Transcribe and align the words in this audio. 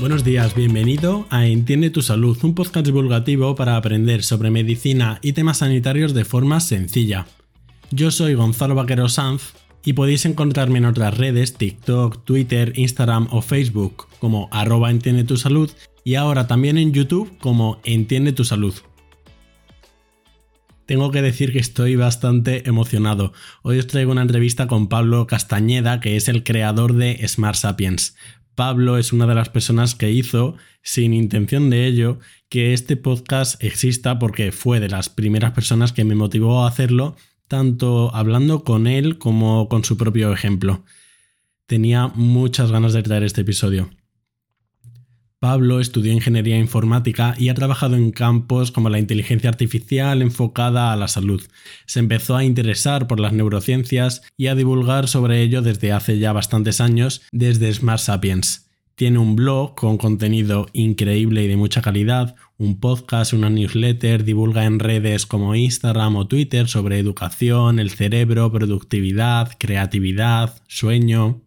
Buenos 0.00 0.24
días, 0.24 0.54
bienvenido 0.54 1.26
a 1.28 1.46
Entiende 1.46 1.90
tu 1.90 2.00
Salud, 2.00 2.38
un 2.42 2.54
podcast 2.54 2.86
divulgativo 2.86 3.54
para 3.54 3.76
aprender 3.76 4.22
sobre 4.22 4.50
medicina 4.50 5.18
y 5.20 5.34
temas 5.34 5.58
sanitarios 5.58 6.14
de 6.14 6.24
forma 6.24 6.60
sencilla. 6.60 7.26
Yo 7.90 8.10
soy 8.10 8.32
Gonzalo 8.32 8.74
Vaquero 8.74 9.10
Sanz 9.10 9.52
y 9.84 9.92
podéis 9.92 10.24
encontrarme 10.24 10.78
en 10.78 10.86
otras 10.86 11.18
redes, 11.18 11.52
TikTok, 11.52 12.24
Twitter, 12.24 12.72
Instagram 12.76 13.28
o 13.30 13.42
Facebook 13.42 14.06
como 14.20 14.48
arroba 14.52 14.90
Entiende 14.90 15.24
tu 15.24 15.36
Salud 15.36 15.70
y 16.02 16.14
ahora 16.14 16.46
también 16.46 16.78
en 16.78 16.94
YouTube 16.94 17.36
como 17.38 17.78
Entiende 17.84 18.32
tu 18.32 18.44
Salud. 18.44 18.74
Tengo 20.86 21.10
que 21.10 21.20
decir 21.20 21.52
que 21.52 21.60
estoy 21.60 21.94
bastante 21.94 22.66
emocionado. 22.66 23.34
Hoy 23.62 23.78
os 23.78 23.86
traigo 23.86 24.10
una 24.10 24.22
entrevista 24.22 24.66
con 24.66 24.88
Pablo 24.88 25.26
Castañeda, 25.26 26.00
que 26.00 26.16
es 26.16 26.28
el 26.28 26.42
creador 26.42 26.94
de 26.94 27.22
Smart 27.28 27.54
Sapiens. 27.54 28.16
Pablo 28.60 28.98
es 28.98 29.14
una 29.14 29.26
de 29.26 29.34
las 29.34 29.48
personas 29.48 29.94
que 29.94 30.10
hizo, 30.10 30.54
sin 30.82 31.14
intención 31.14 31.70
de 31.70 31.86
ello, 31.86 32.18
que 32.50 32.74
este 32.74 32.94
podcast 32.94 33.64
exista 33.64 34.18
porque 34.18 34.52
fue 34.52 34.80
de 34.80 34.90
las 34.90 35.08
primeras 35.08 35.52
personas 35.52 35.94
que 35.94 36.04
me 36.04 36.14
motivó 36.14 36.62
a 36.62 36.68
hacerlo, 36.68 37.16
tanto 37.48 38.14
hablando 38.14 38.62
con 38.62 38.86
él 38.86 39.16
como 39.16 39.66
con 39.70 39.82
su 39.82 39.96
propio 39.96 40.30
ejemplo. 40.34 40.84
Tenía 41.64 42.08
muchas 42.08 42.70
ganas 42.70 42.92
de 42.92 43.02
traer 43.02 43.22
este 43.22 43.40
episodio. 43.40 43.88
Pablo 45.40 45.80
estudió 45.80 46.12
ingeniería 46.12 46.58
informática 46.58 47.34
y 47.38 47.48
ha 47.48 47.54
trabajado 47.54 47.96
en 47.96 48.10
campos 48.10 48.70
como 48.70 48.90
la 48.90 48.98
inteligencia 48.98 49.48
artificial 49.48 50.20
enfocada 50.20 50.92
a 50.92 50.96
la 50.96 51.08
salud. 51.08 51.42
Se 51.86 51.98
empezó 51.98 52.36
a 52.36 52.44
interesar 52.44 53.06
por 53.06 53.20
las 53.20 53.32
neurociencias 53.32 54.20
y 54.36 54.48
a 54.48 54.54
divulgar 54.54 55.08
sobre 55.08 55.40
ello 55.40 55.62
desde 55.62 55.92
hace 55.92 56.18
ya 56.18 56.34
bastantes 56.34 56.82
años 56.82 57.22
desde 57.32 57.72
Smart 57.72 58.00
Sapiens. 58.00 58.68
Tiene 58.96 59.18
un 59.18 59.34
blog 59.34 59.76
con 59.76 59.96
contenido 59.96 60.66
increíble 60.74 61.42
y 61.42 61.48
de 61.48 61.56
mucha 61.56 61.80
calidad, 61.80 62.36
un 62.58 62.78
podcast, 62.78 63.32
una 63.32 63.48
newsletter, 63.48 64.24
divulga 64.24 64.66
en 64.66 64.78
redes 64.78 65.24
como 65.24 65.54
Instagram 65.54 66.16
o 66.16 66.28
Twitter 66.28 66.68
sobre 66.68 66.98
educación, 66.98 67.78
el 67.78 67.88
cerebro, 67.88 68.52
productividad, 68.52 69.56
creatividad, 69.58 70.60
sueño. 70.68 71.40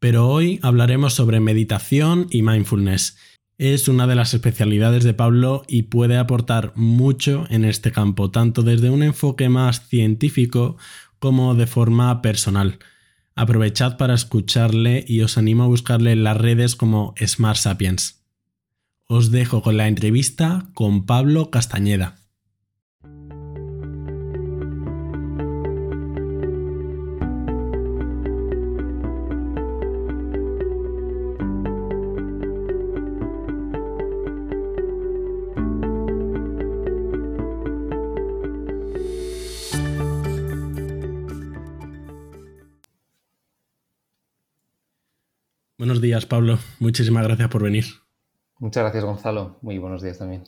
Pero 0.00 0.28
hoy 0.28 0.58
hablaremos 0.62 1.12
sobre 1.12 1.40
meditación 1.40 2.26
y 2.30 2.42
mindfulness. 2.42 3.18
Es 3.58 3.86
una 3.86 4.06
de 4.06 4.14
las 4.14 4.32
especialidades 4.32 5.04
de 5.04 5.12
Pablo 5.12 5.62
y 5.68 5.82
puede 5.82 6.16
aportar 6.16 6.72
mucho 6.74 7.44
en 7.50 7.66
este 7.66 7.92
campo, 7.92 8.30
tanto 8.30 8.62
desde 8.62 8.88
un 8.88 9.02
enfoque 9.02 9.50
más 9.50 9.86
científico 9.86 10.78
como 11.18 11.54
de 11.54 11.66
forma 11.66 12.22
personal. 12.22 12.78
Aprovechad 13.34 13.98
para 13.98 14.14
escucharle 14.14 15.04
y 15.06 15.20
os 15.20 15.36
animo 15.36 15.64
a 15.64 15.68
buscarle 15.68 16.12
en 16.12 16.24
las 16.24 16.38
redes 16.38 16.76
como 16.76 17.14
Smart 17.22 17.58
Sapiens. 17.58 18.24
Os 19.06 19.30
dejo 19.30 19.60
con 19.60 19.76
la 19.76 19.86
entrevista 19.86 20.70
con 20.72 21.04
Pablo 21.04 21.50
Castañeda. 21.50 22.19
Buenos 46.00 46.12
días, 46.12 46.24
Pablo. 46.24 46.58
Muchísimas 46.78 47.24
gracias 47.24 47.50
por 47.50 47.62
venir. 47.62 47.84
Muchas 48.58 48.84
gracias, 48.84 49.04
Gonzalo. 49.04 49.58
Muy 49.60 49.76
buenos 49.76 50.02
días 50.02 50.16
también. 50.16 50.44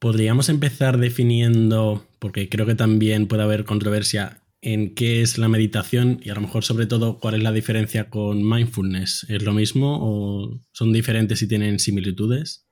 Podríamos 0.00 0.48
empezar 0.48 0.98
definiendo, 0.98 2.04
porque 2.18 2.48
creo 2.48 2.66
que 2.66 2.74
también 2.74 3.28
puede 3.28 3.44
haber 3.44 3.64
controversia, 3.64 4.42
en 4.62 4.96
qué 4.96 5.22
es 5.22 5.38
la 5.38 5.46
meditación 5.48 6.18
y 6.24 6.30
a 6.30 6.34
lo 6.34 6.40
mejor 6.40 6.64
sobre 6.64 6.86
todo 6.86 7.20
cuál 7.20 7.36
es 7.36 7.42
la 7.44 7.52
diferencia 7.52 8.10
con 8.10 8.42
mindfulness. 8.42 9.26
¿Es 9.28 9.44
lo 9.44 9.52
mismo 9.52 9.96
o 10.00 10.58
son 10.72 10.92
diferentes 10.92 11.40
y 11.40 11.46
tienen 11.46 11.78
similitudes? 11.78 12.66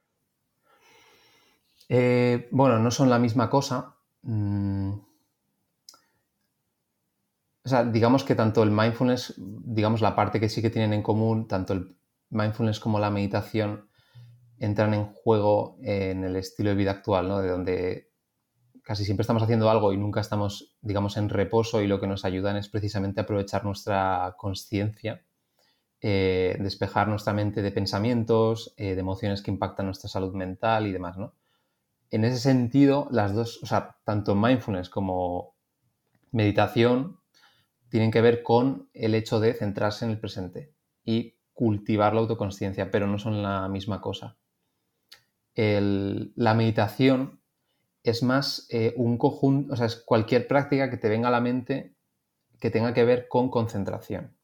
Eh, 1.89 2.49
bueno, 2.51 2.81
no 2.81 2.91
son 2.91 3.11
la 3.11 3.21
misma 3.21 3.49
cosa. 3.49 3.95
Mm, 4.23 4.95
o 7.65 7.69
sea, 7.69 7.85
digamos 7.85 8.25
que 8.25 8.35
tanto 8.35 8.63
el 8.63 8.71
mindfulness, 8.71 9.35
digamos 9.39 10.03
la 10.03 10.15
parte 10.15 10.39
que 10.39 10.51
sí 10.51 10.61
que 10.61 10.71
tienen 10.71 10.93
en 10.93 11.03
común, 11.03 11.49
tanto 11.49 11.73
el 11.73 11.97
mindfulness 12.29 12.79
como 12.79 12.99
la 12.99 13.11
meditación 13.11 13.89
entran 14.59 14.93
en 14.93 15.07
juego 15.07 15.79
en 15.83 16.25
el 16.25 16.37
estilo 16.37 16.71
de 16.71 16.77
vida 16.77 16.91
actual, 16.91 17.27
¿no? 17.27 17.41
De 17.41 17.49
donde 17.49 18.11
casi 18.83 19.07
siempre 19.07 19.23
estamos 19.23 19.43
haciendo 19.43 19.71
algo 19.71 19.95
y 19.95 19.97
nunca 19.97 20.21
estamos, 20.21 20.77
digamos, 20.83 21.17
en 21.17 21.31
reposo 21.31 21.81
y 21.81 21.87
lo 21.87 22.01
que 22.01 22.07
nos 22.07 22.27
ayudan 22.27 22.57
es 22.57 22.69
precisamente 22.69 23.23
aprovechar 23.23 23.65
nuestra 23.65 24.35
conciencia, 24.37 25.25
eh, 26.03 26.59
despejar 26.61 27.09
nuestra 27.09 27.33
mente 27.33 27.63
de 27.63 27.73
pensamientos, 27.73 28.75
eh, 28.77 28.95
de 28.95 29.01
emociones 29.01 29.41
que 29.41 29.51
impactan 29.51 29.87
nuestra 29.87 30.11
salud 30.11 30.35
mental 30.35 30.87
y 30.87 30.93
demás, 30.93 31.17
¿no? 31.17 31.35
En 32.11 32.25
ese 32.27 32.39
sentido, 32.39 33.09
las 33.11 33.35
dos, 33.35 33.63
o 33.63 33.67
sea, 33.67 33.97
tanto 34.05 34.35
mindfulness 34.35 34.91
como 34.91 35.57
meditación 36.31 37.24
tienen 37.89 38.11
que 38.11 38.21
ver 38.21 38.43
con 38.43 38.89
el 38.93 39.15
hecho 39.15 39.41
de 39.41 39.55
centrarse 39.55 40.05
en 40.05 40.11
el 40.11 40.19
presente 40.19 40.73
y 41.05 41.37
cultivar 41.53 42.15
la 42.15 42.21
autoconsciencia, 42.21 42.91
pero 42.91 43.07
no 43.07 43.19
son 43.19 43.43
la 43.43 43.69
misma 43.69 44.01
cosa. 44.01 44.37
la 45.57 46.55
meditación 46.55 47.41
es 48.03 48.23
más 48.23 48.67
eh, 48.71 48.93
un 48.97 49.17
conjunto, 49.17 49.73
o 49.73 49.77
sea, 49.77 49.87
es 49.87 49.97
cualquier 49.97 50.47
práctica 50.47 50.91
que 50.91 50.99
te 50.99 51.09
venga 51.09 51.29
a 51.29 51.31
la 51.31 51.41
mente 51.41 51.95
que 52.61 52.71
tenga 52.71 52.95
que 52.95 53.05
ver 53.05 53.29
con 53.29 53.51
concentración. 53.51 54.37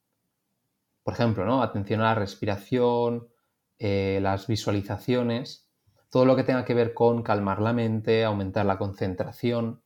Por 1.03 1.15
ejemplo, 1.15 1.45
¿no? 1.45 1.63
Atención 1.63 2.01
a 2.01 2.05
la 2.05 2.15
respiración, 2.15 3.29
eh, 3.79 4.19
las 4.23 4.47
visualizaciones, 4.47 5.69
todo 6.11 6.25
lo 6.25 6.37
que 6.37 6.45
tenga 6.45 6.65
que 6.65 6.75
ver 6.75 6.93
con 6.93 7.23
calmar 7.23 7.61
la 7.61 7.73
mente, 7.73 8.25
aumentar 8.25 8.67
la 8.67 8.79
concentración, 8.79 9.83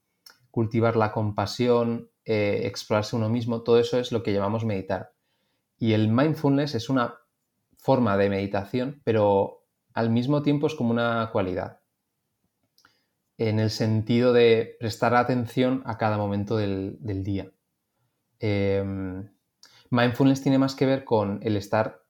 cultivar 0.50 0.96
la 0.96 1.12
compasión, 1.12 2.10
eh, 2.24 2.62
explorarse 2.64 3.16
uno 3.16 3.28
mismo, 3.28 3.62
todo 3.62 3.78
eso 3.78 3.98
es 3.98 4.12
lo 4.12 4.22
que 4.22 4.32
llamamos 4.32 4.64
meditar. 4.64 5.12
Y 5.78 5.92
el 5.92 6.08
mindfulness 6.08 6.74
es 6.74 6.88
una 6.88 7.14
forma 7.76 8.16
de 8.16 8.30
meditación, 8.30 9.02
pero 9.04 9.64
al 9.92 10.10
mismo 10.10 10.42
tiempo 10.42 10.66
es 10.66 10.74
como 10.74 10.90
una 10.90 11.28
cualidad, 11.32 11.80
en 13.36 13.58
el 13.58 13.70
sentido 13.70 14.32
de 14.32 14.76
prestar 14.80 15.14
atención 15.14 15.82
a 15.84 15.98
cada 15.98 16.16
momento 16.16 16.56
del, 16.56 16.98
día. 17.00 17.52
Em, 18.38 19.28
mindfulness 19.90 20.42
tiene 20.42 20.58
más 20.58 20.74
que 20.74 20.86
ver 20.86 21.04
con 21.04 21.40
el 21.42 21.56
estar 21.56 22.04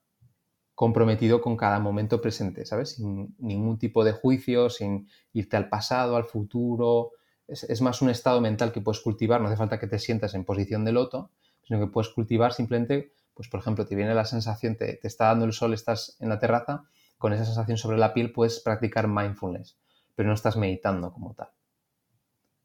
comprometido 0.75 1.41
con 1.41 1.55
cada 1.57 1.79
momento 1.79 2.21
presente, 2.21 2.65
¿sabes? 2.65 2.95
Sin 2.95 3.35
ningún 3.39 3.77
tipo 3.79 4.03
de 4.03 4.11
juicio, 4.11 4.69
sin 4.69 5.07
irte 5.33 5.57
al 5.57 5.69
pasado, 5.69 6.15
al 6.15 6.25
futuro, 6.25 7.11
es, 7.47 7.81
más 7.81 8.01
un 8.01 8.09
estado 8.09 8.41
mental 8.41 8.71
que 8.71 8.81
puedes 8.81 9.01
cultivar, 9.01 9.41
no 9.41 9.47
hace 9.47 9.57
falta 9.57 9.79
que 9.79 9.87
te 9.87 9.99
sientas 9.99 10.33
en 10.33 10.45
posición 10.45 10.85
de 10.85 10.91
loto, 10.91 11.31
sino 11.63 11.79
que 11.79 11.87
puedes 11.87 12.09
cultivar 12.09 12.53
simplemente, 12.53 13.13
pues 13.33 13.49
por 13.49 13.59
ejemplo, 13.59 13.85
te 13.85 13.95
viene 13.95 14.13
la 14.15 14.25
sensación, 14.25 14.75
te, 14.75 15.05
está 15.05 15.25
dando 15.25 15.45
el 15.45 15.53
sol, 15.53 15.73
estás 15.73 16.17
en 16.19 16.29
la 16.29 16.39
terraza, 16.39 16.85
con 17.17 17.33
esa 17.33 17.45
sensación 17.45 17.77
sobre 17.77 17.97
la 17.97 18.13
piel 18.13 18.31
puedes 18.31 18.59
practicar 18.59 19.07
mindfulness, 19.07 19.77
pero 20.15 20.27
no 20.27 20.35
estás 20.35 20.57
meditando 20.57 21.11
como 21.11 21.33
tal. 21.33 21.49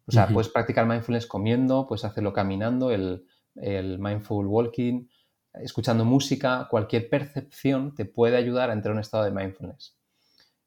O 0.07 0.13
sea, 0.13 0.27
puedes 0.27 0.49
practicar 0.49 0.87
mindfulness 0.87 1.27
comiendo, 1.27 1.87
puedes 1.87 2.05
hacerlo 2.05 2.33
caminando, 2.33 2.91
el, 2.91 3.25
mindful 3.55 4.47
walking, 4.47 5.07
escuchando 5.55 6.05
música, 6.05 6.67
cualquier 6.69 7.09
percepción 7.09 7.95
te 7.95 8.07
puede 8.07 8.37
ayudar 8.37 8.71
a 8.71 8.73
entrar 8.73 8.93
en 8.93 8.97
un 8.97 9.01
estado 9.03 9.25
de 9.25 9.31
mindfulness. 9.31 9.97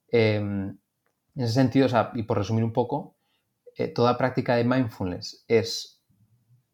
Em, 0.07 0.77
en 1.35 1.43
ese 1.43 1.53
sentido, 1.53 1.87
o 1.87 1.89
sea, 1.89 2.11
y 2.13 2.23
por 2.23 2.37
resumir 2.37 2.63
un 2.63 2.71
poco, 2.71 3.12
eh, 3.77 3.87
toda 3.87 4.17
práctica 4.17 4.55
de 4.55 4.63
mindfulness 4.63 5.45
es 5.47 6.03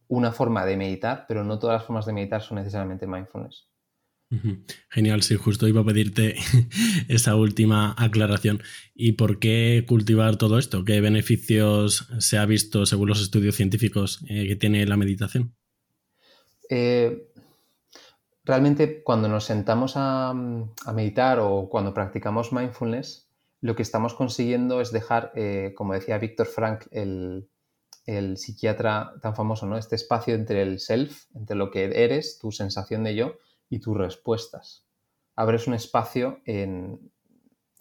una 0.07 0.31
forma 0.31 0.65
de 0.65 0.77
meditar, 0.77 1.25
pero 1.27 1.43
no 1.43 1.59
todas 1.59 1.79
las 1.79 1.85
formas 1.85 2.05
de 2.05 2.13
meditar 2.13 2.41
son 2.41 2.57
necesariamente 2.57 3.07
mindfulness. 3.07 3.69
Genial, 4.91 5.23
sí, 5.23 5.35
justo 5.37 5.67
iba 5.67 5.81
a 5.81 5.85
pedirte 5.85 6.35
esa 7.07 7.35
última 7.35 7.95
aclaración. 7.97 8.61
¿Y 8.93 9.13
por 9.13 9.39
qué 9.39 9.85
cultivar 9.87 10.35
todo 10.37 10.59
esto? 10.59 10.85
¿Qué 10.85 11.01
beneficios 11.01 12.07
se 12.19 12.37
ha 12.37 12.45
visto 12.45 12.85
según 12.85 13.09
los 13.09 13.21
estudios 13.21 13.55
científicos 13.55 14.23
eh, 14.29 14.47
que 14.47 14.55
tiene 14.55 14.85
la 14.85 14.97
meditación? 14.97 15.55
Eh, 16.69 17.31
realmente 18.43 19.01
cuando 19.03 19.27
nos 19.27 19.45
sentamos 19.45 19.93
a, 19.95 20.33
meditar 20.93 21.39
o 21.39 21.67
cuando 21.69 21.93
practicamos 21.93 22.53
mindfulness, 22.53 23.28
lo 23.61 23.75
que 23.75 23.81
estamos 23.81 24.13
consiguiendo 24.13 24.81
es 24.81 24.91
dejar, 24.91 25.31
eh, 25.35 25.73
como 25.75 25.93
decía 25.93 26.17
Víctor 26.17 26.47
Frank, 26.47 26.85
el, 26.91 27.49
psiquiatra 28.37 29.13
tan 29.21 29.35
famoso, 29.35 29.67
¿no? 29.67 29.77
Este 29.77 29.95
espacio 29.95 30.33
entre 30.33 30.63
el 30.63 30.79
self, 30.79 31.25
entre 31.35 31.55
lo 31.55 31.69
que 31.69 31.83
eres, 32.03 32.39
tu 32.39 32.51
sensación 32.51 33.03
de 33.03 33.13
yo, 33.13 33.33
y 33.69 33.79
tus 33.79 33.95
respuestas 33.95 34.89
abres 35.39 35.67
un 35.67 35.73
espacio 35.73 36.41
en... 36.43 37.13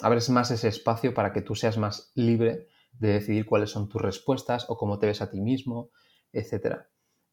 abres 0.01 0.31
más 0.31 0.53
ese 0.53 0.69
espacio 0.69 1.13
para 1.13 1.33
que 1.33 1.43
tú 1.43 1.57
seas 1.57 1.77
más 1.77 2.13
libre 2.15 2.69
de 2.93 3.09
decidir 3.15 3.47
cuáles 3.47 3.71
son 3.71 3.89
tus 3.89 4.01
respuestas 4.01 4.67
o 4.69 4.77
cómo 4.77 5.01
te 5.01 5.09
ves 5.09 5.23
a 5.23 5.29
ti 5.29 5.41
mismo, 5.41 5.91
etc. 6.33 6.83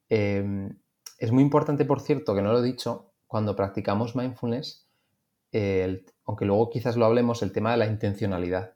Em, 0.10 0.80
es 1.20 1.32
muy 1.32 1.44
importante, 1.44 1.86
por 1.86 2.02
cierto, 2.02 2.34
que 2.34 2.42
no 2.42 2.54
lo 2.54 2.60
he 2.64 2.66
dicho, 2.66 3.14
cuando 3.28 3.56
practicamos 3.56 4.16
mindfulness, 4.16 4.85
aunque 5.52 6.46
luego 6.46 6.70
quizás 6.70 6.98
lo 6.98 7.06
hablemos, 7.06 7.42
el 7.44 7.52
tema 7.52 7.72
de 7.72 7.78
la 7.78 7.88
intencionalidad. 7.88 8.76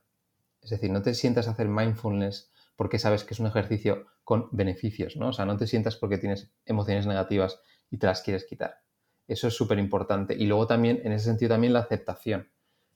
Es 0.61 0.69
decir, 0.69 0.91
no 0.91 1.01
te 1.01 1.13
sientas 1.13 1.47
a 1.47 1.51
hacer 1.51 1.67
mindfulness 1.67 2.51
porque 2.75 2.99
sabes 2.99 3.23
que 3.23 3.33
es 3.33 3.39
un 3.39 3.47
ejercicio 3.47 4.07
con 4.23 4.47
beneficios, 4.51 5.17
¿no? 5.17 5.29
O 5.29 5.33
sea, 5.33 5.45
no 5.45 5.57
te 5.57 5.67
sientas 5.67 5.97
porque 5.97 6.17
tienes 6.17 6.51
emociones 6.65 7.05
negativas 7.07 7.59
y 7.89 7.97
te 7.97 8.07
las 8.07 8.21
quieres 8.21 8.45
quitar. 8.45 8.81
Eso 9.27 9.47
es 9.47 9.53
súper 9.53 9.79
importante. 9.79 10.35
Y 10.35 10.45
luego 10.45 10.67
también, 10.67 11.01
en 11.03 11.11
ese 11.11 11.25
sentido, 11.25 11.49
también 11.49 11.73
la 11.73 11.79
aceptación. 11.79 12.49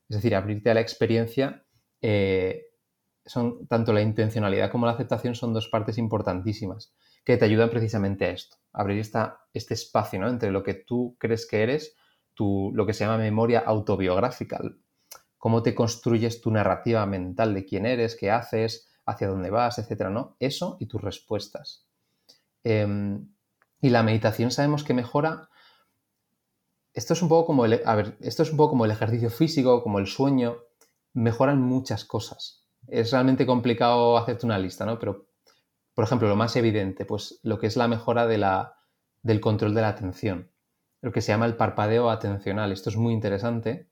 Es 0.09 0.17
decir, 0.17 0.35
abrirte 0.35 0.69
a 0.69 0.73
la 0.73 0.81
experiencia. 0.81 1.65
Eh, 2.01 2.67
son 3.25 3.67
tanto 3.67 3.93
la 3.93 4.01
intencionalidad 4.01 4.71
como 4.71 4.85
la 4.85 4.93
aceptación 4.93 5.35
son 5.35 5.53
dos 5.53 5.69
partes 5.69 5.97
importantísimas 5.97 6.93
que 7.23 7.37
te 7.37 7.45
ayudan 7.45 7.69
precisamente 7.69 8.25
a 8.25 8.31
esto, 8.31 8.57
abrir 8.73 8.99
esta, 8.99 9.45
este 9.53 9.73
espacio 9.73 10.19
¿no? 10.19 10.27
entre 10.27 10.51
lo 10.51 10.61
que 10.63 10.73
tú 10.73 11.15
crees 11.19 11.47
que 11.47 11.63
eres, 11.63 11.95
tu, 12.33 12.71
lo 12.73 12.85
que 12.85 12.93
se 12.93 13.05
llama 13.05 13.17
memoria 13.17 13.59
autobiográfica, 13.59 14.61
cómo 15.37 15.61
te 15.61 15.75
construyes 15.75 16.41
tu 16.41 16.51
narrativa 16.51 17.05
mental 17.05 17.53
de 17.53 17.65
quién 17.65 17.85
eres, 17.85 18.15
qué 18.15 18.31
haces, 18.31 18.87
hacia 19.05 19.27
dónde 19.27 19.49
vas, 19.49 19.77
etcétera, 19.79 20.09
¿no? 20.09 20.35
Eso 20.39 20.77
y 20.79 20.85
tus 20.85 21.01
respuestas. 21.01 21.85
Em, 22.63 23.27
y 23.81 23.89
la 23.89 24.03
meditación 24.03 24.51
sabemos 24.51 24.83
que 24.83 24.93
mejora. 24.93 25.49
Esto 26.93 27.13
es 27.13 27.21
un 27.21 27.29
poco 27.29 27.47
como 27.47 27.65
el, 27.65 27.81
a 27.85 27.95
ver, 27.95 28.17
esto 28.21 28.43
es 28.43 28.51
un 28.51 28.57
poco 28.57 28.71
como 28.71 28.85
el 28.85 28.91
ejercicio 28.91 29.29
físico, 29.29 29.83
como 29.83 29.99
el 29.99 30.07
sueño. 30.07 30.57
Mejoran 31.13 31.61
muchas 31.61 32.05
cosas. 32.05 32.65
Es 32.87 33.11
realmente 33.11 33.45
complicado 33.45 34.17
hacerte 34.17 34.45
una 34.45 34.57
lista, 34.57 34.85
¿no? 34.85 34.99
Pero, 34.99 35.27
por 35.93 36.05
ejemplo, 36.05 36.27
lo 36.27 36.35
más 36.35 36.55
evidente, 36.55 37.05
pues 37.05 37.39
lo 37.43 37.59
que 37.59 37.67
es 37.67 37.75
la 37.75 37.87
mejora 37.87 38.27
de 38.27 38.37
la, 38.37 38.77
del 39.21 39.41
control 39.41 39.73
de 39.73 39.81
la 39.81 39.89
atención. 39.89 40.52
Lo 41.03 41.11
que 41.11 41.21
se 41.21 41.33
llama 41.33 41.45
el 41.45 41.57
parpadeo 41.57 42.09
atencional. 42.09 42.71
Esto 42.71 42.89
es 42.89 42.95
muy 42.95 43.13
interesante. 43.13 43.89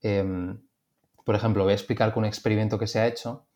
Em, 0.00 0.62
por 1.24 1.34
ejemplo, 1.34 1.64
voy 1.64 1.72
a 1.72 1.74
explicar 1.74 2.14
con 2.14 2.22
un 2.22 2.28
experimento 2.28 2.78
que 2.78 2.86
se 2.86 3.00
ha 3.00 3.08
hecho 3.08 3.48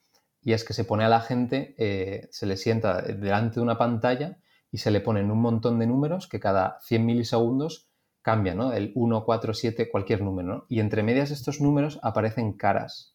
y 0.42 0.54
es 0.54 0.64
que 0.64 0.72
se 0.72 0.84
pone 0.84 1.04
a 1.04 1.08
la 1.08 1.20
gente, 1.20 1.76
eh, 1.78 2.26
se 2.32 2.46
le 2.46 2.56
sienta 2.56 3.00
delante 3.00 3.54
de 3.54 3.60
una 3.60 3.78
pantalla 3.78 4.38
y 4.72 4.78
se 4.78 4.90
le 4.90 5.00
ponen 5.00 5.30
un 5.30 5.40
montón 5.40 5.78
de 5.78 5.86
números 5.86 6.26
que 6.26 6.40
cada 6.40 6.80
100 6.80 7.06
milisegundos 7.06 7.88
cambian, 8.22 8.56
¿no? 8.56 8.72
El 8.72 8.90
1, 8.96 9.24
4, 9.24 9.54
7, 9.54 9.88
cualquier 9.88 10.22
número, 10.22 10.48
¿no? 10.48 10.66
Y 10.68 10.80
entre 10.80 11.04
medias 11.04 11.28
de 11.28 11.36
estos 11.36 11.60
números 11.60 12.00
aparecen 12.02 12.54
caras. 12.54 13.14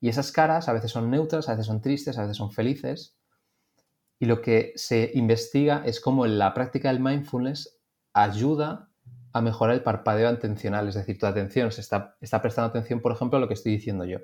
Y 0.00 0.08
esas 0.08 0.32
caras 0.32 0.68
a 0.68 0.72
veces 0.72 0.90
son 0.90 1.12
neutras, 1.12 1.48
a 1.48 1.52
veces 1.52 1.66
son 1.66 1.80
tristes, 1.80 2.18
a 2.18 2.22
veces 2.22 2.38
son 2.38 2.50
felices. 2.50 3.16
Y 4.18 4.26
lo 4.26 4.42
que 4.42 4.72
se 4.74 5.12
investiga 5.14 5.84
es 5.86 6.00
cómo 6.00 6.26
la 6.26 6.52
práctica 6.54 6.88
del 6.88 6.98
mindfulness 6.98 7.73
ayuda 8.14 8.88
a 9.32 9.42
mejorar 9.42 9.74
el 9.74 9.82
parpadeo 9.82 10.28
atencional, 10.28 10.88
es 10.88 10.94
decir, 10.94 11.18
tu 11.18 11.26
atención 11.26 11.72
se 11.72 11.80
está, 11.80 12.16
está 12.20 12.40
prestando 12.40 12.68
atención, 12.70 13.00
por 13.00 13.12
ejemplo, 13.12 13.36
a 13.36 13.40
lo 13.40 13.48
que 13.48 13.54
estoy 13.54 13.72
diciendo 13.72 14.04
yo. 14.04 14.18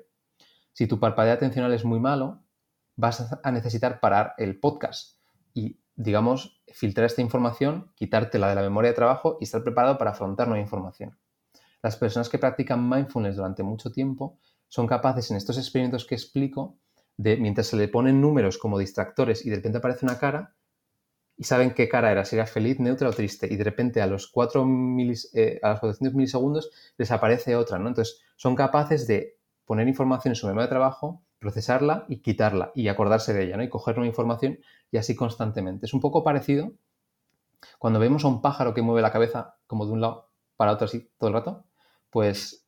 Si 0.71 0.87
tu 0.87 0.99
parpadeo 0.99 1.33
atencional 1.33 1.73
es 1.73 1.83
muy 1.83 1.99
malo, 1.99 2.43
vas 2.95 3.37
a 3.43 3.51
necesitar 3.51 3.99
parar 3.99 4.33
el 4.37 4.59
podcast 4.59 5.19
y, 5.53 5.81
digamos, 5.95 6.63
filtrar 6.71 7.05
esta 7.05 7.21
información, 7.21 7.91
quitártela 7.95 8.47
de 8.47 8.55
la 8.55 8.61
memoria 8.61 8.91
de 8.91 8.95
trabajo 8.95 9.37
y 9.41 9.43
estar 9.43 9.63
preparado 9.63 9.97
para 9.97 10.11
afrontar 10.11 10.47
nueva 10.47 10.63
información. 10.63 11.17
Las 11.83 11.97
personas 11.97 12.29
que 12.29 12.37
practican 12.37 12.87
mindfulness 12.87 13.35
durante 13.35 13.63
mucho 13.63 13.91
tiempo 13.91 14.39
son 14.67 14.87
capaces 14.87 15.29
en 15.31 15.37
estos 15.37 15.57
experimentos 15.57 16.05
que 16.05 16.15
explico 16.15 16.77
de, 17.17 17.35
mientras 17.37 17.67
se 17.67 17.75
le 17.75 17.89
ponen 17.89 18.21
números 18.21 18.57
como 18.57 18.79
distractores 18.79 19.45
y 19.45 19.49
de 19.49 19.57
repente 19.57 19.79
aparece 19.79 20.05
una 20.05 20.17
cara, 20.17 20.55
y 21.41 21.43
saben 21.43 21.71
qué 21.71 21.89
cara 21.89 22.11
era, 22.11 22.23
si 22.23 22.35
era 22.35 22.45
feliz, 22.45 22.79
neutra 22.79 23.09
o 23.09 23.13
triste, 23.13 23.47
y 23.51 23.55
de 23.55 23.63
repente 23.63 23.99
a 23.99 24.05
los 24.05 24.27
4 24.27 24.63
eh, 25.33 25.59
a 25.63 25.69
los 25.69 25.79
400 25.79 26.13
milisegundos 26.13 26.69
les 26.99 27.09
aparece 27.09 27.55
otra, 27.55 27.79
¿no? 27.79 27.87
Entonces, 27.87 28.21
son 28.35 28.55
capaces 28.55 29.07
de 29.07 29.39
poner 29.65 29.87
información 29.87 30.33
en 30.33 30.35
su 30.35 30.45
memoria 30.45 30.67
de 30.67 30.69
trabajo, 30.69 31.23
procesarla 31.39 32.05
y 32.07 32.17
quitarla 32.17 32.71
y 32.75 32.89
acordarse 32.89 33.33
de 33.33 33.45
ella, 33.45 33.57
¿no? 33.57 33.63
Y 33.63 33.69
coger 33.69 33.95
nueva 33.95 34.07
información 34.07 34.59
y 34.91 34.97
así 34.97 35.15
constantemente. 35.15 35.87
Es 35.87 35.95
un 35.95 35.99
poco 35.99 36.23
parecido 36.23 36.73
cuando 37.79 37.99
vemos 37.99 38.23
a 38.23 38.27
un 38.27 38.43
pájaro 38.43 38.75
que 38.75 38.83
mueve 38.83 39.01
la 39.01 39.11
cabeza 39.11 39.55
como 39.65 39.87
de 39.87 39.93
un 39.93 40.01
lado 40.01 40.29
para 40.57 40.73
otro 40.73 40.85
así 40.85 41.09
todo 41.17 41.29
el 41.29 41.33
rato, 41.33 41.65
pues 42.11 42.67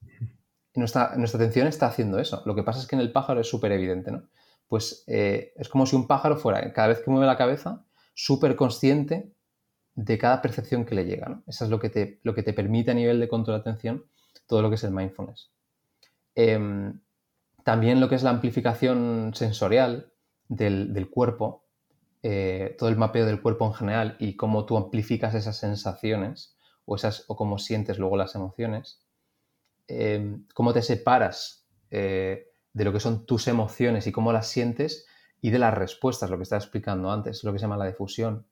nuestra, 0.73 1.15
nuestra 1.15 1.39
atención 1.39 1.67
está 1.67 1.85
haciendo 1.85 2.17
eso. 2.17 2.41
Lo 2.47 2.55
que 2.55 2.63
pasa 2.63 2.79
es 2.79 2.87
que 2.87 2.95
en 2.95 3.03
el 3.03 3.11
pájaro 3.11 3.39
es 3.39 3.47
súper 3.47 3.71
evidente, 3.71 4.09
¿no? 4.09 4.23
Pues 4.67 5.03
eh, 5.05 5.53
es 5.57 5.69
como 5.69 5.85
si 5.85 5.95
un 5.95 6.07
pájaro 6.07 6.37
fuera, 6.37 6.73
cada 6.73 6.87
vez 6.87 7.01
que 7.01 7.11
mueve 7.11 7.27
la 7.27 7.37
cabeza, 7.37 7.85
súper 8.13 8.55
consciente 8.55 9.33
de 9.95 10.17
cada 10.17 10.41
percepción 10.41 10.85
que 10.85 10.95
le 10.95 11.05
llega, 11.05 11.27
¿no? 11.27 11.43
Eso 11.47 11.65
es 11.65 11.71
lo 11.71 11.79
que, 11.79 11.89
te, 11.89 12.19
lo 12.23 12.33
que 12.33 12.43
te 12.43 12.53
permite 12.53 12.91
a 12.91 12.95
nivel 12.95 13.19
de 13.19 13.27
control 13.27 13.57
de 13.57 13.61
atención 13.61 14.05
todo 14.47 14.61
lo 14.61 14.69
que 14.69 14.75
es 14.75 14.83
el 14.83 14.91
mindfulness. 14.91 15.51
Em, 16.35 16.99
también 17.63 17.99
lo 17.99 18.09
que 18.09 18.15
es 18.15 18.23
la 18.23 18.31
amplificación 18.31 19.31
sensorial 19.35 20.11
del, 20.47 21.09
cuerpo, 21.09 21.65
eh, 22.21 22.75
todo 22.77 22.89
el 22.89 22.97
mapeo 22.97 23.25
del 23.25 23.41
cuerpo 23.41 23.65
en 23.67 23.73
general 23.73 24.17
y 24.19 24.35
cómo 24.35 24.65
tú 24.65 24.77
amplificas 24.77 25.33
esas 25.35 25.57
sensaciones 25.57 26.57
o, 26.85 26.95
esas, 26.95 27.25
o 27.27 27.35
cómo 27.35 27.57
sientes 27.57 27.99
luego 27.99 28.17
las 28.17 28.35
emociones, 28.35 29.01
em, 29.87 30.45
cómo 30.53 30.73
te 30.73 30.81
separas 30.81 31.67
eh, 31.91 32.47
de 32.73 32.83
lo 32.83 32.91
que 32.91 32.99
son 32.99 33.25
tus 33.25 33.47
emociones 33.47 34.07
y 34.07 34.11
cómo 34.11 34.33
las 34.33 34.47
sientes 34.47 35.05
y 35.43 35.49
de 35.49 35.59
las 35.59 35.73
respuestas, 35.73 36.29
lo 36.29 36.37
que 36.37 36.43
estaba 36.43 36.61
explicando 36.61 37.11
antes, 37.11 37.43
lo 37.43 37.51
que 37.51 37.59
se 37.59 37.63
llama 37.63 37.75
la 37.75 37.87
difusión. 37.87 38.47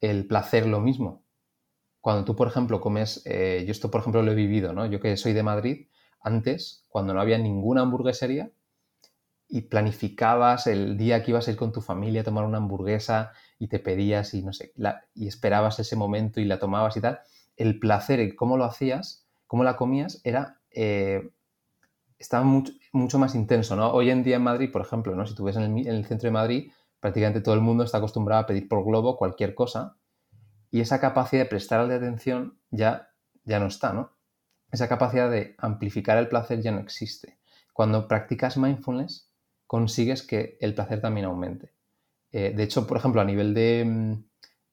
El 0.00 0.26
placer, 0.26 0.66
lo 0.66 0.80
mismo. 0.80 1.22
Cuando 2.00 2.24
tú, 2.24 2.34
por 2.34 2.48
ejemplo, 2.48 2.80
comes, 2.80 3.22
eh, 3.26 3.62
yo 3.64 3.70
esto, 3.70 3.92
por 3.92 4.00
ejemplo, 4.00 4.20
lo 4.20 4.32
he 4.32 4.34
vivido, 4.34 4.72
¿no? 4.72 4.86
Yo 4.86 4.98
que 4.98 5.16
soy 5.16 5.34
de 5.34 5.44
Madrid, 5.44 5.86
antes, 6.20 6.84
cuando 6.88 7.14
no 7.14 7.20
había 7.20 7.38
ninguna 7.38 7.82
hamburguesería, 7.82 8.50
y 9.46 9.60
planificabas 9.62 10.66
el 10.66 10.98
día 10.98 11.22
que 11.22 11.30
ibas 11.30 11.46
a 11.46 11.52
ir 11.52 11.56
con 11.56 11.70
tu 11.70 11.80
familia 11.80 12.22
a 12.22 12.24
tomar 12.24 12.44
una 12.44 12.58
hamburguesa 12.58 13.30
y 13.60 13.68
te 13.68 13.78
pedías 13.78 14.34
y 14.34 14.42
no 14.42 14.52
sé, 14.52 14.72
y 15.14 15.28
esperabas 15.28 15.78
ese 15.78 15.94
momento 15.94 16.40
y 16.40 16.44
la 16.44 16.58
tomabas 16.58 16.96
y 16.96 17.00
tal, 17.00 17.20
el 17.56 17.78
placer 17.78 18.18
y 18.18 18.34
cómo 18.34 18.56
lo 18.56 18.64
hacías, 18.64 19.28
cómo 19.46 19.62
la 19.62 19.76
comías, 19.76 20.20
era 20.24 20.60
eh, 20.72 21.30
estaba 22.20 22.44
mucho, 22.44 22.72
mucho, 22.92 23.18
más 23.18 23.34
intenso, 23.34 23.74
¿no? 23.74 23.90
Hoy 23.90 24.10
en 24.10 24.22
día 24.22 24.36
en 24.36 24.42
Madrid, 24.42 24.70
por 24.70 24.82
ejemplo, 24.82 25.16
¿no? 25.16 25.26
Si 25.26 25.34
tú 25.34 25.42
ves 25.42 25.56
en 25.56 25.62
el, 25.62 25.86
en 25.88 25.94
el 25.94 26.06
centro 26.06 26.28
de 26.28 26.32
Madrid, 26.32 26.70
prácticamente 27.00 27.40
todo 27.40 27.56
el 27.56 27.60
mundo 27.60 27.82
está 27.82 27.98
acostumbrado 27.98 28.42
a 28.42 28.46
pedir 28.46 28.68
por 28.68 28.84
globo 28.84 29.16
cualquier 29.16 29.56
cosa 29.56 29.96
y 30.70 30.80
esa 30.80 31.00
capacidad 31.00 31.42
de 31.42 31.48
prestarle 31.48 31.94
atención 31.94 32.60
ya, 32.70 33.10
ya 33.44 33.58
no 33.58 33.66
está, 33.66 33.92
¿no? 33.92 34.12
esa 34.70 34.88
capacidad 34.88 35.30
de 35.30 35.54
amplificar 35.58 36.18
el 36.18 36.28
placer 36.28 36.60
ya 36.60 36.72
no 36.72 36.80
existe. 36.80 37.38
Cuando 37.72 38.06
practicas 38.06 38.56
mindfulness, 38.56 39.30
consigues 39.66 40.22
que 40.22 40.56
el 40.60 40.74
placer 40.74 41.00
también 41.00 41.26
aumente. 41.26 41.74
Eh, 42.32 42.52
de 42.54 42.62
hecho, 42.62 42.86
por 42.86 42.96
ejemplo, 42.96 43.20
a 43.20 43.24
nivel 43.24 43.54
de, 43.54 43.84
mm, 43.84 44.24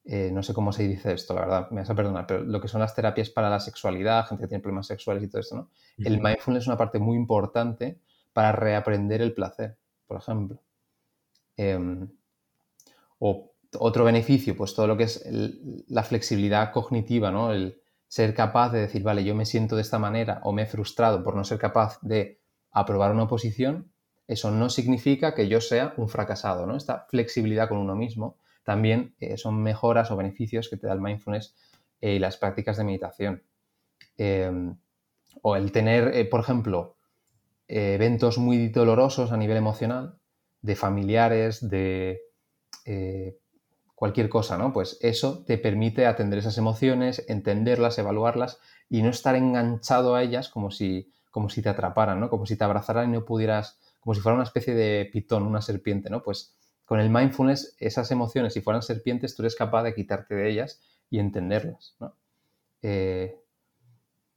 eh, 0.07 0.31
no 0.31 0.41
sé 0.41 0.53
cómo 0.53 0.71
se 0.71 0.87
dice 0.87 1.13
esto, 1.13 1.33
la 1.33 1.41
verdad, 1.41 1.69
me 1.71 1.81
vas 1.81 1.89
a 1.89 1.95
perdonar, 1.95 2.25
pero 2.25 2.43
lo 2.43 2.61
que 2.61 2.67
son 2.67 2.81
las 2.81 2.95
terapias 2.95 3.29
para 3.29 3.49
la 3.49 3.59
sexualidad, 3.59 4.25
gente 4.25 4.43
que 4.43 4.47
tiene 4.47 4.61
problemas 4.61 4.87
sexuales 4.87 5.23
y 5.23 5.27
todo 5.27 5.41
esto, 5.41 5.55
¿no? 5.55 5.69
El 5.97 6.21
mindfulness 6.21 6.63
es 6.63 6.67
una 6.67 6.77
parte 6.77 6.97
muy 6.97 7.17
importante 7.17 7.99
para 8.31 8.51
reaprender 8.53 9.21
el 9.21 9.33
placer, 9.33 9.77
por 10.07 10.17
ejemplo. 10.17 10.61
Em, 11.57 12.07
o 13.19 13.51
otro 13.79 14.05
beneficio, 14.05 14.55
pues 14.55 14.73
todo 14.73 14.87
lo 14.87 14.95
que 14.95 15.03
es 15.03 15.27
la 15.87 16.03
flexibilidad 16.03 16.71
cognitiva, 16.71 17.31
¿no? 17.31 17.51
El, 17.51 17.81
ser 18.07 18.33
capaz 18.33 18.71
de 18.71 18.79
decir, 18.79 19.03
vale, 19.03 19.23
yo 19.23 19.35
me 19.35 19.45
siento 19.45 19.75
de 19.75 19.81
esta 19.81 19.99
manera 19.99 20.39
o 20.43 20.53
me 20.53 20.63
he 20.63 20.65
frustrado 20.65 21.23
por 21.23 21.35
no 21.35 21.43
ser 21.43 21.59
capaz 21.59 21.99
de 22.01 22.39
aprobar 22.71 23.11
una 23.11 23.23
oposición, 23.23 23.91
eso 24.27 24.51
no 24.51 24.69
significa 24.69 25.33
que 25.33 25.47
yo 25.47 25.61
sea 25.61 25.93
un 25.97 26.09
fracasado, 26.09 26.65
¿no? 26.65 26.75
Esta 26.75 27.05
flexibilidad 27.09 27.69
con 27.69 27.77
uno 27.77 27.95
mismo 27.95 28.37
también 28.67 29.15
eh, 29.21 29.38
son 29.38 29.63
mejoras 29.63 30.12
o 30.12 30.17
beneficios 30.17 30.67
que 30.67 30.75
te 30.75 30.88
da 30.88 30.93
el 30.93 31.00
mindfulness 31.00 31.55
eh, 32.01 32.15
y 32.15 32.19
las 32.19 32.36
prácticas 32.36 32.75
de 32.75 32.83
meditación. 32.83 33.43
Em, 34.17 34.75
o 35.41 35.55
el 35.55 35.71
tener, 35.71 36.13
eh, 36.13 36.25
por 36.25 36.41
ejemplo, 36.41 36.97
eventos 37.69 38.38
muy 38.38 38.67
dolorosos 38.67 39.31
a 39.31 39.38
nivel 39.38 39.55
emocional, 39.55 40.17
de 40.62 40.75
familiares, 40.75 41.69
de 41.69 42.19
cualquier 43.95 44.27
cosa, 44.27 44.57
¿no? 44.57 44.74
Pues 44.74 44.97
eso 45.00 45.45
te 45.45 45.57
permite 45.57 46.05
atender 46.05 46.39
esas 46.39 46.57
emociones, 46.57 47.24
entenderlas, 47.29 47.97
evaluarlas 48.00 48.59
y 48.89 49.01
no 49.01 49.12
estar 49.12 49.38
enganchado 49.38 50.13
a 50.13 50.24
ellas 50.24 50.50
como 50.50 50.71
si, 50.71 51.13
como 51.31 51.47
si 51.47 51.62
te 51.62 51.69
atraparan, 51.69 52.19
¿no? 52.19 52.29
Como 52.29 52.45
si 52.45 52.57
te 52.57 52.65
abrazaran 52.65 53.09
y 53.09 53.13
no 53.13 53.24
pudieras, 53.24 53.79
como 54.01 54.13
si 54.13 54.19
fuera 54.19 54.36
una 54.36 54.43
especie 54.43 54.74
de 54.75 55.09
pitón, 55.09 55.43
una 55.43 55.62
serpiente, 55.62 56.09
¿no? 56.09 56.21
Pues 56.21 56.56
con 56.88 57.01
el 57.01 57.10
mindfulness, 57.10 57.75
esas 57.79 58.10
emociones, 58.12 58.53
si 58.53 58.62
fueran 58.62 58.82
serpientes, 58.82 59.36
tú 59.36 59.41
eres 59.44 59.58
capaz 59.58 59.84
de 59.84 59.94
quitarte 59.94 60.36
de 60.36 60.50
ellas 60.50 60.82
y 61.10 61.20
entenderlas, 61.20 61.98
¿no? 62.00 62.15
Eh, 62.82 63.38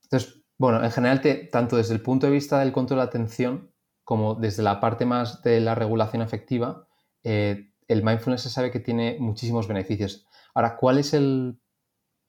entonces, 0.02 0.42
Bueno, 0.59 0.83
en 0.85 0.90
general, 0.90 1.23
tanto 1.50 1.76
desde 1.76 1.95
el 1.95 2.02
punto 2.02 2.26
de 2.26 2.33
vista 2.33 2.59
del 2.59 2.73
control 2.73 2.99
de 2.99 3.04
atención 3.04 3.71
como 4.04 4.35
desde 4.35 4.64
la 4.64 4.80
parte 4.80 5.07
más 5.07 5.42
de 5.42 5.61
la 5.61 5.76
regulación 5.76 6.23
afectiva, 6.23 6.88
eh, 7.23 7.71
el 7.87 8.02
mindfulness 8.02 8.42
se 8.42 8.50
sabe 8.50 8.73
que 8.73 8.80
tiene 8.80 9.16
muchísimos 9.21 9.69
beneficios. 9.69 10.26
Ahora, 10.52 10.76
¿cuál 10.76 10.99
es 10.99 11.14
el 11.14 11.61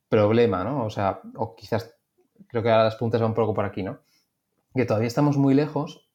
problema, 0.08 0.63
no? 0.63 0.86
O 0.86 0.90
sea, 0.92 1.22
o 1.36 1.56
quizás 1.56 1.96
creo 2.48 2.62
que 2.62 2.70
ahora 2.70 2.84
las 2.86 2.96
puntas 2.96 3.22
van 3.22 3.32
un 3.32 3.36
poco 3.36 3.56
por 3.56 3.66
aquí, 3.66 3.82
¿no? 3.82 4.00
Que 4.75 4.86
todavía 4.86 5.08
estamos 5.08 5.38
muy 5.38 5.56
lejos 5.56 6.11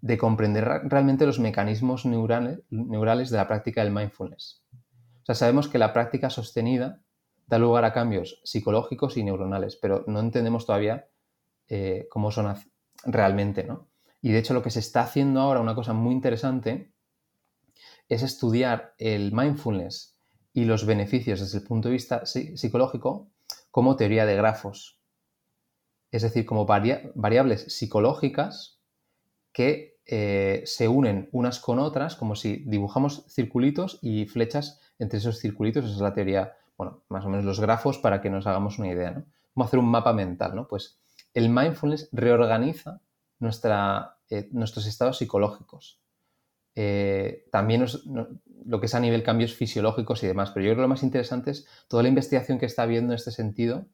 de 0.00 0.18
comprender 0.18 0.64
realmente 0.84 1.26
los 1.26 1.38
mecanismos 1.40 2.06
neurales, 2.06 2.60
neurales 2.70 3.30
de 3.30 3.36
la 3.36 3.48
práctica 3.48 3.82
del 3.82 3.92
mindfulness. 3.92 4.62
O 5.22 5.26
sea, 5.26 5.34
sabemos 5.34 5.68
que 5.68 5.78
la 5.78 5.92
práctica 5.92 6.30
sostenida 6.30 7.02
da 7.46 7.58
lugar 7.58 7.84
a 7.84 7.92
cambios 7.92 8.40
psicológicos 8.44 9.16
y 9.16 9.24
neuronales, 9.24 9.76
pero 9.76 10.04
no 10.06 10.20
entendemos 10.20 10.66
todavía 10.66 11.08
eh, 11.68 12.06
cómo 12.10 12.30
son 12.30 12.54
realmente, 13.04 13.64
¿no? 13.64 13.88
Y 14.20 14.32
de 14.32 14.38
hecho 14.38 14.54
lo 14.54 14.62
que 14.62 14.70
se 14.70 14.80
está 14.80 15.02
haciendo 15.02 15.40
ahora, 15.40 15.60
una 15.60 15.74
cosa 15.74 15.92
muy 15.92 16.12
interesante, 16.12 16.92
es 18.08 18.22
estudiar 18.22 18.94
el 18.98 19.32
mindfulness 19.32 20.18
y 20.52 20.64
los 20.64 20.86
beneficios 20.86 21.40
desde 21.40 21.58
el 21.58 21.64
punto 21.64 21.88
de 21.88 21.92
vista 21.92 22.26
psicológico 22.26 23.30
como 23.70 23.96
teoría 23.96 24.26
de 24.26 24.36
grafos. 24.36 25.00
Es 26.10 26.22
decir, 26.22 26.46
como 26.46 26.66
variables 26.66 27.76
psicológicas 27.76 28.77
que 29.58 29.98
eh, 30.06 30.62
se 30.66 30.86
unen 30.86 31.28
unas 31.32 31.58
con 31.58 31.80
otras, 31.80 32.14
como 32.14 32.36
si 32.36 32.62
dibujamos 32.64 33.24
circulitos 33.28 33.98
y 34.02 34.26
flechas 34.26 34.80
entre 35.00 35.18
esos 35.18 35.40
circulitos. 35.40 35.84
Esa 35.84 35.94
es 35.94 36.00
la 36.00 36.14
teoría, 36.14 36.52
bueno, 36.76 37.02
más 37.08 37.24
o 37.24 37.28
menos 37.28 37.44
los 37.44 37.58
grafos 37.58 37.98
para 37.98 38.20
que 38.20 38.30
nos 38.30 38.46
hagamos 38.46 38.78
una 38.78 38.86
idea, 38.86 39.10
¿no? 39.10 39.64
Hacer 39.64 39.80
un 39.80 39.90
mapa 39.90 40.12
mental, 40.12 40.54
¿no? 40.54 40.68
Pues 40.68 41.00
el 41.34 41.48
mindfulness 41.48 42.08
reorganiza 42.12 43.00
nuestra, 43.40 44.18
eh, 44.30 44.48
nuestros 44.52 44.86
estados 44.86 45.18
psicológicos. 45.18 46.00
Eh, 46.76 47.48
también 47.50 47.84
lo 48.64 48.78
que 48.78 48.86
es 48.86 48.94
a 48.94 49.00
nivel 49.00 49.24
cambios 49.24 49.54
fisiológicos 49.54 50.22
y 50.22 50.28
demás, 50.28 50.52
pero 50.52 50.62
yo 50.62 50.68
creo 50.68 50.76
que 50.76 50.82
lo 50.82 50.88
más 50.88 51.02
interesante 51.02 51.50
es 51.50 51.66
toda 51.88 52.04
la 52.04 52.10
investigación 52.10 52.60
que 52.60 52.66
está 52.66 52.84
habiendo 52.84 53.12
en 53.12 53.16
este 53.16 53.32
sentido, 53.32 53.86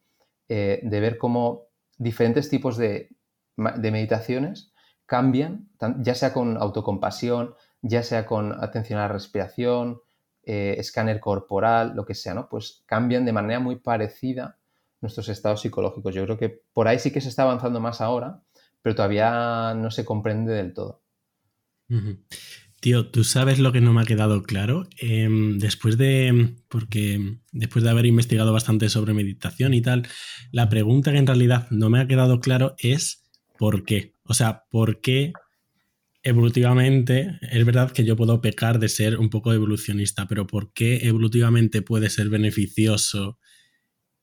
de 0.47 0.99
ver 1.01 1.17
cómo 1.17 1.69
diferentes 1.97 2.51
tipos 2.51 2.77
de, 2.77 3.09
de 3.57 3.91
meditaciones 3.91 4.74
cambian, 5.05 5.69
ya 5.99 6.15
sea 6.15 6.33
con 6.33 6.57
autocompasión, 6.57 7.55
ya 7.81 8.03
sea 8.03 8.25
con 8.25 8.51
atención 8.63 8.99
a 8.99 9.03
la 9.03 9.13
respiración, 9.13 10.01
eh, 10.43 10.75
escáner 10.77 11.19
corporal, 11.19 11.93
lo 11.95 12.05
que 12.05 12.15
sea, 12.15 12.33
¿no? 12.33 12.49
Pues 12.49 12.83
cambian 12.85 13.25
de 13.25 13.33
manera 13.33 13.59
muy 13.59 13.77
parecida 13.77 14.57
nuestros 15.01 15.29
estados 15.29 15.61
psicológicos. 15.61 16.13
Yo 16.13 16.23
creo 16.23 16.37
que 16.37 16.61
por 16.73 16.87
ahí 16.87 16.99
sí 16.99 17.11
que 17.11 17.21
se 17.21 17.29
está 17.29 17.43
avanzando 17.43 17.79
más 17.79 18.01
ahora, 18.01 18.41
pero 18.81 18.95
todavía 18.95 19.73
no 19.75 19.91
se 19.91 20.05
comprende 20.05 20.53
del 20.53 20.73
todo. 20.73 21.03
Tío, 22.79 23.09
tú 23.09 23.23
sabes 23.23 23.59
lo 23.59 23.71
que 23.71 23.81
no 23.81 23.93
me 23.93 24.01
ha 24.01 24.05
quedado 24.05 24.43
claro. 24.43 24.87
Em, 24.99 25.57
después 25.57 25.97
de. 25.97 26.55
Porque 26.67 27.39
después 27.51 27.83
de 27.83 27.89
haber 27.89 28.05
investigado 28.05 28.53
bastante 28.53 28.89
sobre 28.89 29.13
meditación 29.13 29.73
y 29.73 29.81
tal, 29.81 30.07
la 30.51 30.69
pregunta 30.69 31.11
que 31.11 31.17
en 31.17 31.27
realidad 31.27 31.67
no 31.71 31.89
me 31.89 31.99
ha 31.99 32.07
quedado 32.07 32.39
claro 32.39 32.75
es 32.77 33.23
¿por 33.57 33.85
qué? 33.85 34.14
O 34.25 34.33
sea, 34.33 34.63
¿por 34.69 35.01
qué 35.01 35.33
evolutivamente, 36.25 37.39
es 37.41 37.65
verdad 37.65 37.91
que 37.91 38.03
yo 38.03 38.15
puedo 38.15 38.41
pecar 38.41 38.79
de 38.79 38.89
ser 38.89 39.19
un 39.19 39.29
poco 39.29 39.53
evolucionista, 39.53 40.25
pero 40.27 40.47
¿por 40.47 40.73
qué 40.73 41.07
evolutivamente 41.07 41.83
puede 41.83 42.09
ser 42.09 42.29
beneficioso 42.29 43.37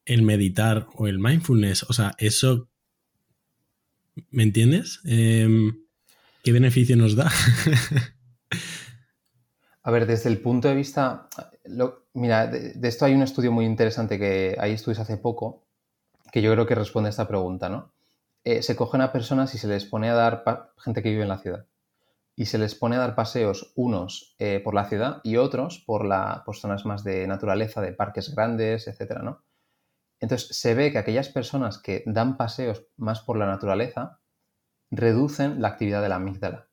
el 0.04 0.22
meditar 0.22 0.88
o 0.96 1.06
el 1.06 1.20
mindfulness? 1.20 1.84
O 1.84 1.92
sea, 1.92 2.12
eso, 2.18 2.68
¿me 4.30 4.42
entiendes? 4.42 5.00
Em, 5.04 5.78
¿Qué 6.42 6.50
beneficio 6.50 6.96
nos 6.96 7.14
da? 7.14 7.30
A 9.84 9.90
ver, 9.92 10.06
desde 10.06 10.28
el 10.28 10.38
punto 10.38 10.66
de 10.68 10.74
vista, 10.74 11.28
mira, 12.14 12.48
de, 12.48 12.74
esto 12.82 13.04
hay 13.04 13.14
un 13.14 13.22
estudio 13.22 13.52
muy 13.52 13.64
interesante 13.64 14.18
que 14.18 14.56
hay 14.58 14.72
estudios 14.72 14.98
hace 14.98 15.16
poco 15.16 15.62
que 16.32 16.42
yo 16.42 16.52
creo 16.52 16.66
que 16.66 16.74
responde 16.74 17.08
a 17.08 17.10
esta 17.10 17.28
pregunta, 17.28 17.68
¿no? 17.68 17.92
Eh, 18.44 18.62
se 18.62 18.74
cogen 18.74 19.00
a 19.00 19.12
personas 19.12 19.54
y 19.54 19.58
se 19.58 19.68
les 19.68 19.84
pone 19.84 20.10
a 20.10 20.14
dar, 20.14 20.72
gente 20.78 21.02
que 21.02 21.10
vive 21.10 21.22
en 21.22 21.28
la 21.28 21.38
ciudad, 21.38 21.66
y 22.34 22.46
se 22.46 22.58
les 22.58 22.74
pone 22.74 22.96
a 22.96 22.98
dar 22.98 23.14
paseos 23.14 23.72
unos 23.76 24.34
eh, 24.38 24.60
por 24.64 24.74
la 24.74 24.86
ciudad 24.88 25.20
y 25.22 25.36
otros 25.36 25.82
por, 25.86 26.04
la, 26.04 26.42
por 26.44 26.56
zonas 26.56 26.84
más 26.84 27.04
de 27.04 27.26
naturaleza, 27.26 27.80
de 27.80 27.92
parques 27.92 28.34
grandes, 28.34 28.88
etcétera, 28.88 29.22
¿no? 29.22 29.44
Entonces 30.18 30.56
se 30.56 30.74
ve 30.74 30.92
que 30.92 30.98
aquellas 30.98 31.28
personas 31.28 31.78
que 31.78 32.02
dan 32.06 32.36
paseos 32.36 32.86
más 32.96 33.20
por 33.20 33.36
la 33.36 33.46
naturaleza 33.46 34.20
reducen 34.90 35.60
la 35.60 35.68
actividad 35.68 36.02
de 36.02 36.08
la 36.08 36.16
amígdala. 36.16 36.68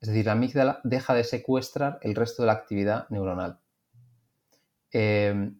Es 0.00 0.08
decir, 0.08 0.26
la 0.26 0.32
amígdala 0.32 0.80
deja 0.84 1.14
de 1.14 1.24
secuestrar 1.24 1.98
el 2.02 2.14
resto 2.14 2.42
de 2.42 2.46
la 2.46 2.52
actividad 2.52 3.08
neuronal. 3.08 3.60
Eh, 4.92 5.52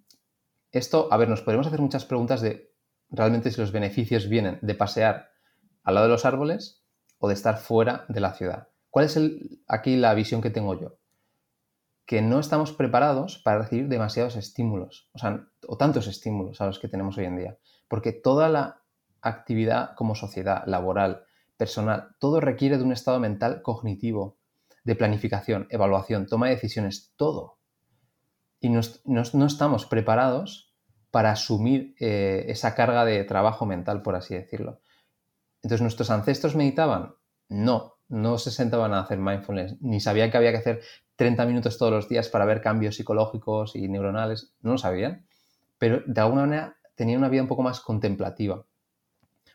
esto, 0.71 1.09
a 1.11 1.17
ver, 1.17 1.29
nos 1.29 1.41
podemos 1.41 1.67
hacer 1.67 1.81
muchas 1.81 2.05
preguntas 2.05 2.41
de 2.41 2.75
realmente 3.11 3.51
si 3.51 3.61
los 3.61 3.73
beneficios 3.73 4.29
vienen 4.29 4.59
de 4.61 4.75
pasear 4.75 5.34
al 5.85 5.95
lado 5.95 6.07
de 6.07 6.13
los 6.13 6.25
árboles 6.25 6.83
o 7.19 7.29
de 7.29 7.35
estar 7.35 7.59
fuera 7.59 8.05
de 8.09 8.21
la 8.21 8.33
ciudad. 8.33 8.69
¿Cuál 8.91 9.07
es 9.07 9.21
aquí 9.69 9.97
la 9.97 10.15
visión 10.15 10.41
que 10.41 10.51
tengo 10.51 10.79
yo? 10.79 10.97
Que 12.07 12.23
no 12.23 12.41
estamos 12.41 12.73
preparados 12.73 13.39
para 13.39 13.59
recibir 13.59 13.89
demasiados 13.89 14.37
estímulos, 14.37 15.09
o 15.15 15.19
sea, 15.19 15.47
o 15.67 15.77
tantos 15.77 16.07
estímulos 16.07 16.61
a 16.61 16.67
los 16.67 16.79
que 16.79 16.89
tenemos 16.89 17.17
hoy 17.19 17.25
en 17.25 17.37
día. 17.37 17.59
Porque 17.89 18.13
toda 18.13 18.49
la 18.49 18.83
actividad 19.21 19.95
como 19.95 20.15
sociedad, 20.15 20.65
laboral, 20.67 21.25
personal, 21.57 22.15
todo 22.19 22.41
requiere 22.41 22.79
de 22.79 22.85
un 22.85 22.93
estado 22.93 23.21
mental 23.21 23.63
cognitivo, 23.63 24.39
de 24.85 24.97
planificación, 24.97 25.67
evaluación, 25.71 26.27
toma 26.27 26.49
de 26.49 26.57
decisiones, 26.57 27.15
todo. 27.17 27.59
Y 28.61 28.69
no, 28.69 28.81
no 29.05 29.47
estamos 29.47 29.87
preparados 29.87 30.75
para 31.11 31.31
asumir 31.31 31.95
eh, 32.01 32.45
esa 32.49 32.75
carga 32.75 33.05
de 33.05 33.23
trabajo 33.25 33.67
mental, 33.67 34.03
por 34.03 34.17
así 34.17 34.35
decirlo. 34.35 34.81
Entonces, 35.65 35.81
¿nuestros 35.81 36.11
ancestros 36.11 36.55
meditaban? 36.55 37.15
No, 37.49 37.95
no 38.09 38.39
se 38.39 38.51
sentaban 38.51 38.93
a 38.93 39.01
hacer 39.01 39.19
mindfulness, 39.19 39.81
ni 39.81 39.99
sabían 39.99 40.31
que 40.31 40.37
había 40.37 40.53
que 40.53 40.59
hacer 40.59 40.83
30 41.17 41.47
minutos 41.47 41.79
todos 41.79 41.91
los 41.91 42.09
días 42.09 42.29
para 42.29 42.45
ver 42.45 42.61
cambios 42.61 42.97
psicológicos 42.97 43.75
y 43.75 43.89
neuronales, 43.89 44.53
no 44.61 44.73
lo 44.73 44.79
sabían, 44.79 45.27
pero 45.79 46.03
de 46.07 46.21
alguna 46.21 46.43
manera 46.43 46.77
tenían 46.95 47.19
una 47.19 47.31
vida 47.31 47.43
un 47.43 47.49
poco 47.49 47.63
más 47.63 47.81
contemplativa 47.81 48.65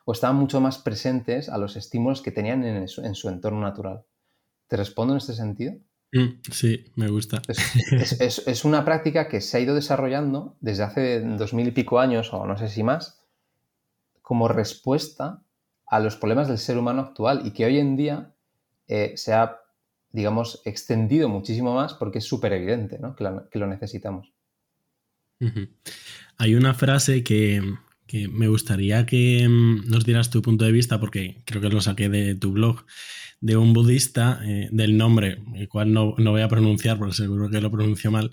o 0.06 0.12
estaban 0.12 0.38
mucho 0.38 0.60
más 0.60 0.80
presentes 0.80 1.48
a 1.48 1.60
los 1.60 1.76
estímulos 1.76 2.24
que 2.24 2.32
tenían 2.32 2.64
en 2.64 2.88
su, 2.88 3.02
en 3.02 3.14
su 3.14 3.30
entorno 3.30 3.62
natural. 3.62 4.04
¿Te 4.68 4.78
respondo 4.78 5.14
en 5.14 5.18
este 5.18 5.34
sentido? 5.34 5.76
Mm, 6.12 6.42
sí, 6.52 6.86
me 6.96 7.10
gusta. 7.10 7.40
Es, 7.48 8.48
es, 8.48 8.66
una 8.66 8.84
práctica 8.84 9.28
que 9.28 9.42
se 9.42 9.58
ha 9.58 9.60
ido 9.60 9.76
desarrollando 9.76 10.58
desde 10.62 10.82
hace 10.82 11.22
dos 11.22 11.54
mil 11.54 11.68
y 11.68 11.72
pico 11.72 12.00
años, 12.00 12.34
o 12.34 12.48
no 12.48 12.58
sé 12.58 12.70
si 12.70 12.82
más, 12.82 13.20
como 14.24 14.48
respuesta 14.48 15.44
a 15.90 16.00
los 16.00 16.16
problemas 16.16 16.48
del 16.48 16.60
ser 16.60 16.78
humano 16.78 17.02
actual 17.02 17.42
y 17.46 17.52
que 17.52 17.66
hoy 17.66 17.80
en 17.80 17.98
día 17.98 18.34
eh, 18.88 19.14
se 19.16 19.34
ha, 19.34 19.58
digamos, 20.12 20.62
extendido 20.66 21.30
muchísimo 21.30 21.74
más 21.74 21.94
porque 21.96 22.20
es 22.20 22.26
súper 22.26 22.54
evidente 22.54 23.00
¿no? 23.00 23.16
que, 23.16 23.60
lo 23.60 23.68
necesitamos. 23.68 24.32
Hay 26.38 26.56
una 26.56 26.74
frase 26.74 27.24
que, 27.24 27.62
me 28.32 28.48
gustaría 28.48 29.06
que 29.06 29.48
mm, 29.48 29.90
nos 29.90 30.06
dieras 30.06 30.30
tu 30.30 30.42
punto 30.42 30.66
de 30.66 30.72
vista 30.72 31.00
porque 31.00 31.42
creo 31.46 31.62
que 31.62 31.70
lo 31.70 31.82
saqué 31.82 32.10
de 32.10 32.36
tu 32.36 32.52
blog 32.52 32.86
de 33.42 33.56
un 33.56 33.74
budista 33.74 34.42
eh, 34.44 34.70
del 34.72 34.98
nombre, 34.98 35.42
el 35.56 35.70
cual 35.70 35.94
no, 35.94 36.14
no, 36.18 36.32
voy 36.32 36.42
a 36.42 36.50
pronunciar 36.50 36.98
porque 36.98 37.16
seguro 37.16 37.50
que 37.50 37.62
lo 37.62 37.72
pronuncio 37.72 38.12
mal, 38.12 38.32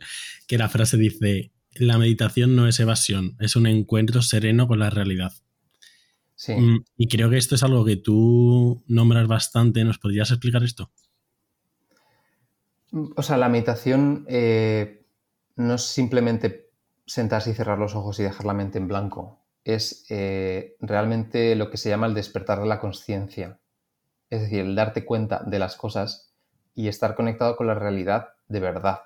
que 0.49 0.59
la 0.59 0.69
frase 0.69 0.97
dice, 0.97 1.53
la 1.75 1.97
meditación 1.97 2.57
no 2.57 2.67
es 2.67 2.81
evasión, 2.81 3.37
es 3.39 3.55
un 3.55 3.67
encuentro 3.67 4.21
sereno 4.21 4.67
con 4.67 4.81
la 4.81 4.91
realidad. 4.91 5.33
Mm, 6.49 6.85
y 6.97 7.09
creo 7.09 7.31
que 7.31 7.39
esto 7.39 7.55
es 7.55 7.63
algo 7.63 7.85
que 7.85 7.97
tú 7.97 8.83
nombras 8.87 9.27
bastante. 9.27 9.85
¿Nos 9.85 9.99
podrías 9.99 10.31
explicar 10.31 10.63
esto? 10.63 10.91
O 13.17 13.23
sea, 13.23 13.37
la 13.37 13.49
meditación 13.49 14.25
eh, 14.29 15.07
no 15.57 15.75
es 15.75 15.83
simplemente 15.83 16.71
sentarse 17.07 17.51
y 17.51 17.55
cerrar 17.55 17.79
los 17.79 17.95
ojos 17.95 18.19
y 18.21 18.23
dejar 18.23 18.47
la 18.47 18.55
mente 18.55 18.79
en 18.79 18.89
blanco. 18.89 19.45
Es 19.65 20.07
eh, 20.11 20.77
realmente 20.81 21.57
lo 21.57 21.71
que 21.71 21.77
se 21.77 21.89
llama 21.89 22.07
el 22.07 22.15
despertar 22.15 22.61
de 22.61 22.67
la 22.67 22.81
conciencia. 22.81 23.59
Es 24.31 24.43
decir, 24.43 24.61
el 24.61 24.75
darte 24.75 25.05
cuenta 25.05 25.43
de 25.45 25.59
las 25.59 25.77
cosas 25.77 26.35
y 26.75 26.89
estar 26.89 27.15
conectado 27.15 27.57
con 27.57 27.67
la 27.67 27.75
realidad 27.75 28.29
de 28.49 28.61
verdad. 28.61 29.01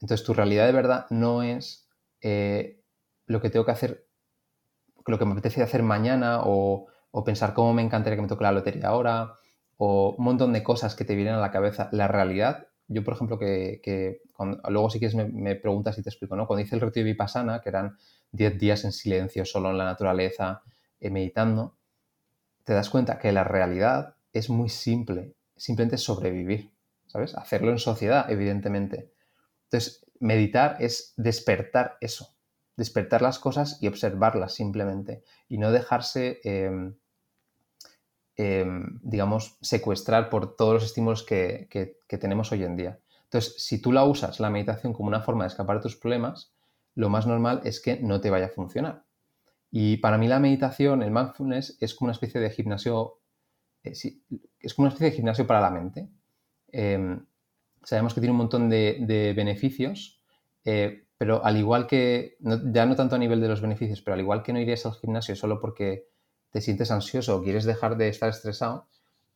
Entonces, 0.00 0.24
tu 0.24 0.34
realidad 0.34 0.66
de 0.66 0.72
verdad 0.72 1.06
no 1.10 1.42
es 1.42 1.88
eh, 2.20 2.82
lo 3.26 3.40
que 3.40 3.50
tengo 3.50 3.64
que 3.64 3.72
hacer 3.72 4.09
lo 5.10 5.18
que 5.18 5.24
me 5.24 5.32
apetece 5.32 5.62
hacer 5.62 5.82
mañana 5.82 6.40
o, 6.44 6.86
pensar 7.24 7.54
cómo 7.54 7.74
me 7.74 7.82
encantaría 7.82 8.16
que 8.16 8.22
me 8.22 8.28
toque 8.28 8.44
la 8.44 8.52
lotería 8.52 8.88
ahora 8.88 9.34
o 9.76 10.14
un 10.16 10.24
montón 10.24 10.52
de 10.52 10.62
cosas 10.62 10.94
que 10.94 11.04
te 11.04 11.14
vienen 11.14 11.34
a 11.34 11.40
la 11.40 11.50
cabeza. 11.50 11.88
La 11.92 12.06
realidad, 12.06 12.68
yo 12.86 13.02
por 13.02 13.14
ejemplo, 13.14 13.38
que, 13.38 14.22
luego 14.68 14.90
si 14.90 14.98
quieres 14.98 15.16
me, 15.16 15.54
preguntas 15.56 15.98
y 15.98 16.02
te 16.02 16.10
explico, 16.10 16.36
¿no? 16.36 16.46
Cuando 16.46 16.62
hice 16.62 16.76
el 16.76 16.80
retiro 16.80 17.04
de 17.04 17.12
Vipassana, 17.12 17.60
que 17.60 17.68
eran 17.68 17.96
10 18.32 18.58
días 18.58 18.84
en 18.84 18.92
silencio, 18.92 19.44
solo 19.44 19.70
en 19.70 19.78
la 19.78 19.84
naturaleza, 19.84 20.62
eh, 21.00 21.10
meditando, 21.10 21.76
te 22.64 22.74
das 22.74 22.90
cuenta 22.90 23.18
que 23.18 23.32
la 23.32 23.44
realidad 23.44 24.14
es 24.32 24.50
muy 24.50 24.68
simple, 24.68 25.34
simplemente 25.56 25.98
sobrevivir, 25.98 26.70
¿sabes? 27.06 27.34
Hacerlo 27.34 27.70
en 27.70 27.78
sociedad, 27.78 28.30
evidentemente. 28.30 29.12
Entonces, 29.64 30.06
meditar 30.20 30.76
es 30.78 31.14
despertar 31.16 31.96
eso, 32.00 32.34
despertar 32.80 33.20
las 33.20 33.38
cosas 33.38 33.78
y 33.82 33.88
observarlas 33.88 34.54
simplemente, 34.54 35.22
y 35.48 35.58
no 35.58 35.70
dejarse, 35.70 36.40
em, 36.44 36.96
em, 38.36 38.98
digamos, 39.02 39.58
secuestrar 39.60 40.30
por 40.30 40.56
todos 40.56 40.74
los 40.74 40.84
estímulos 40.84 41.22
que, 41.22 41.68
que 41.70 42.18
tenemos 42.18 42.50
hoy 42.52 42.64
en 42.64 42.76
día. 42.76 42.98
Entonces, 43.24 43.62
si 43.62 43.80
tú 43.80 43.92
la 43.92 44.04
usas, 44.04 44.40
la 44.40 44.48
meditación, 44.48 44.94
como 44.94 45.08
una 45.08 45.20
forma 45.20 45.44
de 45.44 45.48
escapar 45.48 45.76
de 45.76 45.82
tus 45.82 45.96
problemas, 45.96 46.54
lo 46.94 47.10
más 47.10 47.26
normal 47.26 47.60
es 47.64 47.80
que 47.80 48.00
no 48.00 48.20
te 48.22 48.30
vaya 48.30 48.46
a 48.46 48.48
funcionar. 48.48 49.04
Y 49.70 49.98
para 49.98 50.18
mí 50.18 50.26
la 50.26 50.40
meditación, 50.40 51.02
el 51.02 51.10
mindfulness, 51.10 51.76
es 51.80 51.94
como 51.94 52.06
una 52.06 52.12
especie 52.12 52.40
de 52.40 52.50
gimnasio, 52.50 53.20
eh, 53.84 53.92
es 53.92 54.74
como 54.74 54.86
una 54.86 54.88
especie 54.88 55.10
de 55.10 55.16
gimnasio 55.16 55.46
para 55.46 55.60
la 55.60 55.70
mente. 55.70 56.08
Em, 56.72 57.24
sabemos 57.84 58.14
que 58.14 58.20
tiene 58.20 58.32
un 58.32 58.38
montón 58.38 58.68
de, 58.68 59.32
beneficios, 59.36 60.22
eh, 60.64 61.06
pero 61.20 61.44
al 61.44 61.58
igual 61.58 61.86
que, 61.86 62.38
ya 62.40 62.86
no 62.86 62.96
tanto 62.96 63.14
a 63.14 63.18
nivel 63.18 63.42
de 63.42 63.48
los 63.48 63.60
beneficios, 63.60 64.00
pero 64.00 64.14
al 64.14 64.20
igual 64.20 64.42
que 64.42 64.54
no 64.54 64.58
irías 64.58 64.86
al 64.86 64.94
gimnasio 64.94 65.36
solo 65.36 65.60
porque 65.60 66.06
te 66.48 66.62
sientes 66.62 66.90
ansioso 66.90 67.36
o 67.36 67.42
quieres 67.42 67.66
dejar 67.66 67.98
de 67.98 68.08
estar 68.08 68.30
estresado, 68.30 68.86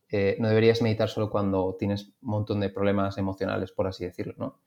eh, 0.09 0.35
no 0.39 0.47
deberías 0.47 0.81
meditar 0.81 1.09
solo 1.09 1.29
cuando 1.29 1.75
tienes 1.77 2.07
un 2.23 2.31
montón 2.31 2.59
de 2.59 2.69
problemas 2.69 3.19
emocionales, 3.19 3.71
por 3.71 3.85
así 3.85 4.03
decirlo, 4.03 4.33
¿no? 4.39 4.59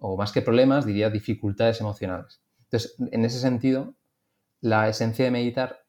O 0.00 0.16
más 0.16 0.32
que 0.32 0.42
problemas, 0.42 0.84
diría 0.84 1.08
dificultades 1.08 1.80
emocionales. 1.80 2.42
Entonces, 2.64 2.96
en 3.12 3.24
ese 3.24 3.38
sentido, 3.38 3.94
la 4.60 4.88
esencia 4.88 5.24
de 5.24 5.30
meditar 5.30 5.84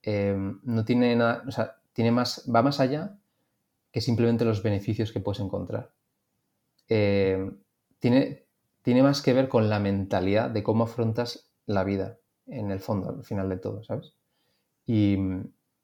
em, 0.00 0.60
no 0.62 0.86
tiene 0.86 1.14
nada, 1.14 1.44
o 1.46 1.50
sea, 1.50 1.76
tiene 1.92 2.10
más, 2.10 2.50
va 2.50 2.62
más 2.62 2.80
allá 2.80 3.18
que 3.92 4.00
simplemente 4.00 4.46
los 4.46 4.62
beneficios 4.62 5.12
que 5.12 5.20
puedes 5.20 5.40
encontrar. 5.40 5.92
Em, 6.88 7.58
tiene, 7.98 8.45
tiene 8.86 9.02
más 9.02 9.20
que 9.20 9.32
ver 9.32 9.48
con 9.48 9.68
la 9.68 9.80
mentalidad 9.80 10.48
de 10.48 10.62
cómo 10.62 10.84
afrontas 10.84 11.50
la 11.66 11.82
vida, 11.82 12.20
en 12.46 12.70
el 12.70 12.78
fondo, 12.78 13.08
al 13.08 13.24
final 13.24 13.48
de 13.48 13.56
todo, 13.56 13.82
¿sabes? 13.82 14.14
Y, 14.86 15.18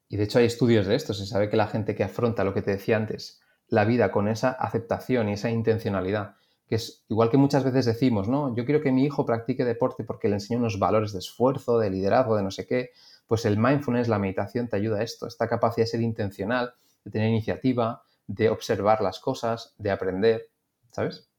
y 0.08 0.16
de 0.16 0.22
hecho 0.22 0.38
hay 0.38 0.44
estudios 0.44 0.86
de 0.86 0.94
esto, 0.94 1.12
se 1.12 1.26
sabe 1.26 1.50
que 1.50 1.56
la 1.56 1.66
gente 1.66 1.96
que 1.96 2.04
afronta 2.04 2.44
lo 2.44 2.54
que 2.54 2.62
te 2.62 2.70
decía 2.70 2.96
antes, 2.96 3.40
la 3.66 3.84
vida 3.84 4.12
con 4.12 4.28
esa 4.28 4.52
aceptación 4.52 5.28
y 5.28 5.32
esa 5.32 5.50
intencionalidad, 5.50 6.36
que 6.68 6.76
es 6.76 7.04
igual 7.08 7.28
que 7.28 7.38
muchas 7.38 7.64
veces 7.64 7.86
decimos, 7.86 8.28
¿no? 8.28 8.54
Yo 8.54 8.64
quiero 8.64 8.80
que 8.80 8.92
mi 8.92 9.04
hijo 9.04 9.26
practique 9.26 9.64
deporte 9.64 10.04
porque 10.04 10.28
le 10.28 10.34
enseño 10.34 10.60
unos 10.60 10.78
valores 10.78 11.12
de 11.12 11.18
esfuerzo, 11.18 11.80
de 11.80 11.90
liderazgo, 11.90 12.36
de 12.36 12.44
no 12.44 12.52
sé 12.52 12.68
qué. 12.68 12.90
Pues 13.26 13.44
el 13.46 13.58
mindfulness, 13.58 14.06
la 14.06 14.20
meditación 14.20 14.68
te 14.68 14.76
ayuda 14.76 15.00
a 15.00 15.02
esto, 15.02 15.26
esta 15.26 15.48
capacidad 15.48 15.86
de 15.86 15.90
ser 15.90 16.02
intencional, 16.02 16.72
de 17.04 17.10
tener 17.10 17.30
iniciativa, 17.30 18.04
de 18.28 18.48
observar 18.48 19.02
las 19.02 19.18
cosas, 19.18 19.74
de 19.76 19.90
aprender, 19.90 20.50
¿sabes? 20.92 21.31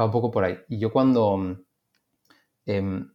Va 0.00 0.06
un 0.06 0.10
poco 0.10 0.30
por 0.30 0.44
ahí. 0.44 0.58
Y 0.68 0.78
yo 0.78 0.92
cuando... 0.92 1.58
Em, 2.64 3.10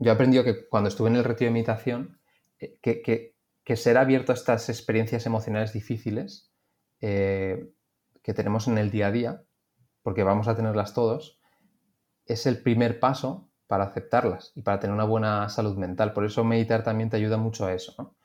yo 0.00 0.10
he 0.10 0.14
aprendido 0.14 0.44
que 0.44 0.68
cuando 0.68 0.88
estuve 0.88 1.08
en 1.08 1.16
el 1.16 1.24
retiro 1.24 1.48
de 1.48 1.52
meditación, 1.52 2.20
eh, 2.58 2.78
que, 2.80 3.76
ser 3.76 3.98
abierto 3.98 4.32
a 4.32 4.34
estas 4.34 4.68
experiencias 4.70 5.26
emocionales 5.26 5.74
difíciles 5.74 6.50
eh, 7.00 7.70
que 8.22 8.32
tenemos 8.32 8.66
en 8.66 8.78
el 8.78 8.90
día 8.90 9.08
a 9.08 9.12
día, 9.12 9.42
porque 10.02 10.22
vamos 10.22 10.48
a 10.48 10.56
tenerlas 10.56 10.94
todos, 10.94 11.38
es 12.24 12.46
el 12.46 12.62
primer 12.62 12.98
paso 12.98 13.50
para 13.66 13.84
aceptarlas 13.84 14.52
y 14.54 14.62
para 14.62 14.80
tener 14.80 14.94
una 14.94 15.04
buena 15.04 15.48
salud 15.48 15.76
mental. 15.76 16.12
Por 16.12 16.24
eso 16.24 16.44
meditar 16.44 16.82
también 16.82 17.10
te 17.10 17.18
ayuda 17.18 17.36
mucho 17.36 17.66
a 17.66 17.74
eso. 17.74 18.16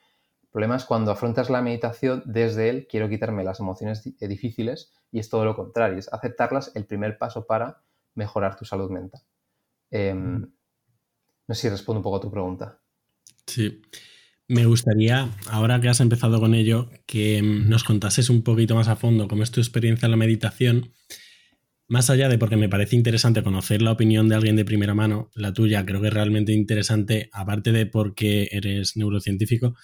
Problema 0.53 0.75
es 0.75 0.85
cuando 0.85 1.11
afrontas 1.11 1.49
la 1.49 1.61
meditación 1.61 2.21
desde 2.25 2.69
él, 2.69 2.87
quiero 2.87 3.09
quitarme 3.09 3.43
las 3.43 3.59
emociones 3.59 4.05
eh, 4.05 4.27
difíciles 4.27 4.93
y 5.11 5.19
es 5.19 5.29
todo 5.29 5.43
lo 5.43 5.55
contrario, 5.55 5.97
es 5.97 6.13
aceptarlas 6.13 6.71
el 6.75 6.85
primer 6.85 7.17
paso 7.17 7.45
para 7.45 7.83
mejorar 8.13 8.55
tu 8.55 8.63
salud 8.63 8.89
mental. 8.91 9.21
Em, 9.89 10.41
no 11.47 11.55
sé 11.55 11.61
si 11.61 11.69
respondo 11.69 11.99
un 11.99 12.03
poco 12.03 12.17
a 12.17 12.21
tu 12.21 12.31
pregunta. 12.31 12.79
Sí. 13.47 13.81
Me 14.47 14.65
gustaría, 14.65 15.29
ahora 15.49 15.81
que 15.81 15.89
has 15.89 15.99
empezado 15.99 16.39
con 16.39 16.53
ello, 16.53 16.89
que 17.07 17.41
nos 17.41 17.83
contases 17.83 18.29
un 18.29 18.43
poquito 18.43 18.75
más 18.75 18.87
a 18.87 18.95
fondo 18.95 19.27
cómo 19.27 19.41
es 19.41 19.51
tu 19.51 19.59
experiencia 19.59 20.05
en 20.05 20.11
la 20.11 20.17
meditación 20.17 20.93
más 21.87 22.09
allá 22.09 22.29
de 22.29 22.37
porque 22.37 22.57
me 22.57 22.69
parece 22.69 22.95
interesante 22.95 23.43
conocer 23.43 23.81
la 23.81 23.91
opinión 23.91 24.29
de 24.29 24.35
alguien 24.35 24.55
de 24.55 24.65
primera 24.65 24.95
mano, 24.95 25.29
la 25.35 25.53
tuya 25.53 25.85
creo 25.85 26.01
que 26.01 26.07
es 26.07 26.13
realmente 26.13 26.53
interesante, 26.53 27.29
aparte 27.31 27.71
de 27.71 27.85
porque 27.85 28.49
eres 28.51 28.95
neurocientífico, 28.95 29.75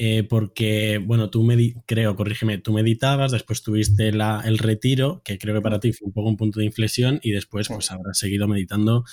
eh, 0.00 0.22
porque, 0.22 0.98
bueno, 1.04 1.28
tú 1.28 1.42
me 1.42 1.74
creo, 1.84 2.14
corrígeme, 2.14 2.58
tú 2.58 2.72
meditabas, 2.72 3.32
después 3.32 3.62
tuviste 3.62 4.12
la, 4.12 4.42
el 4.44 4.58
retiro, 4.58 5.22
que 5.24 5.38
creo 5.38 5.56
que 5.56 5.60
para 5.60 5.80
ti 5.80 5.92
fue 5.92 6.06
un 6.06 6.12
poco 6.12 6.28
un 6.28 6.36
punto 6.36 6.60
de 6.60 6.66
inflexión, 6.66 7.18
y 7.20 7.32
después 7.32 7.66
pues 7.66 7.90
habrás 7.90 8.16
seguido 8.16 8.46
meditando. 8.46 9.04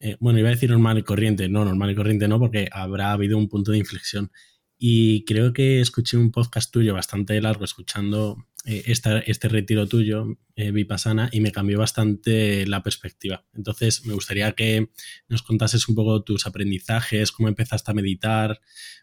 Eh, 0.00 0.16
bueno, 0.18 0.40
iba 0.40 0.48
a 0.48 0.50
decir 0.50 0.70
normal 0.70 0.98
y 0.98 1.04
corriente, 1.04 1.48
no, 1.48 1.64
normal 1.64 1.92
y 1.92 1.94
corriente 1.94 2.26
no, 2.26 2.40
porque 2.40 2.68
habrá 2.72 3.12
habido 3.12 3.38
un 3.38 3.48
punto 3.48 3.70
de 3.70 3.78
inflexión. 3.78 4.32
Y 4.76 5.24
creo 5.24 5.52
que 5.52 5.80
escuché 5.80 6.16
un 6.16 6.32
podcast 6.32 6.72
tuyo 6.72 6.92
bastante 6.92 7.40
largo 7.40 7.64
escuchando 7.64 8.46
eh, 8.66 8.82
este 8.86 9.48
retiro 9.48 9.86
tuyo, 9.86 10.38
eh, 10.56 10.72
Vipassana, 10.72 11.28
y 11.30 11.40
me 11.40 11.52
cambió 11.52 11.78
bastante 11.78 12.66
la 12.66 12.82
perspectiva. 12.82 13.44
Entonces, 13.54 14.04
me 14.04 14.14
gustaría 14.14 14.52
que 14.52 14.90
nos 15.28 15.42
contases 15.42 15.88
un 15.88 15.94
poco 15.94 16.22
tus 16.24 16.46
aprendizajes, 16.46 17.30
cómo 17.30 17.48
empezaste 17.48 17.92
a 17.92 17.94
meditar, 17.94 18.60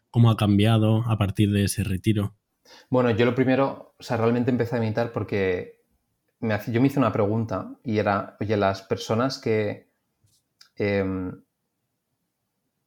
cómo 0.09 0.29
ha 0.29 0.35
cambiado 0.35 1.09
a 1.09 1.17
partir 1.17 1.51
de 1.51 1.63
ese 1.63 1.83
retiro. 1.83 2.35
Bueno, 2.89 3.09
yo 3.11 3.25
lo 3.25 3.35
primero, 3.35 3.95
o 3.97 4.03
sea, 4.03 4.17
realmente 4.17 4.51
empecé 4.51 4.75
a 4.75 4.79
meditar 4.79 5.13
porque 5.13 5.81
me, 6.39 6.59
yo 6.67 6.81
me 6.81 6.87
hice 6.87 6.99
una 6.99 7.13
pregunta 7.13 7.75
y 7.83 7.97
era, 7.99 8.35
oye, 8.41 8.57
las 8.57 8.81
personas 8.81 9.37
que 9.39 9.89
em, 10.75 11.41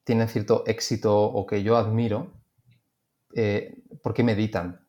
tienen 0.04 0.28
cierto 0.28 0.62
éxito 0.66 1.18
o 1.20 1.46
que 1.46 1.62
yo 1.62 1.76
admiro, 1.76 2.32
eh, 3.34 3.82
¿por 4.02 4.14
qué 4.14 4.22
meditan? 4.22 4.85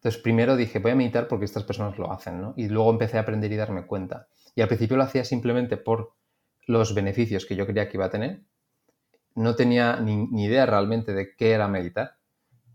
Entonces, 0.00 0.22
primero 0.22 0.56
dije, 0.56 0.78
voy 0.78 0.92
a 0.92 0.94
meditar 0.94 1.28
porque 1.28 1.44
estas 1.44 1.64
personas 1.64 1.98
lo 1.98 2.10
hacen, 2.10 2.40
¿no? 2.40 2.54
Y 2.56 2.68
luego 2.68 2.90
empecé 2.90 3.18
a 3.18 3.20
aprender 3.20 3.52
y 3.52 3.56
darme 3.56 3.84
cuenta. 3.84 4.28
Y 4.54 4.62
al 4.62 4.68
principio 4.68 4.96
lo 4.96 5.02
hacía 5.02 5.24
simplemente 5.24 5.76
por 5.76 6.14
los 6.66 6.94
beneficios 6.94 7.44
que 7.44 7.54
yo 7.54 7.66
creía 7.66 7.86
que 7.90 7.98
iba 7.98 8.06
a 8.06 8.10
tener. 8.10 8.40
No 9.34 9.56
tenía 9.56 10.00
ni, 10.00 10.24
idea 10.42 10.64
realmente 10.64 11.12
de 11.12 11.36
qué 11.36 11.50
era 11.50 11.68
meditar. 11.68 12.16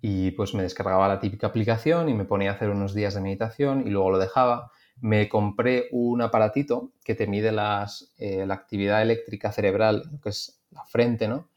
Y 0.02 0.32
pues 0.32 0.54
me 0.54 0.62
descargaba 0.62 1.08
la 1.08 1.20
típica 1.20 1.48
aplicación 1.48 2.10
y 2.10 2.14
me 2.14 2.26
ponía 2.26 2.52
a 2.52 2.54
hacer 2.54 2.70
unos 2.70 2.94
días 2.94 3.16
de 3.16 3.22
meditación 3.22 3.88
y 3.88 3.90
luego 3.90 4.12
lo 4.12 4.20
dejaba. 4.20 4.72
Me 5.02 5.28
compré 5.28 5.88
un 5.92 6.22
aparatito 6.22 6.92
que 7.04 7.16
te 7.16 7.26
mide 7.26 7.50
eh, 7.50 8.46
la 8.46 8.54
actividad 8.54 9.02
eléctrica 9.02 9.52
cerebral, 9.52 10.20
que 10.22 10.30
es 10.30 10.62
la 10.70 10.86
frente, 10.86 11.28
¿no? 11.28 11.50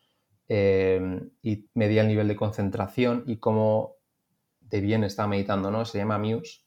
Eh, 0.49 1.21
y 1.43 1.69
medía 1.75 2.01
el 2.01 2.09
nivel 2.09 2.27
de 2.27 2.37
concentración 2.37 3.25
y 3.27 3.37
cómo 3.37 3.98
de 4.71 4.81
bien 4.81 5.05
estaba 5.05 5.29
meditando, 5.29 5.71
¿no? 5.71 5.85
Se 5.85 5.99
llama 5.99 6.19
Muse. 6.19 6.61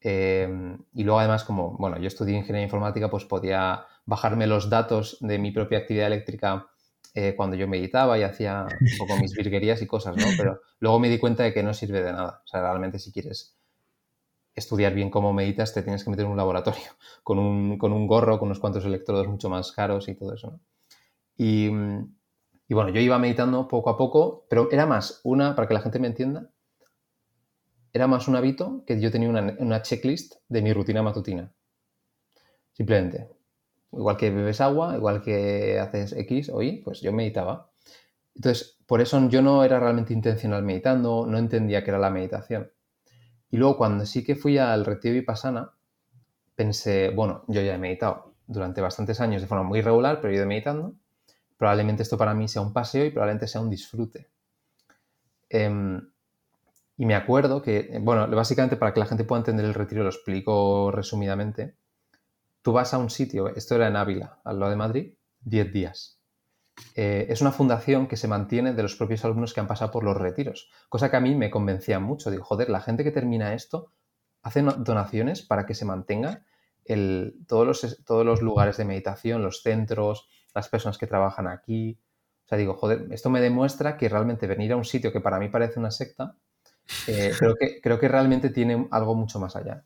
Eh, 0.00 0.76
y 0.94 1.04
luego 1.04 1.20
además, 1.20 1.44
como, 1.44 1.76
bueno, 1.78 1.98
yo 1.98 2.08
estudié 2.08 2.36
ingeniería 2.36 2.64
informática, 2.64 3.08
pues 3.08 3.24
podía 3.24 3.86
bajarme 4.04 4.46
los 4.46 4.68
datos 4.68 5.16
de 5.20 5.38
mi 5.38 5.52
propia 5.52 5.78
actividad 5.78 6.08
eléctrica 6.08 6.66
eh, 7.14 7.34
cuando 7.36 7.56
yo 7.56 7.68
meditaba 7.68 8.18
y 8.18 8.22
hacía 8.22 8.66
un 8.80 8.98
poco 8.98 9.16
mis 9.16 9.32
virguerías 9.36 9.82
y 9.82 9.86
cosas, 9.86 10.16
¿no? 10.16 10.26
Pero 10.36 10.60
luego 10.80 10.98
me 10.98 11.08
di 11.08 11.18
cuenta 11.18 11.44
de 11.44 11.52
que 11.52 11.62
no 11.62 11.74
sirve 11.74 12.02
de 12.02 12.12
nada. 12.12 12.42
O 12.44 12.46
sea, 12.46 12.62
realmente 12.62 12.98
si 12.98 13.12
quieres 13.12 13.56
estudiar 14.54 14.94
bien 14.94 15.10
cómo 15.10 15.32
meditas, 15.32 15.72
te 15.72 15.82
tienes 15.82 16.04
que 16.04 16.10
meter 16.10 16.24
en 16.24 16.32
un 16.32 16.36
laboratorio 16.36 16.84
con 17.22 17.38
un, 17.38 17.78
con 17.78 17.92
un 17.92 18.06
gorro, 18.06 18.38
con 18.38 18.48
unos 18.48 18.60
cuantos 18.60 18.84
electrodos 18.84 19.28
mucho 19.28 19.48
más 19.48 19.72
caros 19.72 20.08
y 20.08 20.14
todo 20.14 20.34
eso, 20.34 20.52
¿no? 20.52 20.60
Y, 21.36 21.70
y 22.68 22.74
bueno, 22.74 22.90
yo 22.90 23.00
iba 23.00 23.18
meditando 23.18 23.66
poco 23.68 23.90
a 23.90 23.96
poco, 23.96 24.46
pero 24.48 24.70
era 24.70 24.86
más 24.86 25.20
una, 25.24 25.54
para 25.54 25.66
que 25.66 25.74
la 25.74 25.80
gente 25.80 25.98
me 25.98 26.06
entienda, 26.06 26.51
era 27.92 28.06
más 28.06 28.28
un 28.28 28.36
hábito 28.36 28.84
que 28.86 29.00
yo 29.00 29.10
tenía 29.10 29.28
una, 29.28 29.82
checklist 29.82 30.36
de 30.48 30.62
mi 30.62 30.72
rutina 30.72 31.02
matutina. 31.02 31.52
Simplemente. 32.72 33.28
Igual 33.92 34.16
que 34.16 34.30
bebes 34.30 34.60
agua, 34.62 34.96
igual 34.96 35.20
que 35.22 35.78
haces 35.78 36.14
X 36.14 36.48
o 36.48 36.62
Y, 36.62 36.78
pues 36.78 37.02
yo 37.02 37.12
meditaba. 37.12 37.70
Entonces, 38.34 38.78
por 38.86 39.02
eso 39.02 39.28
yo 39.28 39.42
no 39.42 39.62
era 39.64 39.78
realmente 39.78 40.14
intencional 40.14 40.62
meditando, 40.62 41.26
no 41.26 41.36
entendía 41.36 41.84
qué 41.84 41.90
era 41.90 41.98
la 41.98 42.08
meditación. 42.08 42.70
Y 43.50 43.58
luego 43.58 43.76
cuando 43.76 44.06
sí 44.06 44.24
que 44.24 44.34
fui 44.34 44.56
al 44.56 44.86
retiro 44.86 45.14
Vipassana, 45.14 45.72
pensé, 46.54 47.10
bueno, 47.10 47.44
yo 47.48 47.60
ya 47.60 47.74
he 47.74 47.78
meditado 47.78 48.34
durante 48.46 48.80
bastantes 48.80 49.20
años 49.20 49.42
de 49.42 49.48
forma 49.48 49.64
muy 49.64 49.82
regular, 49.82 50.20
pero 50.20 50.32
he 50.32 50.36
ido 50.36 50.46
meditando. 50.46 50.94
Probablemente 51.58 52.02
esto 52.02 52.16
para 52.16 52.32
mí 52.32 52.48
sea 52.48 52.62
un 52.62 52.72
paseo 52.72 53.04
y 53.04 53.10
probablemente 53.10 53.46
sea 53.46 53.60
un 53.60 53.68
disfrute. 53.68 54.30
Em, 55.50 56.11
y 56.96 57.06
me 57.06 57.14
acuerdo 57.14 57.62
que, 57.62 57.98
bueno, 58.02 58.28
básicamente 58.28 58.76
para 58.76 58.92
que 58.94 59.00
la 59.00 59.06
gente 59.06 59.24
pueda 59.24 59.40
entender 59.40 59.66
el 59.66 59.74
retiro, 59.74 60.02
lo 60.02 60.10
explico 60.10 60.90
resumidamente. 60.92 61.76
Tú 62.62 62.72
vas 62.72 62.94
a 62.94 62.98
un 62.98 63.10
sitio, 63.10 63.48
esto 63.54 63.74
era 63.76 63.88
en 63.88 63.96
Ávila, 63.96 64.40
al 64.44 64.58
lado 64.60 64.70
de 64.70 64.76
Madrid, 64.76 65.14
10 65.40 65.72
días. 65.72 66.20
eh, 66.94 67.26
es 67.28 67.40
una 67.42 67.52
fundación 67.52 68.06
que 68.08 68.16
se 68.16 68.28
mantiene 68.28 68.74
de 68.74 68.82
los 68.82 68.96
propios 68.96 69.24
alumnos 69.24 69.52
que 69.54 69.60
han 69.60 69.66
pasado 69.68 69.90
por 69.90 70.04
los 70.04 70.16
retiros, 70.16 70.70
cosa 70.88 71.10
que 71.10 71.16
a 71.16 71.20
mí 71.20 71.34
me 71.34 71.50
convencía 71.50 72.00
mucho. 72.00 72.30
Digo, 72.30 72.44
joder, 72.44 72.70
la 72.70 72.80
gente 72.80 73.04
que 73.04 73.10
termina 73.12 73.54
esto 73.54 73.92
hace 74.42 74.62
donaciones 74.62 75.42
para 75.42 75.66
que 75.66 75.74
se 75.74 75.84
mantenga 75.84 76.44
el, 76.84 77.36
todos, 77.48 77.66
los, 77.66 78.04
todos 78.04 78.26
los 78.26 78.42
lugares 78.42 78.76
de 78.76 78.84
meditación, 78.84 79.42
los 79.42 79.62
centros, 79.62 80.28
las 80.54 80.68
personas 80.68 80.98
que 80.98 81.06
trabajan 81.06 81.46
aquí. 81.48 82.00
O 82.44 82.48
sea, 82.48 82.58
digo, 82.58 82.74
joder, 82.74 83.06
esto 83.12 83.30
me 83.30 83.40
demuestra 83.40 83.96
que 83.96 84.08
realmente 84.08 84.46
venir 84.46 84.72
a 84.72 84.76
un 84.76 84.84
sitio 84.84 85.12
que 85.12 85.20
para 85.20 85.38
mí 85.38 85.48
parece 85.48 85.78
una 85.78 85.90
secta, 85.90 86.36
eh, 87.06 87.32
creo, 87.38 87.54
que, 87.56 87.80
creo 87.80 87.98
que 87.98 88.08
realmente 88.08 88.50
tiene 88.50 88.88
algo 88.90 89.14
mucho 89.14 89.38
más 89.38 89.56
allá. 89.56 89.84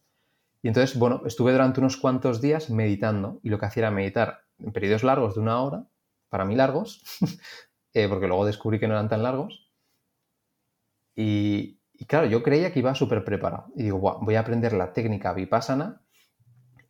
Y 0.62 0.68
entonces, 0.68 0.98
bueno, 0.98 1.22
estuve 1.26 1.52
durante 1.52 1.80
unos 1.80 1.96
cuantos 1.96 2.40
días 2.40 2.70
meditando 2.70 3.40
y 3.42 3.50
lo 3.50 3.58
que 3.58 3.66
hacía 3.66 3.82
era 3.82 3.90
meditar 3.90 4.40
en 4.58 4.72
periodos 4.72 5.04
largos 5.04 5.34
de 5.34 5.40
una 5.40 5.60
hora, 5.62 5.86
para 6.28 6.44
mí 6.44 6.56
largos, 6.56 7.02
eh, 7.94 8.08
porque 8.08 8.26
luego 8.26 8.44
descubrí 8.44 8.78
que 8.78 8.88
no 8.88 8.94
eran 8.94 9.08
tan 9.08 9.22
largos. 9.22 9.70
Y, 11.14 11.78
claro, 12.06 12.26
yo 12.26 12.42
creía 12.42 12.72
que 12.72 12.80
iba 12.80 12.94
súper 12.94 13.24
preparado. 13.24 13.66
Y 13.76 13.84
digo, 13.84 13.98
voy 13.98 14.34
a 14.34 14.40
aprender 14.40 14.72
la 14.72 14.92
técnica 14.92 15.32
vipassana 15.32 16.02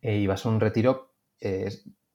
e 0.01 0.17
iba 0.17 0.33
a 0.33 0.37
ser 0.37 0.51
un 0.51 0.59
retiro, 0.59 1.13
eh, 1.39 1.71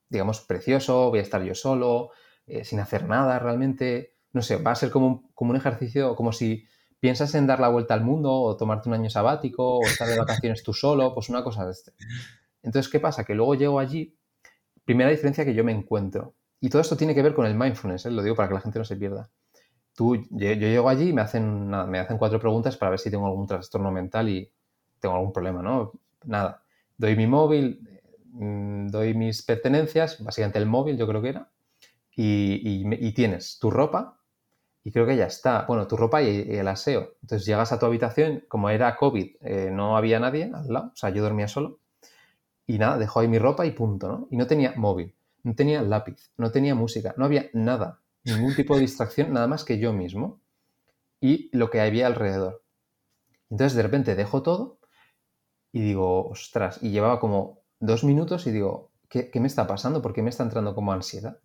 digamos, 0.09 0.41
precioso, 0.41 1.09
voy 1.09 1.19
a 1.19 1.23
estar 1.23 1.41
yo 1.43 1.55
solo, 1.55 2.11
eh, 2.45 2.63
sin 2.63 2.79
hacer 2.79 3.07
nada 3.07 3.39
realmente. 3.39 4.17
No 4.31 4.41
sé, 4.41 4.57
va 4.57 4.71
a 4.71 4.75
ser 4.75 4.91
como 4.91 5.07
un, 5.07 5.31
como 5.33 5.51
un 5.51 5.57
ejercicio, 5.57 6.15
como 6.15 6.31
si 6.31 6.67
piensas 7.03 7.35
en 7.35 7.45
dar 7.45 7.59
la 7.59 7.67
vuelta 7.67 7.93
al 7.93 8.01
mundo 8.01 8.31
o 8.31 8.55
tomarte 8.55 8.87
un 8.87 8.95
año 8.95 9.09
sabático 9.09 9.79
o 9.79 9.85
estar 9.85 10.07
de 10.07 10.17
vacaciones 10.17 10.63
tú 10.63 10.71
solo, 10.71 11.13
pues 11.13 11.27
una 11.27 11.43
cosa 11.43 11.65
de 11.65 11.73
este. 11.73 11.91
Entonces, 12.61 12.89
¿qué 12.89 13.01
pasa? 13.01 13.25
Que 13.25 13.35
luego 13.35 13.55
llego 13.55 13.77
allí, 13.77 14.15
primera 14.85 15.09
diferencia 15.09 15.43
que 15.43 15.53
yo 15.53 15.65
me 15.65 15.73
encuentro, 15.73 16.33
y 16.61 16.69
todo 16.69 16.81
esto 16.81 16.95
tiene 16.95 17.13
que 17.13 17.21
ver 17.21 17.33
con 17.33 17.45
el 17.45 17.55
mindfulness, 17.55 18.05
¿eh? 18.05 18.11
lo 18.11 18.23
digo 18.23 18.37
para 18.37 18.47
que 18.47 18.53
la 18.53 18.61
gente 18.61 18.79
no 18.79 18.85
se 18.85 18.95
pierda. 18.95 19.29
Tú, 19.93 20.15
yo, 20.15 20.53
llego 20.53 20.87
allí 20.87 21.09
y 21.09 21.13
me 21.13 21.19
hacen, 21.19 21.67
me 21.89 21.99
hacen 21.99 22.17
cuatro 22.17 22.39
preguntas 22.39 22.77
para 22.77 22.91
ver 22.91 22.99
si 22.99 23.11
tengo 23.11 23.27
algún 23.27 23.47
trastorno 23.47 23.91
mental 23.91 24.29
y 24.29 24.49
tengo 25.01 25.15
algún 25.15 25.33
problema, 25.33 25.61
¿no? 25.61 25.91
Nada. 26.23 26.63
Doy 26.97 27.17
mi 27.17 27.27
móvil, 27.27 27.85
mm, 28.31 28.87
doy 28.87 29.13
mis 29.13 29.41
pertenencias, 29.41 30.23
básicamente 30.23 30.57
el 30.57 30.67
móvil 30.67 30.97
yo 30.97 31.05
creo 31.05 31.21
que 31.21 31.29
era, 31.29 31.49
y 32.15 33.13
tienes 33.13 33.59
tu 33.59 33.69
ropa, 33.69 34.22
y 34.83 34.91
creo 34.91 35.05
que 35.05 35.15
ya 35.15 35.25
está. 35.25 35.65
Bueno, 35.67 35.87
tu 35.87 35.95
ropa 35.95 36.21
y, 36.21 36.55
el 36.55 36.67
aseo. 36.67 37.15
Entonces 37.21 37.45
llegas 37.45 37.71
a 37.71 37.79
tu 37.79 37.85
habitación, 37.85 38.43
como 38.47 38.69
era 38.69 38.95
COVID, 38.95 39.35
eh, 39.41 39.69
no 39.71 39.97
había 39.97 40.19
nadie 40.19 40.51
al 40.53 40.67
lado, 40.67 40.91
o 40.93 40.95
sea, 40.95 41.09
yo 41.09 41.23
dormía 41.23 41.47
solo. 41.47 41.79
Y 42.67 42.77
nada, 42.77 42.97
dejo 42.97 43.19
ahí 43.19 43.27
mi 43.27 43.39
ropa 43.39 43.65
y 43.65 43.71
punto, 43.71 44.07
¿no? 44.07 44.27
Y 44.31 44.37
no 44.37 44.47
tenía 44.47 44.73
móvil, 44.75 45.13
no 45.43 45.55
tenía 45.55 45.81
lápiz, 45.81 46.31
no 46.37 46.51
tenía 46.51 46.75
música, 46.75 47.13
no 47.17 47.25
había 47.25 47.49
nada, 47.53 47.99
ningún 48.23 48.55
tipo 48.55 48.75
de 48.75 48.81
distracción, 48.81 49.33
nada 49.33 49.47
más 49.47 49.63
que 49.63 49.79
yo 49.79 49.93
mismo 49.93 50.39
y 51.19 51.49
lo 51.55 51.69
que 51.69 51.79
había 51.79 52.07
alrededor. 52.07 52.63
Entonces 53.49 53.75
de 53.75 53.83
repente 53.83 54.15
dejo 54.15 54.43
todo 54.43 54.79
y 55.71 55.81
digo, 55.81 56.27
ostras, 56.27 56.79
y 56.81 56.91
llevaba 56.91 57.19
como 57.19 57.59
dos 57.79 58.03
minutos 58.03 58.47
y 58.47 58.51
digo, 58.51 58.91
¿qué, 59.09 59.29
qué 59.29 59.39
me 59.39 59.47
está 59.47 59.67
pasando? 59.67 60.01
¿Por 60.01 60.13
qué 60.13 60.21
me 60.21 60.29
está 60.29 60.43
entrando 60.43 60.75
como 60.75 60.91
ansiedad? 60.91 61.39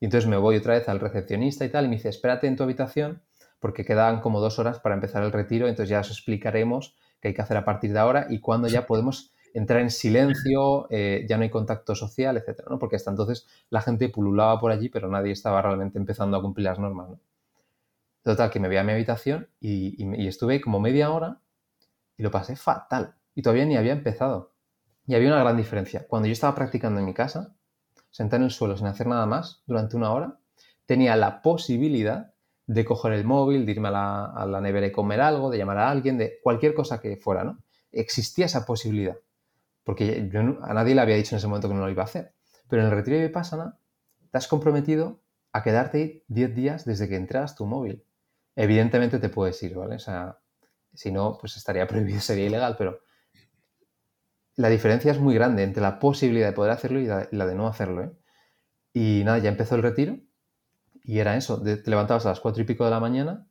Y 0.00 0.06
entonces 0.06 0.28
me 0.28 0.36
voy 0.36 0.56
otra 0.56 0.74
vez 0.74 0.88
al 0.88 1.00
recepcionista 1.00 1.64
y 1.64 1.70
tal, 1.70 1.86
y 1.86 1.88
me 1.88 1.96
dice, 1.96 2.08
espérate 2.08 2.46
en 2.46 2.56
tu 2.56 2.62
habitación, 2.62 3.22
porque 3.60 3.84
quedan 3.84 4.20
como 4.20 4.40
dos 4.40 4.58
horas 4.58 4.78
para 4.80 4.94
empezar 4.94 5.22
el 5.22 5.32
retiro, 5.32 5.66
entonces 5.68 5.88
ya 5.88 6.00
os 6.00 6.10
explicaremos 6.10 6.96
qué 7.20 7.28
hay 7.28 7.34
que 7.34 7.42
hacer 7.42 7.56
a 7.56 7.64
partir 7.64 7.92
de 7.92 7.98
ahora 7.98 8.26
y 8.28 8.40
cuándo 8.40 8.68
ya 8.68 8.86
podemos 8.86 9.32
entrar 9.54 9.80
en 9.80 9.90
silencio, 9.90 10.86
eh, 10.90 11.24
ya 11.28 11.36
no 11.36 11.44
hay 11.44 11.50
contacto 11.50 11.94
social, 11.94 12.36
etcétera, 12.36 12.68
¿no? 12.70 12.78
Porque 12.78 12.96
hasta 12.96 13.10
entonces 13.10 13.46
la 13.70 13.80
gente 13.80 14.08
pululaba 14.08 14.60
por 14.60 14.72
allí, 14.72 14.88
pero 14.88 15.08
nadie 15.08 15.32
estaba 15.32 15.62
realmente 15.62 15.98
empezando 15.98 16.36
a 16.36 16.42
cumplir 16.42 16.64
las 16.64 16.78
normas, 16.78 17.08
¿no? 17.10 17.20
Total, 18.22 18.50
que 18.50 18.58
me 18.58 18.68
voy 18.68 18.78
a 18.78 18.84
mi 18.84 18.92
habitación 18.92 19.48
y, 19.60 20.02
y 20.02 20.26
estuve 20.26 20.60
como 20.60 20.80
media 20.80 21.10
hora 21.10 21.40
y 22.16 22.22
lo 22.22 22.30
pasé 22.30 22.56
fatal. 22.56 23.14
Y 23.34 23.42
todavía 23.42 23.66
ni 23.66 23.76
había 23.76 23.92
empezado. 23.92 24.52
Y 25.06 25.14
había 25.14 25.28
una 25.28 25.40
gran 25.40 25.56
diferencia. 25.56 26.06
Cuando 26.08 26.26
yo 26.26 26.32
estaba 26.32 26.54
practicando 26.54 27.00
en 27.00 27.06
mi 27.06 27.14
casa, 27.14 27.54
sentar 28.14 28.38
en 28.38 28.44
el 28.44 28.52
suelo 28.52 28.76
sin 28.76 28.86
hacer 28.86 29.08
nada 29.08 29.26
más 29.26 29.64
durante 29.66 29.96
una 29.96 30.12
hora, 30.12 30.38
tenía 30.86 31.16
la 31.16 31.42
posibilidad 31.42 32.32
de 32.64 32.84
coger 32.84 33.12
el 33.12 33.24
móvil, 33.24 33.66
de 33.66 33.72
irme 33.72 33.88
a 33.88 34.46
la, 34.46 34.60
nevera 34.60 34.86
y 34.86 34.92
comer 34.92 35.20
algo, 35.20 35.50
de 35.50 35.58
llamar 35.58 35.78
a 35.78 35.90
alguien, 35.90 36.16
de 36.16 36.38
cualquier 36.40 36.74
cosa 36.74 37.00
que 37.00 37.16
fuera, 37.16 37.42
¿no? 37.42 37.58
Existía 37.90 38.46
esa 38.46 38.64
posibilidad, 38.64 39.16
porque 39.82 40.30
yo 40.32 40.40
a 40.62 40.74
nadie 40.74 40.94
le 40.94 41.00
había 41.00 41.16
dicho 41.16 41.34
en 41.34 41.38
ese 41.38 41.48
momento 41.48 41.68
que 41.68 41.74
no 41.74 41.80
lo 41.80 41.90
iba 41.90 42.02
a 42.02 42.06
hacer. 42.06 42.32
Pero 42.68 42.82
en 42.82 42.88
el 42.88 42.94
retiro 42.94 43.16
de 43.16 43.26
Vipassana 43.26 43.80
te 44.30 44.38
has 44.38 44.46
comprometido 44.46 45.20
a 45.52 45.64
quedarte 45.64 45.98
ahí 45.98 46.24
10 46.28 46.54
días 46.54 46.84
desde 46.84 47.08
que 47.08 47.16
entras 47.16 47.56
tu 47.56 47.66
móvil. 47.66 48.04
Evidentemente 48.54 49.18
te 49.18 49.28
puedes 49.28 49.60
ir, 49.64 49.74
¿vale? 49.74 49.96
O 49.96 49.98
sea, 49.98 50.38
si 50.92 51.10
no, 51.10 51.36
pues 51.36 51.56
estaría 51.56 51.86
prohibido, 51.88 52.20
sería 52.20 52.46
ilegal, 52.46 52.76
pero 52.78 53.00
la 54.56 54.68
diferencia 54.68 55.10
es 55.10 55.18
muy 55.18 55.34
grande 55.34 55.62
entre 55.62 55.82
la 55.82 55.98
posibilidad 55.98 56.46
de 56.46 56.52
poder 56.52 56.72
hacerlo 56.72 57.00
y 57.00 57.06
la, 57.06 57.46
de 57.46 57.54
no 57.54 57.66
hacerlo. 57.66 58.04
¿eh? 58.04 58.12
Y 58.92 59.22
nada, 59.24 59.38
ya 59.38 59.48
empezó 59.48 59.74
el 59.74 59.82
retiro 59.82 60.18
y 61.02 61.18
era 61.18 61.36
eso, 61.36 61.62
te 61.62 61.82
levantabas 61.90 62.26
a 62.26 62.30
las 62.30 62.40
cuatro 62.40 62.62
y 62.62 62.66
pico 62.66 62.84
de 62.84 62.90
la 62.90 63.00
mañana, 63.00 63.46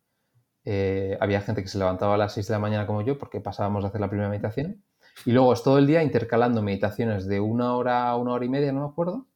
eh, 0.65 1.17
había 1.19 1.41
gente 1.41 1.61
que 1.61 1.67
se 1.67 1.77
levantaba 1.77 2.15
a 2.15 2.17
las 2.17 2.33
seis 2.33 2.47
de 2.47 2.53
la 2.53 2.59
mañana 2.59 2.87
como 2.87 3.01
yo 3.01 3.17
porque 3.17 3.41
pasábamos 3.41 3.83
de 3.83 3.89
hacer 3.89 4.01
la 4.01 4.09
primera 4.09 4.29
meditación 4.29 4.81
y 5.25 5.33
luego 5.33 5.53
es 5.53 5.61
todo 5.61 5.77
el 5.77 5.85
día 5.85 6.01
intercalando 6.03 6.61
meditaciones 6.61 7.27
de 7.27 7.39
una 7.41 7.75
hora 7.75 8.07
a 8.07 8.15
una 8.15 8.31
hora 8.31 8.45
y 8.45 8.49
media, 8.49 8.71
no 8.71 8.81
me 8.81 8.91
acuerdo, 8.91 9.27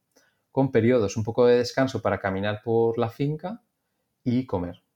con 0.52 0.72
periodos, 0.72 1.18
un 1.18 1.24
poco 1.24 1.46
de 1.46 1.58
descanso 1.58 2.02
para 2.02 2.20
caminar 2.20 2.62
por 2.64 2.98
la 2.98 3.10
finca 3.10 3.62
y 4.24 4.46
comer. 4.46 4.87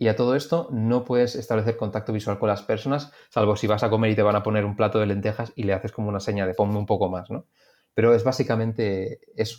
Y 0.00 0.08
a 0.08 0.16
todo 0.16 0.34
esto 0.34 0.70
no 0.72 1.04
puedes 1.04 1.36
establecer 1.36 1.76
contacto 1.76 2.10
visual 2.10 2.38
con 2.38 2.48
las 2.48 2.62
personas, 2.62 3.12
salvo 3.28 3.54
si 3.54 3.66
vas 3.66 3.82
a 3.82 3.90
comer 3.90 4.10
y 4.10 4.14
te 4.14 4.22
van 4.22 4.34
a 4.34 4.42
poner 4.42 4.64
un 4.64 4.74
plato 4.74 4.98
de 4.98 5.04
lentejas 5.04 5.52
y 5.56 5.64
le 5.64 5.74
haces 5.74 5.92
como 5.92 6.08
una 6.08 6.20
seña 6.20 6.46
de 6.46 6.54
ponme 6.54 6.78
un 6.78 6.86
poco 6.86 7.10
más, 7.10 7.30
¿no? 7.30 7.44
Pero 7.92 8.14
es 8.14 8.24
básicamente 8.24 9.20
eso, 9.36 9.58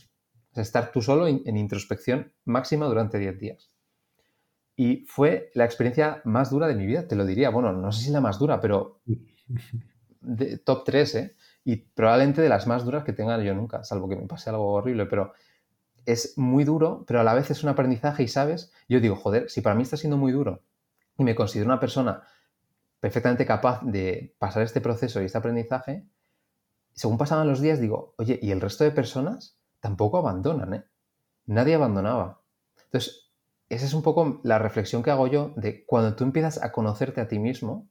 estar 0.55 0.91
tú 0.91 1.03
solo 1.03 1.27
en, 1.27 1.55
introspección 1.55 2.33
máxima 2.43 2.87
durante 2.87 3.19
10 3.19 3.37
días. 3.37 3.69
Y 4.75 5.05
fue 5.05 5.51
la 5.53 5.65
experiencia 5.65 6.23
más 6.25 6.49
dura 6.49 6.67
de 6.67 6.73
mi 6.73 6.87
vida, 6.87 7.07
te 7.07 7.15
lo 7.15 7.23
diría. 7.23 7.51
Bueno, 7.51 7.71
no 7.71 7.91
sé 7.91 8.05
si 8.05 8.09
la 8.09 8.19
más 8.19 8.39
dura, 8.39 8.59
pero 8.59 8.99
de, 10.21 10.57
top 10.57 10.85
3, 10.85 11.15
¿eh? 11.15 11.35
Y 11.65 11.75
probablemente 11.75 12.41
de 12.41 12.49
las 12.49 12.65
más 12.65 12.83
duras 12.83 13.03
que 13.03 13.13
tenga 13.13 13.39
yo 13.43 13.53
nunca, 13.53 13.83
salvo 13.83 14.09
que 14.09 14.15
me 14.15 14.25
pase 14.25 14.49
algo 14.49 14.73
horrible, 14.73 15.05
pero 15.05 15.33
es 16.05 16.37
muy 16.37 16.63
duro, 16.63 17.03
pero 17.07 17.19
a 17.19 17.23
la 17.23 17.33
vez 17.33 17.51
es 17.51 17.63
un 17.63 17.69
aprendizaje 17.69 18.23
y 18.23 18.27
sabes, 18.27 18.71
yo 18.89 18.99
digo, 18.99 19.15
joder, 19.15 19.49
si 19.49 19.61
para 19.61 19.75
mí 19.75 19.83
está 19.83 19.97
siendo 19.97 20.17
muy 20.17 20.31
duro 20.31 20.61
y 21.17 21.23
me 21.23 21.35
considero 21.35 21.67
una 21.67 21.79
persona 21.79 22.23
perfectamente 22.99 23.45
capaz 23.45 23.81
de 23.83 24.35
pasar 24.39 24.63
este 24.63 24.81
proceso 24.81 25.21
y 25.21 25.25
este 25.25 25.37
aprendizaje, 25.37 26.05
según 26.93 27.17
pasaban 27.17 27.47
los 27.47 27.61
días 27.61 27.79
digo, 27.79 28.13
oye, 28.17 28.39
¿y 28.41 28.51
el 28.51 28.61
resto 28.61 28.83
de 28.83 28.91
personas 28.91 29.57
tampoco 29.79 30.17
abandonan? 30.17 30.73
¿eh? 30.73 30.83
Nadie 31.45 31.75
abandonaba. 31.75 32.41
Entonces, 32.85 33.31
esa 33.69 33.85
es 33.85 33.93
un 33.93 34.03
poco 34.03 34.41
la 34.43 34.59
reflexión 34.59 35.01
que 35.01 35.11
hago 35.11 35.27
yo 35.27 35.53
de 35.55 35.85
cuando 35.85 36.15
tú 36.15 36.23
empiezas 36.23 36.61
a 36.61 36.71
conocerte 36.71 37.21
a 37.21 37.27
ti 37.27 37.39
mismo 37.39 37.89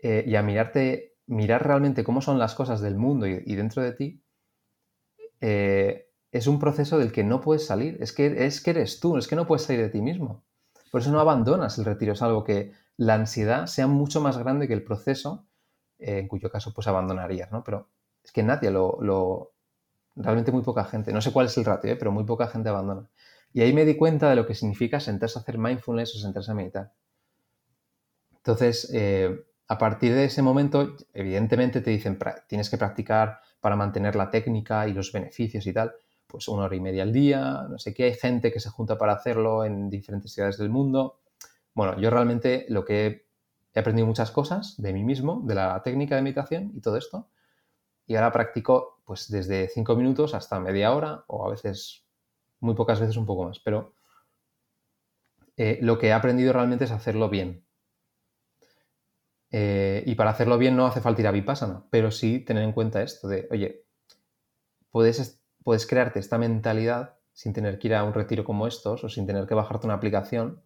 eh, 0.00 0.24
y 0.26 0.34
a 0.34 0.42
mirarte, 0.42 1.14
mirar 1.26 1.64
realmente 1.66 2.04
cómo 2.04 2.20
son 2.20 2.38
las 2.38 2.54
cosas 2.54 2.80
del 2.80 2.96
mundo 2.96 3.26
y, 3.26 3.54
dentro 3.54 3.82
de 3.82 3.92
ti, 3.92 4.22
eh, 5.40 6.05
es 6.36 6.46
un 6.46 6.58
proceso 6.58 6.98
del 6.98 7.12
que 7.12 7.24
no 7.24 7.40
puedes 7.40 7.66
salir. 7.66 7.96
Es 8.00 8.12
que, 8.12 8.46
es 8.46 8.60
que 8.60 8.70
eres 8.70 9.00
tú, 9.00 9.16
es 9.16 9.26
que 9.26 9.36
no 9.36 9.46
puedes 9.46 9.64
salir 9.64 9.82
de 9.82 9.88
ti 9.88 10.02
mismo. 10.02 10.44
Por 10.90 11.00
eso 11.00 11.10
no 11.10 11.20
abandonas 11.20 11.78
el 11.78 11.84
retiro. 11.84 12.12
Es 12.12 12.22
algo 12.22 12.44
que 12.44 12.72
la 12.96 13.14
ansiedad 13.14 13.66
sea 13.66 13.86
mucho 13.86 14.20
más 14.20 14.38
grande 14.38 14.68
que 14.68 14.74
el 14.74 14.84
proceso, 14.84 15.46
eh, 15.98 16.18
en 16.18 16.28
cuyo 16.28 16.50
caso 16.50 16.72
pues 16.74 16.86
abandonarías, 16.88 17.50
¿no? 17.52 17.64
Pero 17.64 17.88
es 18.22 18.32
que 18.32 18.42
nadie 18.42 18.70
lo, 18.70 19.52
Realmente 20.14 20.50
muy 20.50 20.62
poca 20.62 20.84
gente. 20.84 21.12
No 21.12 21.20
sé 21.20 21.30
cuál 21.30 21.46
es 21.46 21.58
el 21.58 21.66
ratio, 21.66 21.92
¿eh? 21.92 21.96
pero 21.96 22.10
muy 22.10 22.24
poca 22.24 22.46
gente 22.48 22.70
abandona. 22.70 23.06
Y 23.52 23.60
ahí 23.60 23.74
me 23.74 23.84
di 23.84 23.96
cuenta 23.96 24.30
de 24.30 24.36
lo 24.36 24.46
que 24.46 24.54
significa 24.54 24.98
sentarse 24.98 25.38
a 25.38 25.42
hacer 25.42 25.58
mindfulness 25.58 26.14
o 26.14 26.18
sentarse 26.18 26.50
a 26.50 26.54
meditar. 26.54 26.92
Entonces, 28.36 28.90
eh, 28.94 29.44
a 29.68 29.76
partir 29.76 30.14
de 30.14 30.24
ese 30.24 30.40
momento, 30.40 30.96
evidentemente 31.12 31.82
te 31.82 31.90
dicen, 31.90 32.18
tienes 32.46 32.70
que 32.70 32.78
practicar 32.78 33.40
para 33.60 33.76
mantener 33.76 34.16
la 34.16 34.30
técnica 34.30 34.88
y 34.88 34.94
los 34.94 35.12
beneficios 35.12 35.66
y 35.66 35.72
tal 35.74 35.94
pues 36.26 36.48
una 36.48 36.64
hora 36.64 36.76
y 36.76 36.80
media 36.80 37.02
al 37.02 37.12
día, 37.12 37.66
no 37.68 37.78
sé 37.78 37.94
qué, 37.94 38.04
hay 38.04 38.14
gente 38.14 38.52
que 38.52 38.60
se 38.60 38.70
junta 38.70 38.98
para 38.98 39.12
hacerlo 39.12 39.64
en 39.64 39.90
diferentes 39.90 40.32
ciudades 40.32 40.58
del 40.58 40.70
mundo. 40.70 41.20
Bueno, 41.74 41.98
yo 42.00 42.10
realmente 42.10 42.66
lo 42.68 42.84
que 42.84 43.26
he, 43.74 43.78
aprendido 43.78 44.06
muchas 44.06 44.30
cosas 44.30 44.74
de 44.78 44.92
mí 44.92 45.04
mismo, 45.04 45.42
de 45.44 45.54
la 45.54 45.82
técnica 45.82 46.16
de 46.16 46.22
meditación 46.22 46.72
y 46.74 46.80
todo 46.80 46.96
esto, 46.96 47.28
y 48.06 48.16
ahora 48.16 48.32
practico 48.32 49.00
pues 49.04 49.30
desde 49.30 49.68
cinco 49.68 49.94
minutos 49.96 50.34
hasta 50.34 50.58
media 50.58 50.94
hora 50.94 51.24
o 51.28 51.46
a 51.46 51.50
veces, 51.50 52.04
muy 52.60 52.74
pocas 52.74 53.00
veces 53.00 53.16
un 53.16 53.26
poco 53.26 53.44
más, 53.44 53.60
pero 53.60 53.94
eh, 55.56 55.78
lo 55.82 55.98
que 55.98 56.08
he 56.08 56.12
aprendido 56.12 56.52
realmente 56.52 56.84
es 56.84 56.90
hacerlo 56.90 57.28
bien. 57.28 57.64
Eh, 59.50 60.02
y 60.06 60.14
para 60.16 60.30
hacerlo 60.30 60.58
bien 60.58 60.76
no 60.76 60.86
hace 60.86 61.00
falta 61.00 61.20
ir 61.20 61.26
a 61.28 61.30
Vipassana, 61.30 61.84
pero 61.90 62.10
sí 62.10 62.40
tener 62.40 62.64
en 62.64 62.72
cuenta 62.72 63.02
esto 63.02 63.28
de, 63.28 63.46
oye, 63.50 63.86
puedes 64.90 65.45
puedes 65.66 65.84
crearte 65.84 66.20
esta 66.20 66.38
mentalidad 66.38 67.16
sin 67.32 67.52
tener 67.52 67.80
que 67.80 67.88
ir 67.88 67.96
a 67.96 68.04
un 68.04 68.14
retiro 68.14 68.44
como 68.44 68.68
estos 68.68 69.02
o 69.02 69.08
sin 69.08 69.26
tener 69.26 69.48
que 69.48 69.54
bajarte 69.56 69.88
una 69.88 69.94
aplicación 69.94 70.62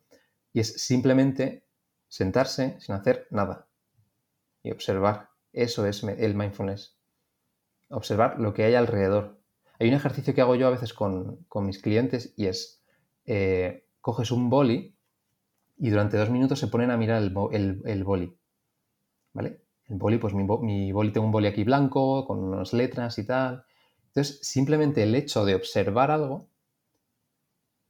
y 0.53 0.61
es 0.61 0.75
simplemente 0.75 1.65
sentarse 2.07 2.79
sin 2.81 2.95
hacer 2.95 3.27
nada 3.31 3.67
y 4.63 4.71
observar. 4.71 5.31
Eso 5.55 5.87
es 5.87 6.05
el 6.05 6.35
mindfulness. 6.35 6.99
Observar 7.89 8.39
lo 8.39 8.53
que 8.53 8.65
hay 8.65 8.75
alrededor. 8.75 9.41
Hay 9.79 9.89
un 9.89 9.95
ejercicio 9.95 10.35
que 10.35 10.43
hago 10.43 10.55
yo 10.55 10.67
a 10.67 10.71
veces 10.71 10.93
con, 10.93 11.47
mis 11.63 11.79
clientes 11.79 12.35
y 12.37 12.49
es, 12.49 12.85
eh, 13.25 13.89
coges 14.03 14.31
un 14.31 14.51
boli 14.51 14.99
y 15.79 15.89
durante 15.89 16.19
dos 16.19 16.29
minutos 16.29 16.59
se 16.59 16.67
ponen 16.67 16.91
a 16.91 16.99
mirar 16.99 17.23
el, 17.23 17.83
el, 17.87 18.05
boli. 18.05 18.37
¿Vale? 19.33 19.63
El 19.87 19.97
boli, 19.97 20.19
pues 20.19 20.35
mi, 20.35 20.47
mi, 20.61 20.93
boli, 20.93 21.11
tengo 21.11 21.25
un 21.25 21.33
boli 21.33 21.47
aquí 21.47 21.65
blanco, 21.65 22.27
con 22.27 22.45
unas 22.45 22.75
letras 22.75 23.19
y 23.19 23.25
tal. 23.25 23.65
Entonces, 24.14 24.40
simplemente 24.42 25.03
el 25.03 25.14
hecho 25.14 25.44
de 25.44 25.55
observar 25.55 26.11
algo, 26.11 26.49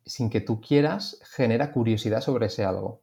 sin 0.05 0.29
que 0.29 0.41
tú 0.41 0.61
quieras, 0.61 1.21
genera 1.25 1.73
curiosidad 1.73 2.21
sobre 2.21 2.47
ese 2.47 2.65
algo. 2.65 3.03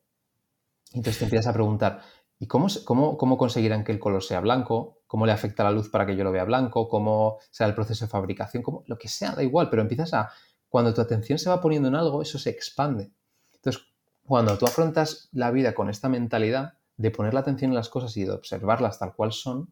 Entonces 0.94 1.20
te 1.20 1.26
empiezas 1.26 1.48
a 1.48 1.54
preguntar, 1.54 2.02
¿y 2.40 2.48
cómo, 2.48 2.68
cómo, 2.86 3.18
cómo 3.18 3.38
conseguirán 3.38 3.84
que 3.84 3.92
el 3.92 4.00
color 4.00 4.24
sea 4.24 4.40
blanco? 4.40 5.00
¿Cómo 5.08 5.26
le 5.26 5.32
afecta 5.32 5.64
la 5.64 5.72
luz 5.72 5.90
para 5.90 6.06
que 6.06 6.16
yo 6.16 6.24
lo 6.24 6.32
vea 6.32 6.44
blanco? 6.44 6.88
¿Cómo 6.88 7.40
será 7.50 7.70
el 7.70 7.76
proceso 7.76 8.06
de 8.06 8.10
fabricación? 8.10 8.62
¿Cómo? 8.62 8.84
Lo 8.88 8.98
que 8.98 9.08
sea, 9.08 9.32
da 9.32 9.44
igual, 9.44 9.70
pero 9.70 9.82
empiezas 9.82 10.14
a... 10.14 10.30
Cuando 10.70 10.94
tu 10.94 11.00
atención 11.00 11.40
se 11.40 11.50
va 11.50 11.62
poniendo 11.62 11.88
en 11.88 11.96
algo, 11.96 12.22
eso 12.22 12.38
se 12.38 12.50
expande. 12.50 13.12
Entonces, 13.54 13.84
cuando 14.26 14.58
tú 14.58 14.66
afrontas 14.66 15.30
la 15.32 15.50
vida 15.50 15.74
con 15.74 15.90
esta 15.90 16.10
mentalidad 16.10 16.74
de 16.98 17.12
poner 17.12 17.34
la 17.34 17.40
atención 17.40 17.72
en 17.72 17.76
las 17.76 17.88
cosas 17.88 18.18
y 18.18 18.26
de 18.26 18.32
observarlas 18.32 19.00
tal 19.00 19.16
cual 19.16 19.32
son, 19.32 19.72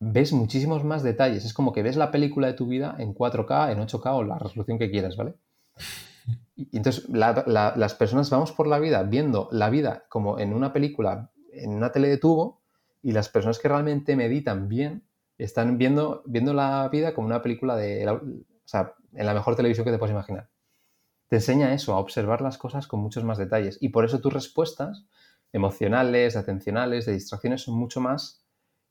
ves 0.00 0.32
muchísimos 0.32 0.82
más 0.82 1.02
detalles. 1.02 1.44
Es 1.44 1.54
como 1.54 1.72
que 1.72 1.82
ves 1.82 1.96
la 1.96 2.10
película 2.10 2.48
de 2.48 2.54
tu 2.54 2.66
vida 2.66 2.96
en 2.98 3.14
4K, 3.14 3.72
en 3.72 3.78
8K 3.78 4.14
o 4.14 4.24
la 4.24 4.38
resolución 4.38 4.78
que 4.78 4.90
quieras, 4.90 5.16
¿vale? 5.16 5.34
Y 6.56 6.76
entonces 6.76 7.08
las 7.08 7.94
personas 7.94 8.28
vamos 8.30 8.52
por 8.52 8.66
la 8.66 8.78
vida 8.78 9.02
viendo 9.02 9.48
la 9.52 9.70
vida 9.70 10.04
como 10.08 10.38
en 10.38 10.52
una 10.52 10.72
película, 10.72 11.30
en 11.52 11.70
una 11.70 11.92
tele 11.92 12.08
de 12.08 12.18
tubo, 12.18 12.60
y 13.02 13.12
las 13.12 13.28
personas 13.28 13.58
que 13.58 13.68
realmente 13.68 14.16
meditan 14.16 14.68
bien 14.68 15.04
están 15.38 15.78
viendo, 15.78 16.22
viendo 16.26 16.52
la 16.52 16.86
vida 16.88 17.14
como 17.14 17.26
una 17.28 17.40
película 17.40 17.76
de, 17.76 18.06
o 18.06 18.20
sea, 18.64 18.94
en 19.14 19.24
la 19.24 19.32
mejor 19.32 19.56
televisión 19.56 19.86
que 19.86 19.90
te 19.90 19.98
puedes 19.98 20.12
imaginar. 20.12 20.50
Te 21.28 21.36
enseña 21.36 21.72
eso, 21.72 21.94
a 21.94 21.98
observar 21.98 22.42
las 22.42 22.58
cosas 22.58 22.86
con 22.86 23.00
muchos 23.00 23.24
más 23.24 23.38
detalles. 23.38 23.78
Y 23.80 23.88
por 23.88 24.04
eso 24.04 24.20
tus 24.20 24.32
respuestas 24.32 25.06
emocionales, 25.52 26.36
atencionales, 26.36 27.06
de 27.06 27.12
distracciones 27.12 27.62
son 27.62 27.76
mucho 27.76 28.00
más 28.00 28.44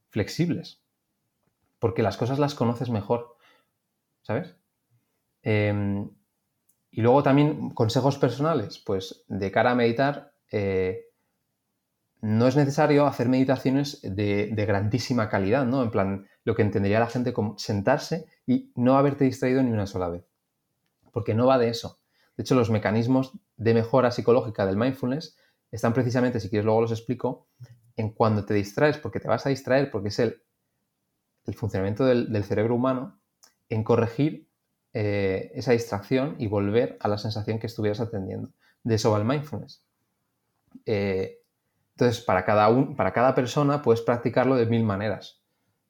flexibles. 0.10 0.82
Porque 1.80 2.04
las 2.04 2.18
cosas 2.18 2.40
las 2.40 2.56
conoces 2.56 2.90
mejor. 2.90 3.38
¿Sabes? 4.22 4.56
Em, 5.42 6.10
y 6.92 7.02
luego 7.02 7.24
también 7.24 7.70
consejos 7.72 8.18
personales, 8.18 8.80
pues 8.80 9.24
de 9.28 9.52
cara 9.52 9.72
a 9.72 9.76
meditar, 9.76 10.34
eh, 10.52 11.06
no 12.22 12.48
es 12.48 12.56
necesario 12.56 13.06
hacer 13.06 13.30
meditaciones 13.30 14.02
de, 14.02 14.54
grandísima 14.68 15.30
calidad, 15.30 15.66
¿no? 15.66 15.84
En 15.84 15.92
plan, 15.92 16.28
lo 16.44 16.56
que 16.56 16.64
entendería 16.64 17.00
la 17.00 17.08
gente 17.08 17.32
como 17.32 17.58
sentarse 17.58 18.26
y 18.46 18.74
no 18.76 18.98
haberte 18.98 19.24
distraído 19.24 19.64
ni 19.64 19.72
una 19.72 19.88
sola 19.88 20.10
vez. 20.10 20.26
Porque 21.12 21.34
no 21.34 21.48
va 21.48 21.58
de 21.58 21.70
eso. 21.70 22.00
De 22.36 22.44
hecho, 22.44 22.56
los 22.56 22.70
mecanismos 22.70 23.40
de 23.56 23.74
mejora 23.74 24.12
psicológica 24.12 24.66
del 24.66 24.78
mindfulness 24.78 25.38
están 25.72 25.94
precisamente, 25.94 26.40
si 26.40 26.50
quieres 26.50 26.66
luego 26.66 26.82
los 26.82 26.92
explico, 26.92 27.48
en 27.96 28.12
cuando 28.12 28.46
te 28.46 28.54
distraes, 28.54 28.98
porque 28.98 29.20
te 29.20 29.28
vas 29.28 29.46
a 29.46 29.50
distraer, 29.50 29.92
porque 29.92 30.10
es 30.10 30.20
el, 30.20 30.42
el 31.50 31.56
funcionamiento 31.56 32.06
del 32.06 32.44
cerebro 32.44 32.76
humano, 32.76 33.20
en 33.70 33.84
corregir 33.84 34.48
eh, 34.94 35.52
esa 35.54 35.72
distracción 35.72 36.36
y 36.40 36.48
volver 36.48 36.98
a 37.00 37.08
la 37.08 37.18
sensación 37.18 37.60
que 37.60 37.68
estuvieras 37.68 38.00
atendiendo. 38.00 38.52
De 38.84 38.96
eso 38.96 39.12
va 39.12 39.18
el 39.18 39.26
mindfulness. 39.26 39.84
Eh, 40.86 41.42
entonces, 41.92 42.24
para 42.24 42.46
cada, 42.46 42.96
para 42.96 43.14
cada 43.14 43.36
persona 43.36 43.82
puedes 43.82 44.02
practicarlo 44.02 44.56
de 44.56 44.66
mil 44.66 44.84
maneras. 44.84 45.44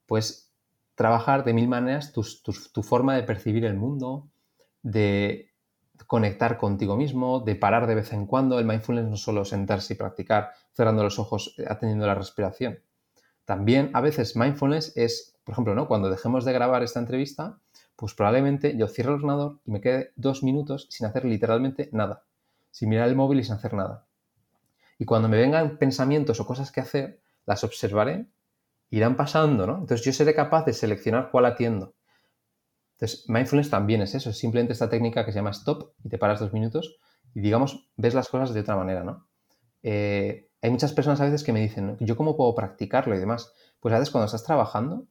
Puedes 0.05 0.53
trabajar 0.95 1.45
de 1.45 1.53
mil 1.53 1.67
maneras 1.67 2.11
tu, 2.11 2.83
forma 2.83 3.15
de 3.15 3.23
percibir 3.23 3.63
el 3.63 3.75
mundo, 3.75 4.29
de 4.81 5.53
conectar 6.07 6.57
contigo 6.57 6.97
mismo, 6.97 7.39
de 7.41 7.55
parar 7.55 7.87
de 7.87 7.95
vez 7.95 8.11
en 8.11 8.25
cuando. 8.25 8.59
El 8.59 8.65
mindfulness 8.65 9.05
no 9.05 9.17
solo 9.17 9.45
sentarse 9.45 9.93
y 9.93 9.97
practicar 9.97 10.51
cerrando 10.71 11.03
los 11.03 11.19
ojos, 11.19 11.55
atendiendo 11.67 12.05
la 12.05 12.15
respiración. 12.15 12.79
También 13.45 13.91
a 13.93 14.01
veces 14.01 14.35
mindfulness 14.35 14.97
es, 14.97 15.28
por 15.49 15.53
ejemplo, 15.53 15.73
¿no? 15.73 15.87
cuando 15.87 16.11
dejemos 16.11 16.45
de 16.45 16.53
grabar 16.53 16.83
esta 16.83 16.99
entrevista, 16.99 17.57
pues 17.95 18.13
probablemente 18.13 18.77
yo 18.77 18.87
cierre 18.87 19.09
el 19.09 19.15
ordenador 19.15 19.57
y 19.65 19.71
me 19.71 19.81
quede 19.81 20.11
dos 20.15 20.43
minutos 20.43 20.85
sin 20.91 21.07
hacer 21.07 21.25
literalmente 21.25 21.89
nada, 21.91 22.21
sin 22.69 22.87
mirar 22.87 23.07
el 23.07 23.15
móvil 23.15 23.39
y 23.39 23.43
sin 23.43 23.55
hacer 23.55 23.73
nada. 23.73 24.05
Y 24.99 25.05
cuando 25.05 25.27
me 25.27 25.37
vengan 25.37 25.79
pensamientos 25.79 26.39
o 26.39 26.45
cosas 26.45 26.71
que 26.71 26.81
hacer, 26.81 27.19
las 27.47 27.63
observaré, 27.63 28.27
irán 28.91 29.15
pasando, 29.15 29.65
¿no? 29.65 29.79
Entonces 29.79 30.05
yo 30.05 30.13
seré 30.13 30.35
capaz 30.35 30.65
de 30.65 30.73
seleccionar 30.73 31.31
cuál 31.31 31.45
atiendo. 31.45 31.95
Entonces, 32.91 33.27
mindfulness 33.27 33.71
también 33.71 34.03
es 34.03 34.13
eso, 34.13 34.29
es 34.29 34.37
simplemente 34.37 34.73
esta 34.73 34.87
técnica 34.87 35.25
que 35.25 35.31
se 35.31 35.39
llama 35.39 35.49
stop 35.49 35.93
y 36.03 36.09
te 36.09 36.19
paras 36.19 36.39
dos 36.39 36.53
minutos 36.53 36.99
y 37.33 37.41
digamos, 37.41 37.89
ves 37.97 38.13
las 38.13 38.29
cosas 38.29 38.53
de 38.53 38.59
otra 38.59 38.75
manera, 38.75 39.03
¿no? 39.03 39.25
Eh, 39.81 40.47
hay 40.61 40.69
muchas 40.69 40.93
personas 40.93 41.19
a 41.21 41.25
veces 41.25 41.43
que 41.43 41.53
me 41.53 41.61
dicen, 41.61 41.97
¿yo 42.01 42.15
cómo 42.15 42.37
puedo 42.37 42.53
practicarlo 42.53 43.15
y 43.15 43.17
demás? 43.19 43.51
Pues 43.79 43.95
a 43.95 43.97
veces 43.97 44.11
cuando 44.11 44.27
estás 44.27 44.43
trabajando, 44.43 45.07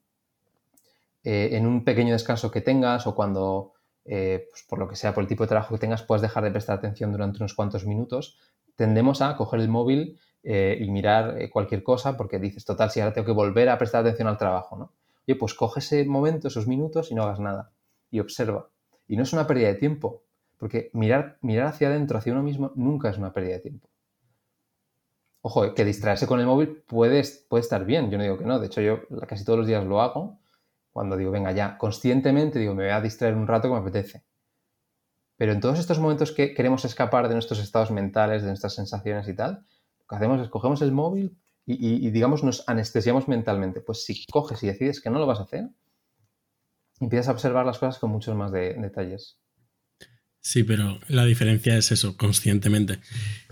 eh, 1.31 1.59
en 1.59 1.67
un 1.67 1.85
pequeño 1.85 2.15
descanso 2.15 2.51
que 2.51 2.63
tengas 2.63 3.07
o 3.07 3.15
cuando, 3.15 3.75
eh, 4.07 4.47
pues 4.49 4.65
por 4.67 4.79
lo 4.79 4.89
que 4.89 4.97
sea, 4.97 5.13
por 5.13 5.23
el 5.23 5.29
tipo 5.29 5.45
de 5.45 5.49
trabajo 5.49 5.75
que 5.75 5.79
tengas, 5.79 6.03
puedes 6.03 6.23
dejar 6.23 6.43
de 6.43 6.51
prestar 6.51 6.79
atención 6.79 7.13
durante 7.13 7.37
unos 7.37 7.53
cuantos 7.53 7.85
minutos, 7.85 8.39
tendemos 8.77 9.21
a 9.21 9.37
coger 9.37 9.61
el 9.61 9.69
móvil 9.69 10.19
eh, 10.43 10.79
y 10.81 10.91
mirar 10.91 11.37
cualquier 11.51 11.83
cosa 11.83 12.17
porque 12.17 12.39
dices, 12.39 12.65
total, 12.65 12.91
si 12.91 13.01
ahora 13.01 13.13
tengo 13.13 13.27
que 13.27 13.33
volver 13.33 13.69
a 13.69 13.77
prestar 13.77 14.01
atención 14.01 14.27
al 14.27 14.39
trabajo, 14.39 14.79
¿no? 14.79 14.95
Oye, 15.27 15.37
pues 15.37 15.53
coge 15.53 15.81
ese 15.81 16.07
momento, 16.07 16.49
esos 16.49 16.67
minutos 16.67 17.11
y 17.11 17.15
no 17.15 17.25
hagas 17.25 17.41
nada 17.41 17.73
y 18.11 18.21
observa. 18.21 18.71
Y 19.07 19.19
no 19.19 19.25
es 19.25 19.35
una 19.35 19.47
pérdida 19.47 19.69
de 19.69 19.75
tiempo, 19.75 20.23
porque 20.57 20.89
mirar, 20.95 21.37
mirar 21.43 21.67
hacia 21.67 21.89
adentro, 21.89 22.17
hacia 22.17 22.33
uno 22.33 22.43
mismo, 22.43 22.73
nunca 22.75 23.11
es 23.11 23.19
una 23.19 23.35
pérdida 23.35 23.57
de 23.57 23.61
tiempo. 23.61 23.91
Ojo, 25.43 25.75
que 25.75 25.85
distraerse 25.85 26.27
con 26.27 26.41
el 26.41 26.47
móvil 26.47 26.83
puede, 26.87 27.23
puede 27.51 27.61
estar 27.61 27.85
bien, 27.85 28.11
yo 28.11 28.17
no 28.17 28.25
digo 28.25 28.39
que 28.39 28.47
no, 28.47 28.59
de 28.59 28.67
hecho 28.69 28.81
yo 28.81 29.01
casi 29.29 29.45
todos 29.45 29.59
los 29.59 29.69
días 29.69 29.85
lo 29.85 30.01
hago, 30.01 30.39
cuando 30.99 31.17
digo, 31.17 31.31
venga, 31.31 31.53
ya, 31.53 31.79
conscientemente 31.79 32.59
digo, 32.59 32.75
me 32.75 32.83
voy 32.83 32.93
a 32.93 33.01
distraer 33.01 33.37
un 33.37 33.47
rato 33.47 33.69
que 33.69 33.75
me 33.75 33.81
apetece. 33.81 34.25
Pero 35.37 35.53
en 35.53 35.61
todos 35.61 35.79
estos 35.79 36.01
momentos 36.01 36.33
que 36.33 36.55
queremos 36.55 36.85
escapar 36.85 37.29
de 37.29 37.35
nuestros 37.35 37.61
estados 37.61 37.93
mentales, 37.93 38.43
de 38.43 38.49
nuestras 38.49 38.75
sensaciones 38.75 39.29
y 39.29 39.37
tal, 39.37 39.65
lo 40.01 40.07
que 40.09 40.17
hacemos 40.17 40.41
es 40.41 40.49
cogemos 40.49 40.83
el 40.83 40.91
móvil 40.91 41.39
y, 41.67 42.11
digamos, 42.11 42.43
nos 42.43 42.69
anestesiamos 42.69 43.29
mentalmente. 43.29 43.81
Pues 43.81 44.05
si 44.05 44.27
coges 44.27 44.61
y 44.65 44.67
decides 44.67 45.01
que 45.01 45.09
no 45.09 45.21
lo 45.21 45.27
vas 45.29 45.39
a 45.39 45.45
hacer, 45.45 45.69
empiezas 46.99 47.29
a 47.29 47.33
observar 47.33 47.65
las 47.65 47.79
cosas 47.79 48.01
con 48.01 48.11
muchos 48.11 48.35
más 48.35 48.51
detalles. 48.51 49.39
Sí, 50.41 50.63
pero 50.63 51.01
la 51.09 51.25
diferencia 51.25 51.77
es 51.77 51.91
eso, 51.91 52.17
conscientemente. 52.17 53.01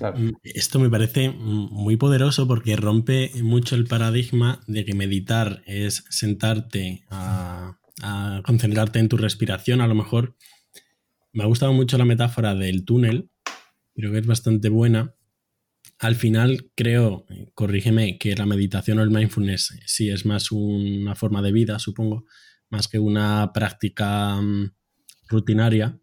Mm, 0.00 0.30
esto 0.44 0.78
me 0.78 0.88
parece 0.88 1.30
muy 1.30 1.96
poderoso 1.96 2.46
porque 2.46 2.76
rompe 2.76 3.30
mucho 3.42 3.74
el 3.74 3.86
paradigma 3.86 4.60
de 4.66 4.84
que 4.84 4.94
meditar 4.94 5.62
es 5.66 6.04
sentarte 6.10 7.04
a, 7.10 7.78
concentrarte 8.44 8.98
en 8.98 9.08
tu 9.08 9.16
respiración. 9.16 9.80
A 9.80 9.86
lo 9.86 9.94
mejor 9.94 10.36
me 11.32 11.42
ha 11.42 11.46
gustado 11.46 11.72
mucho 11.72 11.98
la 11.98 12.04
metáfora 12.04 12.54
del 12.54 12.84
túnel, 12.84 13.30
creo 13.94 14.12
que 14.12 14.18
es 14.18 14.26
bastante 14.26 14.68
buena. 14.68 15.14
Al 15.98 16.14
final 16.14 16.70
creo, 16.76 17.26
corrígeme, 17.54 18.18
que 18.18 18.36
la 18.36 18.46
meditación 18.46 18.98
o 18.98 19.02
el 19.02 19.10
mindfulness 19.10 19.78
sí 19.86 20.10
es 20.10 20.24
más 20.26 20.52
una 20.52 21.14
forma 21.14 21.42
de 21.42 21.52
vida, 21.52 21.78
supongo, 21.78 22.26
más 22.68 22.86
que 22.86 22.98
una 22.98 23.50
práctica 23.52 24.40
mm, 24.40 24.72
rutinaria 25.28 25.98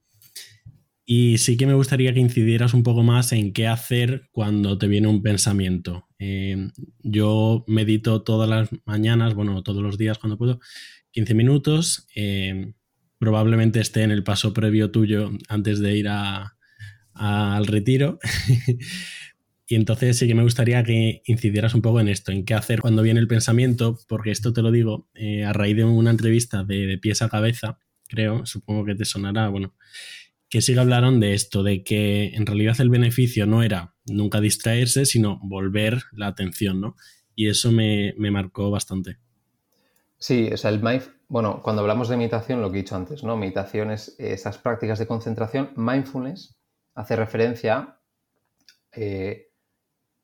y 1.05 1.37
sí 1.37 1.57
que 1.57 1.67
me 1.67 1.73
gustaría 1.73 2.13
que 2.13 2.21
incidieras 2.21 2.73
un 2.73 2.83
poco 2.83 3.03
más 3.03 3.33
en 3.33 3.51
qué 3.51 3.67
hacer 3.67 4.29
cuando 4.31 4.77
te 4.77 4.87
viene 4.87 5.09
un 5.09 5.21
pensamiento. 5.21 6.07
Eh, 6.17 6.69
yo 6.99 7.65
medito 7.67 8.23
todas 8.23 8.49
las 8.49 8.69
mañanas, 8.85 9.33
bueno, 9.33 9.61
todos 9.63 9.83
los 9.83 9.97
días 9.97 10.17
cuando 10.17 10.37
puedo, 10.37 10.59
15 11.11 11.33
minutos. 11.33 12.07
Eh, 12.15 12.73
probablemente 13.19 13.81
esté 13.81 14.03
en 14.03 14.11
el 14.11 14.23
paso 14.23 14.53
previo 14.53 14.91
tuyo 14.91 15.31
antes 15.49 15.79
de 15.79 15.97
ir 15.97 16.07
al 16.07 17.67
retiro. 17.67 18.19
y 19.67 19.75
entonces 19.75 20.17
sí 20.17 20.25
que 20.27 20.35
me 20.35 20.43
gustaría 20.43 20.83
que 20.85 21.21
incidieras 21.25 21.75
un 21.75 21.81
poco 21.81 21.99
en 21.99 22.07
esto, 22.07 22.31
en 22.31 22.45
qué 22.45 22.53
hacer 22.53 22.79
cuando 22.79 23.01
viene 23.01 23.19
el 23.19 23.27
pensamiento, 23.27 23.99
porque 24.07 24.31
esto 24.31 24.53
te 24.53 24.61
lo 24.61 24.71
digo 24.71 25.09
eh, 25.15 25.43
a 25.43 25.51
raíz 25.51 25.75
de 25.75 25.83
una 25.83 26.11
entrevista 26.11 26.63
de, 26.63 26.87
de 26.87 26.97
pies 26.97 27.21
a 27.21 27.29
cabeza, 27.29 27.77
creo, 28.07 28.45
supongo 28.45 28.85
que 28.85 28.95
te 28.95 29.03
sonará, 29.03 29.49
bueno 29.49 29.73
que 30.53 30.61
sí 30.61 30.75
que 30.75 30.79
hablaron 30.79 31.19
de 31.19 31.33
esto, 31.33 31.63
de 31.63 31.83
que 31.83 32.35
en 32.35 32.45
realidad 32.45 32.79
el 32.79 32.91
beneficio 32.91 33.47
no 33.47 33.63
era 33.63 33.95
nunca 34.05 34.39
distraerse, 34.39 35.07
sino 35.07 35.39
volver 35.41 36.03
la 36.11 36.27
atención, 36.27 36.79
¿no? 36.79 36.95
Y 37.33 37.49
eso 37.49 37.71
me, 37.71 38.13
marcó 38.19 38.69
bastante. 38.69 39.17
Sí, 40.19 40.51
o 40.53 40.57
sea, 40.57 40.69
el 40.69 40.79
bueno, 41.27 41.63
cuando 41.63 41.81
hablamos 41.81 42.07
de 42.07 42.17
meditación, 42.17 42.61
lo 42.61 42.71
que 42.71 42.77
he 42.77 42.81
dicho 42.83 42.95
antes, 42.95 43.23
¿no? 43.23 43.35
Meditación 43.35 43.89
es 43.89 44.15
esas 44.19 44.59
prácticas 44.59 44.99
de 44.99 45.07
concentración. 45.07 45.71
Mindfulness 45.75 46.55
hace 46.93 47.15
referencia 47.15 47.75
a 47.75 47.99
eh, 48.91 49.47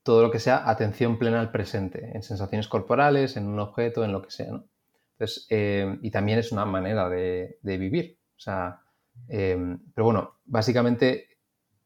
todo 0.03 0.21
lo 0.21 0.29
que 0.29 0.37
sea 0.37 0.69
atención 0.69 1.17
plena 1.17 1.39
al 1.39 1.49
presente, 1.49 2.11
en 2.13 2.21
sensaciones 2.21 2.67
corporales, 2.67 3.35
en 3.35 3.47
un 3.47 3.59
objeto, 3.59 4.05
en 4.05 4.11
lo 4.11 4.21
que 4.21 4.29
sea, 4.29 4.51
¿no? 4.51 4.69
Eh, 5.49 5.97
y 6.03 6.11
también 6.11 6.37
es 6.37 6.51
una 6.51 6.65
manera 6.65 7.09
de, 7.09 7.57
vivir. 7.63 8.19
O 8.37 8.39
sea, 8.39 8.83
eh, 9.27 9.77
pero 9.93 10.05
bueno, 10.05 10.39
básicamente 10.45 11.27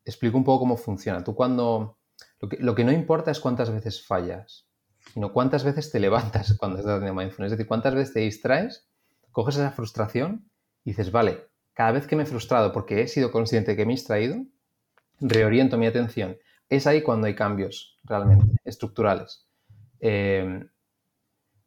explico 0.06 0.38
un 0.38 0.44
poco 0.44 0.60
cómo 0.60 0.78
funciona. 0.78 1.24
Tú 1.24 1.36
cuando... 1.36 2.00
Lo 2.60 2.76
que, 2.76 2.84
no 2.84 2.92
importa 2.92 3.32
es 3.32 3.40
cuántas 3.40 3.70
veces 3.70 4.06
fallas, 4.06 4.68
sino 5.14 5.32
cuántas 5.32 5.64
veces 5.64 5.90
te 5.92 6.00
levantas 6.00 6.54
cuando 6.60 6.80
estás 6.80 6.96
haciendo 6.96 7.20
mindfulness. 7.20 7.54
Es 7.54 7.58
decir, 7.58 7.68
cuántas 7.68 7.96
veces 7.96 8.14
te 8.14 8.20
distraes, 8.20 8.90
coges 9.32 9.56
esa 9.56 9.72
frustración 9.72 10.50
y 10.84 10.92
dices, 10.92 11.12
vale, 11.12 11.48
cada 11.74 11.94
vez 11.94 12.06
que 12.06 12.18
me 12.18 12.24
he 12.24 12.26
frustrado 12.26 12.74
porque 12.74 13.02
he 13.02 13.08
sido 13.08 13.32
consciente 13.32 13.78
que 13.78 13.86
me 13.86 13.94
he 13.94 13.96
distraído, 13.96 14.44
reoriento 15.22 15.78
mi 15.78 15.88
atención. 15.88 16.38
Es 16.68 16.86
ahí 16.86 17.02
cuando 17.02 17.28
hay 17.28 17.36
cambios 17.36 18.00
realmente 18.04 18.46
estructurales. 18.66 19.48
Eh, 20.02 20.66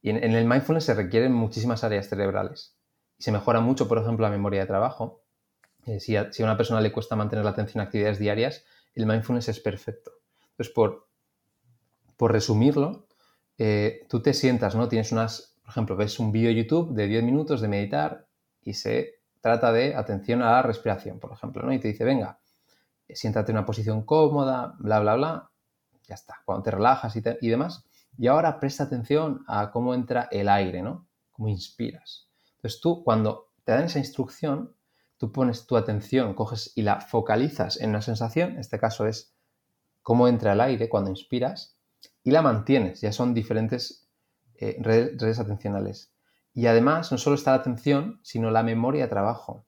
y 0.07 0.11
en, 0.11 0.22
el 0.22 0.46
mindfulness 0.46 0.85
se 0.85 0.94
requieren 0.94 1.33
muchísimas 1.33 1.83
áreas 1.83 2.09
cerebrales. 2.09 2.79
Y 3.18 3.24
se 3.24 3.33
mejora 3.33 3.61
mucho, 3.61 3.88
por 3.88 3.98
ejemplo, 3.98 4.24
la 4.24 4.31
memoria 4.31 4.61
de 4.61 4.66
trabajo. 4.68 5.24
Eh, 5.87 6.01
si, 6.01 6.16
a, 6.16 6.31
una 6.40 6.57
persona 6.57 6.81
le 6.81 6.92
cuesta 6.92 7.16
mantener 7.16 7.44
la 7.44 7.53
atención 7.53 7.81
en 7.81 7.87
actividades 7.87 8.18
diarias, 8.18 8.64
el 8.94 9.07
mindfulness 9.07 9.49
es 9.49 9.61
perfecto. 9.61 10.12
Entonces, 10.51 10.75
por, 10.75 11.09
por 12.16 12.33
resumirlo, 12.33 13.07
eh, 13.57 14.05
tú 14.09 14.20
te 14.20 14.35
sientas, 14.35 14.75
¿no? 14.75 14.88
Tienes 14.88 15.12
unas, 15.12 15.57
por 15.62 15.70
ejemplo, 15.70 15.96
ves 15.96 16.18
un 16.18 16.33
vídeo 16.33 16.51
YouTube 16.51 16.92
de 16.92 17.07
10 17.07 17.22
minutos 17.22 17.61
de 17.61 17.68
meditar 17.68 18.27
y 18.62 18.75
se 18.75 19.20
trata 19.40 19.72
de 19.72 19.94
atención 19.94 20.42
a 20.42 20.51
la 20.53 20.62
respiración, 20.62 21.20
por 21.20 21.33
ejemplo, 21.33 21.62
¿no? 21.62 21.72
Y 21.72 21.79
te 21.79 21.88
dice, 21.88 22.05
venga, 22.05 22.40
siéntate 23.09 23.53
en 23.53 23.59
una 23.59 23.66
posición 23.66 24.03
cómoda, 24.03 24.75
bla, 24.79 24.99
bla, 24.99 25.14
bla, 25.14 25.51
ya 26.09 26.16
está, 26.16 26.42
cuando 26.44 26.64
te 26.64 26.72
relajas 26.72 27.14
y, 27.14 27.22
y 27.40 27.49
demás. 27.49 27.85
Y 28.18 28.27
ahora 28.27 28.59
presta 28.59 28.85
atención 28.85 29.44
a 29.46 29.70
cómo 29.70 29.94
entra 29.94 30.29
el 30.33 30.49
aire, 30.49 30.83
¿no? 30.83 31.07
Cómo 31.31 31.49
inspiras. 31.49 32.29
Entonces 32.57 32.81
tú, 32.81 33.05
cuando 33.05 33.53
te 33.62 33.72
dan 33.72 33.85
esa 33.85 33.99
instrucción, 33.99 34.75
tú 35.18 35.33
pones 35.33 35.66
tu 35.66 35.76
atención, 35.76 36.35
coges 36.35 36.72
y 36.74 36.83
la 36.83 37.00
focalizas 37.00 37.81
en 37.81 37.90
una 37.90 38.02
sensación, 38.02 38.52
en 38.52 38.59
este 38.59 38.79
caso 38.79 39.07
es 39.07 39.35
cómo 40.02 40.29
entra 40.29 40.52
el 40.52 40.61
aire 40.61 40.88
cuando 40.88 41.11
inspiras, 41.11 41.76
y 42.22 42.31
la 42.33 42.42
mantienes. 42.42 43.00
Ya 43.00 43.12
son 43.12 43.35
diferentes 43.35 44.09
eh, 44.57 44.76
redes, 44.81 45.38
atencionales. 45.38 46.12
Y 46.55 46.66
además, 46.66 47.12
no 47.12 47.18
solo 47.18 47.37
está 47.37 47.52
la 47.52 47.59
atención, 47.59 48.20
sino 48.22 48.50
la 48.50 48.62
memoria 48.62 49.05
de 49.05 49.09
trabajo. 49.09 49.64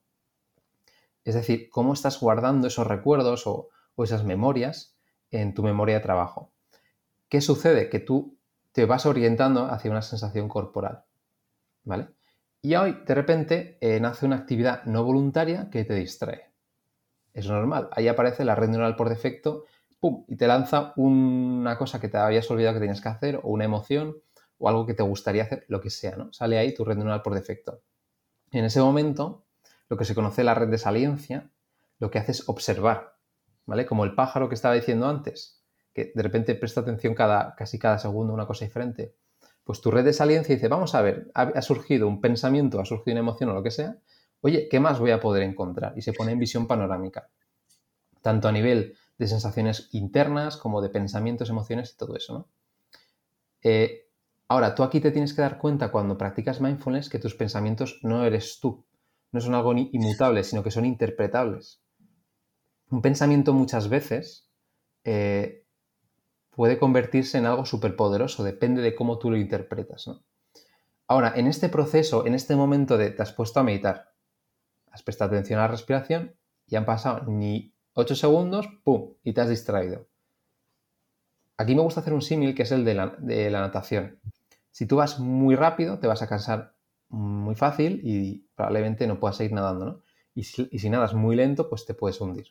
Es 1.23 1.35
decir, 1.35 1.69
cómo 1.69 1.93
estás 1.93 2.19
guardando 2.19 2.67
esos 2.67 2.87
recuerdos 2.87 3.45
o, 3.45 3.69
esas 3.97 4.23
memorias 4.23 4.95
en 5.29 5.53
tu 5.53 5.61
memoria 5.61 5.95
de 5.95 6.01
trabajo. 6.01 6.53
¿Qué 7.27 7.41
sucede? 7.41 7.89
Que 7.89 7.99
tú 7.99 8.37
te 8.71 8.85
vas 8.85 9.05
orientando 9.05 9.65
hacia 9.65 9.91
una 9.91 10.01
sensación 10.01 10.47
corporal. 10.47 11.03
¿Vale? 11.83 12.07
Y 12.61 12.75
hoy, 12.75 12.97
de 13.05 13.15
repente, 13.15 13.77
eh, 13.79 13.99
nace 14.01 14.25
una 14.25 14.35
actividad 14.35 14.83
no 14.83 15.03
voluntaria 15.05 15.69
que 15.69 15.85
te 15.85 15.93
distrae. 15.95 16.51
Es 17.33 17.47
normal. 17.47 17.89
Ahí 17.93 18.07
aparece 18.09 18.43
la 18.43 18.55
red 18.55 18.67
neural 18.67 18.97
por 18.97 19.07
defecto 19.07 19.65
¡pum! 19.99 20.25
y 20.27 20.35
te 20.35 20.47
lanza 20.47 20.93
una 20.97 21.77
cosa 21.77 22.01
que 22.01 22.09
te 22.09 22.17
habías 22.17 22.49
olvidado 22.51 22.75
que 22.75 22.81
tenías 22.81 23.01
que 23.01 23.09
hacer, 23.09 23.37
o 23.37 23.49
una 23.49 23.63
emoción, 23.63 24.17
o 24.57 24.67
algo 24.67 24.85
que 24.85 24.93
te 24.93 25.03
gustaría 25.03 25.43
hacer, 25.43 25.65
lo 25.69 25.79
que 25.79 25.89
sea, 25.89 26.17
¿no? 26.17 26.33
Sale 26.33 26.57
ahí 26.57 26.73
tu 26.73 26.83
red 26.83 26.97
neural 26.97 27.21
por 27.21 27.33
defecto. 27.33 27.81
En 28.51 28.65
ese 28.65 28.81
momento, 28.81 29.45
lo 29.87 29.95
que 29.95 30.05
se 30.05 30.13
conoce 30.13 30.43
la 30.43 30.53
red 30.53 30.67
de 30.67 30.77
saliencia, 30.77 31.49
lo 31.97 32.11
que 32.11 32.19
hace 32.19 32.33
es 32.33 32.49
observar, 32.49 33.15
¿vale? 33.65 33.85
Como 33.85 34.03
el 34.03 34.15
pájaro 34.15 34.49
que 34.49 34.55
estaba 34.55 34.75
diciendo 34.75 35.07
antes, 35.07 35.63
que 35.93 36.11
de 36.13 36.23
repente 36.23 36.55
presta 36.55 36.81
atención 36.81 37.15
cada, 37.15 37.55
casi 37.55 37.79
cada 37.79 37.99
segundo 37.99 38.33
a 38.33 38.35
una 38.35 38.47
cosa 38.47 38.65
diferente. 38.65 39.15
Pues 39.63 39.81
tu 39.81 39.91
red 39.91 40.03
de 40.03 40.13
saliencia 40.13 40.55
dice, 40.55 40.67
vamos 40.67 40.95
a 40.95 41.01
ver, 41.01 41.31
ha 41.33 41.61
surgido 41.61 42.07
un 42.07 42.21
pensamiento, 42.21 42.79
ha 42.79 42.85
surgido 42.85 43.13
una 43.13 43.19
emoción 43.19 43.51
o 43.51 43.53
lo 43.53 43.61
que 43.61 43.71
sea, 43.71 43.97
oye, 44.41 44.67
¿qué 44.69 44.79
más 44.79 44.99
voy 44.99 45.11
a 45.11 45.19
poder 45.19 45.43
encontrar? 45.43 45.93
Y 45.97 46.01
se 46.01 46.13
pone 46.13 46.31
en 46.31 46.39
visión 46.39 46.67
panorámica, 46.67 47.29
tanto 48.21 48.47
a 48.47 48.51
nivel 48.51 48.95
de 49.17 49.27
sensaciones 49.27 49.89
internas, 49.91 50.57
como 50.57 50.81
de 50.81 50.89
pensamientos, 50.89 51.49
emociones 51.49 51.93
y 51.93 51.97
todo 51.97 52.15
eso, 52.15 52.33
¿no? 52.33 52.47
Eh, 53.61 54.07
ahora, 54.47 54.73
tú 54.73 54.83
aquí 54.83 55.01
te 55.01 55.11
tienes 55.11 55.33
que 55.33 55.41
dar 55.41 55.57
cuenta 55.57 55.91
cuando 55.91 56.17
practicas 56.17 56.61
mindfulness 56.61 57.09
que 57.09 57.19
tus 57.19 57.35
pensamientos 57.35 57.99
no 58.01 58.23
eres 58.23 58.59
tú, 58.61 58.85
no 59.31 59.41
son 59.41 59.55
algo 59.55 59.73
inmutable, 59.73 60.43
sino 60.43 60.63
que 60.63 60.71
son 60.71 60.85
interpretables. 60.85 61.81
Un 62.89 63.01
pensamiento 63.01 63.53
muchas 63.53 63.89
veces 63.89 64.49
eh, 65.03 65.65
puede 66.59 66.77
convertirse 66.77 67.37
en 67.37 67.45
algo 67.45 67.65
superpoderoso, 67.65 68.43
depende 68.43 68.81
de 68.81 68.93
cómo 68.93 69.17
tú 69.17 69.31
lo 69.31 69.37
interpretas, 69.37 70.09
¿no? 70.09 70.25
Ahora, 71.07 71.31
en 71.37 71.47
este 71.47 71.69
proceso, 71.69 72.25
en 72.25 72.33
este 72.33 72.53
momento 72.57 72.97
de 72.97 73.11
te 73.11 73.21
has 73.21 73.31
puesto 73.31 73.61
a 73.61 73.63
meditar, 73.63 74.11
has 74.91 75.01
prestado 75.01 75.31
atención 75.31 75.57
a 75.57 75.61
la 75.61 75.67
respiración 75.69 76.35
y 76.67 76.75
han 76.75 76.83
pasado 76.83 77.31
ni 77.31 77.73
8 77.93 78.13
segundos, 78.13 78.67
¡pum! 78.83 79.13
y 79.23 79.31
te 79.31 79.39
has 79.39 79.47
distraído. 79.47 80.09
Aquí 81.55 81.75
me 81.75 81.81
gusta 81.81 82.01
hacer 82.01 82.11
un 82.11 82.21
símil 82.21 82.53
que 82.53 82.63
es 82.63 82.73
el 82.73 82.83
de 82.83 82.93
la, 82.93 83.15
natación. 83.61 84.19
Si 84.69 84.85
tú 84.85 84.97
vas 84.97 85.17
muy 85.17 85.55
rápido, 85.55 85.99
te 85.99 86.07
vas 86.07 86.21
a 86.23 86.27
cansar 86.27 86.75
muy 87.07 87.55
fácil 87.55 88.01
y 88.03 88.49
probablemente 88.55 89.07
no 89.07 89.17
puedas 89.17 89.37
seguir 89.37 89.53
nadando, 89.53 89.85
¿no? 89.85 90.01
Y 90.35 90.43
si, 90.43 90.89
nadas 90.89 91.13
muy 91.13 91.37
lento, 91.37 91.69
pues 91.69 91.85
te 91.85 91.93
puedes 91.93 92.19
hundir. 92.19 92.47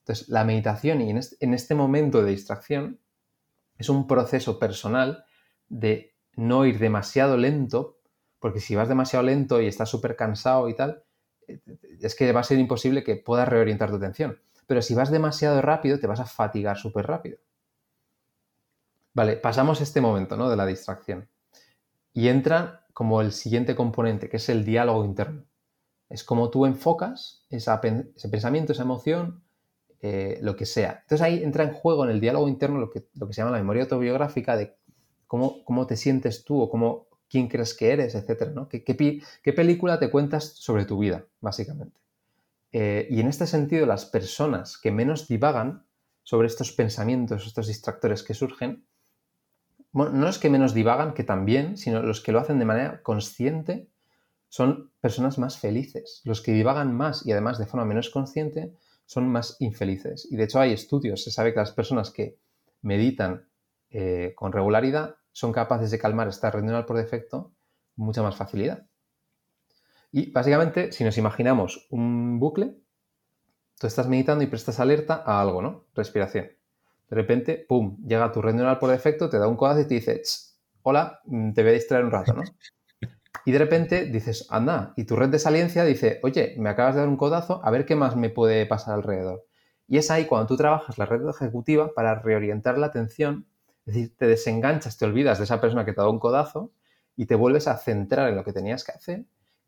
Entonces, 0.00 0.28
la 0.28 0.42
meditación 0.42 1.00
y 1.02 1.10
en 1.10 1.18
este, 1.18 1.36
en 1.38 1.54
este 1.54 1.76
momento 1.76 2.20
de 2.20 2.32
distracción 2.32 2.98
es 3.82 3.88
un 3.88 4.06
proceso 4.06 4.58
personal 4.58 5.24
de 5.68 6.14
no 6.36 6.64
ir 6.64 6.78
demasiado 6.78 7.36
lento, 7.36 7.98
porque 8.38 8.60
si 8.60 8.74
vas 8.76 8.88
demasiado 8.88 9.24
lento 9.24 9.60
y 9.60 9.66
estás 9.66 9.88
súper 9.90 10.16
cansado 10.16 10.68
y 10.68 10.74
tal, 10.74 11.04
eh, 11.48 11.60
es 12.00 12.14
que 12.14 12.32
va 12.32 12.40
a 12.40 12.44
ser 12.44 12.58
imposible 12.58 13.02
que 13.04 13.16
puedas 13.16 13.48
reorientar 13.48 13.90
tu 13.90 13.96
atención. 13.96 14.40
Pero 14.66 14.82
si 14.82 14.94
vas 14.94 15.10
demasiado 15.10 15.60
rápido, 15.60 15.98
te 15.98 16.06
vas 16.06 16.20
a 16.20 16.26
fatigar 16.26 16.78
súper 16.78 17.06
rápido. 17.06 17.38
Vale, 19.14 19.36
pasamos 19.36 19.80
este 19.80 20.00
momento 20.00 20.36
¿no? 20.36 20.48
de 20.48 20.56
la 20.56 20.64
distracción. 20.64 21.28
Y 22.14 22.28
entra 22.28 22.86
como 22.94 23.20
el 23.20 23.32
siguiente 23.32 23.74
componente, 23.74 24.28
que 24.28 24.36
es 24.36 24.48
el 24.48 24.64
diálogo 24.64 25.04
interno. 25.04 25.44
Es 26.08 26.24
como 26.24 26.50
tú 26.50 26.66
enfocas 26.66 27.46
ese 27.50 28.28
pensamiento, 28.30 28.72
esa 28.72 28.82
emoción, 28.82 29.41
eh, 30.02 30.38
lo 30.42 30.56
que 30.56 30.66
sea. 30.66 30.98
Entonces 31.02 31.22
ahí 31.22 31.42
entra 31.42 31.64
en 31.64 31.72
juego 31.72 32.04
en 32.04 32.10
el 32.10 32.20
diálogo 32.20 32.48
interno 32.48 32.78
lo 32.78 32.90
que, 32.90 33.06
lo 33.14 33.26
que 33.26 33.32
se 33.32 33.40
llama 33.40 33.52
la 33.52 33.58
memoria 33.58 33.84
autobiográfica 33.84 34.56
de 34.56 34.76
cómo, 35.26 35.64
cómo 35.64 35.86
te 35.86 35.96
sientes 35.96 36.44
tú 36.44 36.60
o 36.60 36.68
cómo, 36.68 37.06
quién 37.32 37.48
crees 37.48 37.72
que 37.72 37.90
eres, 37.90 38.14
etcétera. 38.14 38.50
¿no? 38.50 38.68
¿Qué, 38.68 38.84
qué 38.84 39.52
película 39.54 39.98
te 39.98 40.10
cuentas 40.10 40.44
sobre 40.44 40.84
tu 40.84 40.98
vida, 40.98 41.24
básicamente? 41.40 41.98
Eh, 42.72 43.06
y 43.10 43.20
en 43.20 43.28
este 43.28 43.46
sentido, 43.46 43.86
las 43.86 44.04
personas 44.04 44.76
que 44.76 44.90
menos 44.90 45.28
divagan 45.28 45.86
sobre 46.22 46.46
estos 46.46 46.72
pensamientos, 46.72 47.46
estos 47.46 47.68
distractores 47.68 48.22
que 48.22 48.34
surgen, 48.34 48.84
bueno, 49.92 50.12
no 50.12 50.28
es 50.28 50.38
que 50.38 50.50
menos 50.50 50.74
divagan, 50.74 51.14
que 51.14 51.24
también, 51.24 51.76
sino 51.76 52.02
los 52.02 52.20
que 52.20 52.32
lo 52.32 52.40
hacen 52.40 52.58
de 52.58 52.64
manera 52.64 53.02
consciente 53.02 53.88
son 54.48 54.90
personas 55.00 55.38
más 55.38 55.58
felices. 55.58 56.20
Los 56.24 56.42
que 56.42 56.52
divagan 56.52 56.94
más 56.94 57.26
y 57.26 57.32
además 57.32 57.58
de 57.58 57.66
forma 57.66 57.86
menos 57.86 58.10
consciente 58.10 58.74
son 59.06 59.28
más 59.28 59.56
infelices. 59.60 60.28
Y 60.30 60.36
de 60.36 60.44
hecho 60.44 60.60
hay 60.60 60.72
estudios, 60.72 61.22
se 61.22 61.30
sabe 61.30 61.52
que 61.52 61.60
las 61.60 61.72
personas 61.72 62.10
que 62.10 62.38
meditan 62.82 63.48
eh, 63.90 64.32
con 64.34 64.52
regularidad 64.52 65.16
son 65.32 65.52
capaces 65.52 65.90
de 65.90 65.98
calmar 65.98 66.28
esta 66.28 66.50
red 66.50 66.84
por 66.84 66.96
defecto 66.96 67.52
con 67.94 68.06
mucha 68.06 68.22
más 68.22 68.36
facilidad. 68.36 68.86
Y 70.10 70.30
básicamente, 70.30 70.92
si 70.92 71.04
nos 71.04 71.16
imaginamos 71.16 71.86
un 71.90 72.38
bucle, 72.38 72.76
tú 73.78 73.86
estás 73.86 74.08
meditando 74.08 74.44
y 74.44 74.46
prestas 74.46 74.78
alerta 74.78 75.22
a 75.24 75.40
algo, 75.40 75.62
¿no? 75.62 75.86
Respiración. 75.94 76.50
De 77.08 77.16
repente, 77.16 77.64
¡pum!, 77.68 77.96
llega 78.06 78.32
tu 78.32 78.42
red 78.42 78.54
por 78.78 78.90
defecto, 78.90 79.28
te 79.28 79.38
da 79.38 79.48
un 79.48 79.56
codazo 79.56 79.80
y 79.80 79.86
te 79.86 79.94
dice, 79.94 80.22
hola, 80.82 81.20
mm, 81.24 81.52
te 81.52 81.62
voy 81.62 81.70
a 81.70 81.74
distraer 81.74 82.04
un 82.04 82.10
rato, 82.10 82.34
¿no? 82.34 82.42
Y 83.44 83.52
de 83.52 83.58
repente 83.58 84.06
dices, 84.06 84.46
anda, 84.50 84.94
y 84.96 85.04
tu 85.04 85.16
red 85.16 85.28
de 85.28 85.38
saliencia 85.38 85.84
dice, 85.84 86.20
oye, 86.22 86.54
me 86.58 86.68
acabas 86.68 86.94
de 86.94 87.00
dar 87.00 87.08
un 87.08 87.16
codazo, 87.16 87.60
a 87.64 87.70
ver 87.70 87.86
qué 87.86 87.96
más 87.96 88.16
me 88.16 88.30
puede 88.30 88.66
pasar 88.66 88.94
alrededor. 88.94 89.44
Y 89.88 89.98
es 89.98 90.10
ahí 90.10 90.26
cuando 90.26 90.46
tú 90.46 90.56
trabajas 90.56 90.98
la 90.98 91.06
red 91.06 91.28
ejecutiva 91.28 91.92
para 91.94 92.20
reorientar 92.20 92.78
la 92.78 92.86
atención, 92.86 93.46
es 93.84 93.94
decir, 93.94 94.16
te 94.16 94.26
desenganchas, 94.26 94.96
te 94.96 95.04
olvidas 95.04 95.38
de 95.38 95.44
esa 95.44 95.60
persona 95.60 95.84
que 95.84 95.92
te 95.92 96.00
ha 96.00 96.04
dado 96.04 96.12
un 96.12 96.20
codazo 96.20 96.72
y 97.16 97.26
te 97.26 97.34
vuelves 97.34 97.66
a 97.66 97.76
centrar 97.76 98.28
en 98.28 98.36
lo 98.36 98.44
que 98.44 98.52
tenías 98.52 98.84
que 98.84 98.92
hacer 98.92 99.24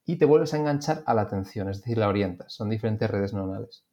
y 0.06 0.16
te 0.16 0.24
vuelves 0.24 0.54
a 0.54 0.58
enganchar 0.58 1.02
a 1.06 1.14
la 1.14 1.22
atención, 1.22 1.68
es 1.68 1.78
decir, 1.78 1.98
la 1.98 2.08
orientas. 2.08 2.52
Son 2.52 2.68
diferentes 2.68 3.10
redes 3.10 3.32
neuronales. 3.32 3.84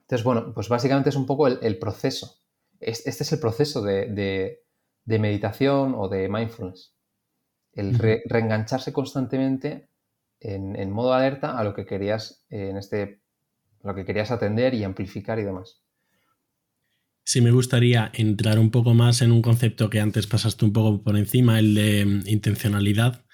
Entonces, 0.00 0.24
bueno, 0.24 0.52
pues 0.54 0.68
básicamente 0.68 1.10
es 1.10 1.16
un 1.16 1.26
poco 1.26 1.46
el, 1.48 1.78
proceso. 1.78 2.38
Este 2.80 3.10
es 3.10 3.32
el 3.32 3.40
proceso 3.40 3.82
de, 3.82 4.62
meditación 5.04 5.94
o 5.96 6.08
de 6.08 6.28
mindfulness. 6.28 6.95
El 7.76 7.98
reengancharse 7.98 8.92
constantemente 8.92 9.88
en, 10.40 10.90
modo 10.90 11.12
alerta 11.12 11.58
a 11.58 11.64
lo 11.64 11.74
que 11.74 11.86
querías 11.86 12.44
en 12.50 12.76
este 12.76 13.20
lo 13.82 13.94
que 13.94 14.04
querías 14.04 14.30
atender 14.30 14.74
y 14.74 14.82
amplificar 14.82 15.38
y 15.38 15.44
demás. 15.44 15.82
Sí, 17.24 17.40
me 17.40 17.52
gustaría 17.52 18.10
entrar 18.14 18.58
un 18.58 18.70
poco 18.70 18.94
más 18.94 19.22
en 19.22 19.30
un 19.30 19.42
concepto 19.42 19.90
que 19.90 20.00
antes 20.00 20.26
pasaste 20.26 20.64
un 20.64 20.72
poco 20.72 21.02
por 21.02 21.16
encima, 21.16 21.58
el 21.58 21.74
de 21.74 22.04
mm, 22.04 22.22
intencionalidad. 22.26 23.24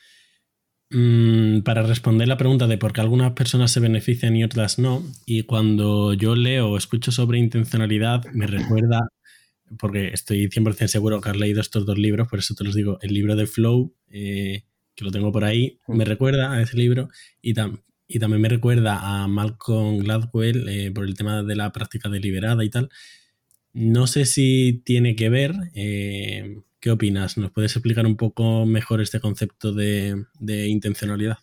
Mm, 0.90 1.60
para 1.62 1.82
responder 1.82 2.28
la 2.28 2.36
pregunta 2.36 2.66
de 2.66 2.76
por 2.76 2.92
qué 2.92 3.00
algunas 3.00 3.32
personas 3.32 3.70
se 3.70 3.80
benefician 3.80 4.36
y 4.36 4.44
otras 4.44 4.78
no, 4.78 5.02
y 5.24 5.44
cuando 5.44 6.12
yo 6.12 6.34
leo 6.34 6.70
o 6.70 6.76
escucho 6.76 7.12
sobre 7.12 7.38
intencionalidad, 7.38 8.24
me 8.32 8.46
recuerda, 8.46 9.08
porque 9.78 10.08
estoy 10.08 10.48
100% 10.48 10.86
seguro 10.86 11.20
que 11.20 11.30
has 11.30 11.36
leído 11.36 11.60
estos 11.60 11.86
dos 11.86 11.98
libros, 11.98 12.28
por 12.28 12.38
eso 12.38 12.54
te 12.54 12.64
los 12.64 12.74
digo, 12.74 12.98
el 13.02 13.14
libro 13.14 13.36
de 13.36 13.46
Flow, 13.46 13.94
eh, 14.10 14.64
que 14.94 15.04
lo 15.04 15.10
tengo 15.10 15.32
por 15.32 15.44
ahí, 15.44 15.78
mm. 15.86 15.96
me 15.96 16.04
recuerda 16.04 16.52
a 16.52 16.62
ese 16.62 16.76
libro, 16.76 17.08
y, 17.40 17.54
y 18.08 18.18
también 18.18 18.40
me 18.40 18.48
recuerda 18.48 18.98
a 19.02 19.28
Malcolm 19.28 19.98
Gladwell 19.98 20.68
eh, 20.68 20.90
por 20.92 21.04
el 21.04 21.16
tema 21.16 21.42
de 21.42 21.56
la 21.56 21.72
práctica 21.72 22.08
deliberada 22.08 22.64
y 22.64 22.70
tal. 22.70 22.90
No 23.72 24.06
sé 24.06 24.26
si 24.26 24.82
tiene 24.84 25.16
que 25.16 25.30
ver. 25.30 25.54
Eh, 25.74 26.58
¿Qué 26.78 26.90
opinas? 26.90 27.38
¿Nos 27.38 27.52
puedes 27.52 27.74
explicar 27.76 28.04
un 28.06 28.16
poco 28.16 28.66
mejor 28.66 29.00
este 29.00 29.20
concepto 29.20 29.72
de, 29.72 30.26
intencionalidad? 30.40 31.38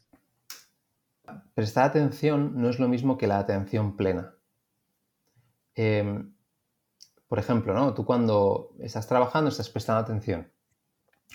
Prestar 1.56 1.86
atención 1.86 2.54
no 2.62 2.70
es 2.70 2.78
lo 2.78 2.90
mismo 2.90 3.18
que 3.18 3.26
la 3.26 3.40
atención 3.40 3.96
plena. 3.96 4.36
Em, 5.76 6.34
por 7.30 7.38
ejemplo, 7.38 7.76
¿no? 7.76 7.94
Tú 7.94 8.06
cuando 8.06 8.72
estás 8.80 9.08
trabajando 9.08 9.50
estás 9.50 9.70
prestando 9.70 10.02
atención. 10.02 10.52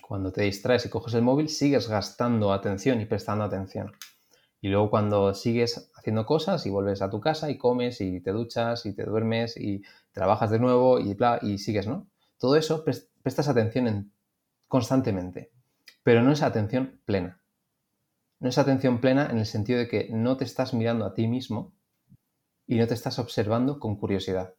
Cuando 0.03 0.33
te 0.33 0.43
distraes 0.43 0.85
y 0.85 0.91
coges 0.91 1.15
el 1.15 1.23
móvil, 1.23 1.49
sigues 1.49 1.89
gastando 1.89 2.53
atención 2.53 3.01
y 3.01 3.07
prestando 3.07 3.45
atención. 3.45 3.93
Y 4.61 4.69
luego 4.69 4.91
cuando 4.91 5.33
sigues 5.35 5.93
haciendo 5.95 6.27
cosas 6.27 6.67
y 6.67 6.71
vuelves 6.71 7.01
a 7.01 7.11
tu 7.11 7.21
casa 7.21 7.49
y 7.49 7.57
comes 7.57 8.01
y 8.01 8.21
te 8.21 8.33
duchas 8.33 8.87
y 8.87 8.93
te 8.93 9.05
duermes 9.05 9.57
y 9.57 9.83
trabajas 10.11 10.51
de 10.51 10.59
nuevo 10.59 10.99
y, 10.99 11.15
bla, 11.15 11.39
y 11.41 11.59
sigues, 11.59 11.87
¿no? 11.87 12.09
Todo 12.39 12.57
eso 12.57 12.85
prestas 13.23 13.49
atención 13.49 14.13
constantemente, 14.67 15.53
pero 16.03 16.23
no 16.23 16.33
es 16.33 16.43
atención 16.43 17.01
plena. 17.05 17.41
No 18.41 18.49
es 18.49 18.59
atención 18.59 19.01
plena 19.01 19.29
en 19.31 19.39
el 19.39 19.47
sentido 19.47 19.79
de 19.79 19.87
que 19.87 20.09
no 20.11 20.37
te 20.37 20.45
estás 20.45 20.75
mirando 20.75 21.05
a 21.05 21.15
ti 21.15 21.29
mismo 21.29 21.73
y 22.67 22.79
no 22.79 22.89
te 22.89 22.95
estás 22.95 23.21
observando 23.21 23.79
con 23.79 23.97
curiosidad. 23.97 24.55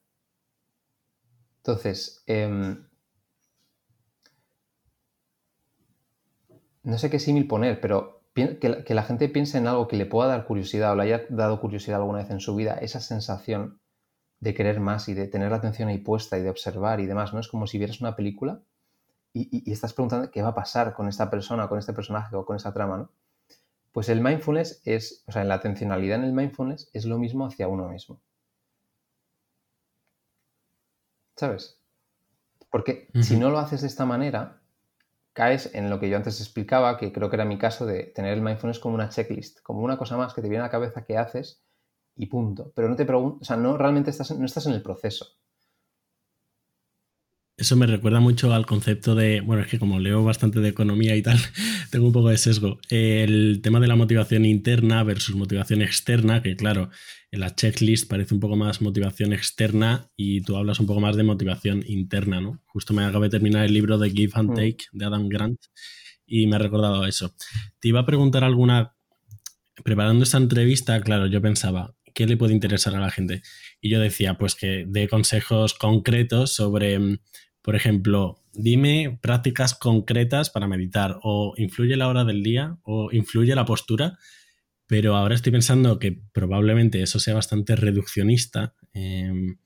Entonces, 1.65 2.23
em, 2.27 2.85
no 6.83 6.97
sé 6.99 7.09
qué 7.09 7.17
símil 7.17 7.47
poner, 7.47 7.81
pero 7.81 8.21
que 8.35 8.93
la, 8.93 9.01
gente 9.01 9.29
piense 9.29 9.57
en 9.57 9.65
algo 9.65 9.87
que 9.87 9.95
le 9.95 10.05
pueda 10.05 10.27
dar 10.27 10.45
curiosidad 10.45 10.91
o 10.91 10.95
le 10.95 11.03
haya 11.03 11.25
dado 11.29 11.59
curiosidad 11.59 12.01
alguna 12.01 12.19
vez 12.19 12.29
en 12.29 12.39
su 12.39 12.53
vida, 12.55 12.75
esa 12.75 12.99
sensación 12.99 13.79
de 14.41 14.53
querer 14.53 14.79
más 14.79 15.09
y 15.09 15.15
de 15.15 15.27
tener 15.27 15.49
la 15.49 15.57
atención 15.57 15.89
ahí 15.89 15.97
puesta 15.97 16.37
y 16.37 16.43
de 16.43 16.51
observar 16.51 16.99
y 16.99 17.07
demás, 17.07 17.33
¿no? 17.33 17.39
Es 17.39 17.47
como 17.47 17.65
si 17.65 17.79
vieras 17.79 17.99
una 17.99 18.15
película 18.15 18.61
y, 19.33 19.71
estás 19.71 19.93
preguntando 19.93 20.29
qué 20.29 20.43
va 20.43 20.49
a 20.49 20.55
pasar 20.55 20.93
con 20.93 21.07
esta 21.07 21.31
persona, 21.31 21.67
con 21.67 21.79
este 21.79 21.93
personaje 21.93 22.35
o 22.35 22.45
con 22.45 22.57
esa 22.57 22.73
trama, 22.73 22.97
¿no? 22.97 23.11
Pues 23.91 24.09
el 24.09 24.21
mindfulness 24.21 24.83
es, 24.85 25.23
o 25.25 25.31
sea, 25.31 25.43
la 25.45 25.55
atencionalidad 25.55 26.19
en 26.19 26.25
el 26.25 26.33
mindfulness 26.33 26.91
es 26.93 27.05
lo 27.05 27.17
mismo 27.17 27.47
hacia 27.47 27.67
uno 27.67 27.89
mismo. 27.89 28.21
¿Sabes? 31.35 31.79
Porque 32.69 33.07
si 33.21 33.37
no 33.37 33.49
lo 33.49 33.59
haces 33.59 33.81
de 33.81 33.87
esta 33.87 34.05
manera, 34.05 34.61
caes 35.33 35.73
en 35.73 35.89
lo 35.89 35.99
que 35.99 36.09
yo 36.09 36.17
antes 36.17 36.39
explicaba, 36.41 36.97
que 36.97 37.11
creo 37.11 37.29
que 37.29 37.35
era 37.35 37.45
mi 37.45 37.57
caso 37.57 37.85
de 37.85 38.03
tener 38.03 38.33
el 38.33 38.41
mindfulness 38.41 38.79
como 38.79 38.95
una 38.95 39.09
checklist, 39.09 39.61
como 39.61 39.81
una 39.81 39.97
cosa 39.97 40.17
más 40.17 40.33
que 40.33 40.41
te 40.41 40.49
viene 40.49 40.63
a 40.63 40.67
la 40.67 40.71
cabeza 40.71 41.05
que 41.05 41.17
haces 41.17 41.61
y 42.15 42.25
punto. 42.27 42.71
Pero 42.75 42.89
no 42.89 42.95
te 42.95 43.05
pregunto, 43.05 43.39
o 43.41 43.45
sea, 43.45 43.57
no 43.57 43.77
realmente 43.77 44.09
estás, 44.09 44.31
no 44.31 44.45
estás 44.45 44.65
en 44.65 44.73
el 44.73 44.81
proceso. 44.81 45.25
Eso 47.57 47.77
me 47.77 47.87
recuerda 47.87 48.19
mucho 48.19 48.53
al 48.53 48.65
concepto 48.65 49.15
de, 49.15 49.39
bueno, 49.39 49.63
es 49.63 49.69
que 49.69 49.79
como 49.79 49.99
leo 49.99 50.25
bastante 50.25 50.59
de 50.59 50.67
economía 50.67 51.15
y 51.15 51.21
tal, 51.21 51.37
tengo 51.89 52.07
un 52.07 52.11
poco 52.11 52.29
de 52.29 52.37
sesgo. 52.37 52.79
El 52.89 53.61
tema 53.63 53.79
de 53.79 53.87
la 53.87 53.95
motivación 53.95 54.43
interna 54.45 55.03
versus 55.03 55.35
motivación 55.35 55.81
externa, 55.81 56.41
que 56.41 56.57
claro, 56.57 56.89
en 57.31 57.39
la 57.39 57.55
checklist 57.55 58.09
parece 58.09 58.33
un 58.33 58.41
poco 58.41 58.57
más 58.57 58.81
motivación 58.81 59.31
externa 59.31 60.09
y 60.17 60.41
tú 60.41 60.57
hablas 60.57 60.81
un 60.81 60.85
poco 60.85 60.99
más 60.99 61.15
de 61.15 61.23
motivación 61.23 61.81
interna, 61.87 62.41
¿no? 62.41 62.61
Justo 62.65 62.93
me 62.93 63.05
acabo 63.05 63.23
de 63.23 63.29
terminar 63.29 63.65
el 63.65 63.73
libro 63.73 63.97
de 63.97 64.09
Give 64.09 64.33
and 64.35 64.51
mm. 64.51 64.55
Take 64.55 64.77
de 64.91 65.05
Adam 65.05 65.29
Grant 65.29 65.59
y 66.25 66.47
me 66.47 66.57
ha 66.57 66.59
recordado 66.59 67.05
eso. 67.05 67.33
Te 67.79 67.87
iba 67.87 68.01
a 68.01 68.05
preguntar 68.05 68.43
alguna, 68.43 68.97
preparando 69.81 70.23
esta 70.23 70.37
entrevista, 70.39 70.99
claro, 70.99 71.27
yo 71.27 71.41
pensaba, 71.41 71.94
¿qué 72.15 72.25
le 72.25 72.37
puede 72.37 72.53
interesar 72.53 72.95
a 72.95 72.99
la 72.99 73.11
gente? 73.11 73.43
Y 73.79 73.91
yo 73.91 73.99
decía, 73.99 74.39
pues 74.39 74.55
que 74.55 74.85
dé 74.87 75.07
consejos 75.07 75.75
concretos 75.75 76.55
sobre 76.55 77.19
por 77.65 77.75
ejemplo, 77.75 78.43
dime 78.53 79.17
prácticas 79.23 79.73
concretas 79.73 80.51
para 80.51 80.67
meditar 80.67 81.17
o 81.23 81.55
influye 81.57 81.97
la 81.97 82.07
hora 82.07 82.23
del 82.23 82.43
día 82.43 82.77
o 82.83 83.11
influye 83.11 83.55
la 83.55 83.65
postura, 83.65 84.19
pero 84.85 85.15
ahora 85.15 85.33
estoy 85.33 85.51
pensando 85.51 85.97
que 85.97 86.21
probablemente 86.31 87.01
eso 87.01 87.19
sea 87.19 87.33
bastante 87.33 87.75
reduccionista, 87.75 88.75
em, 88.93 89.57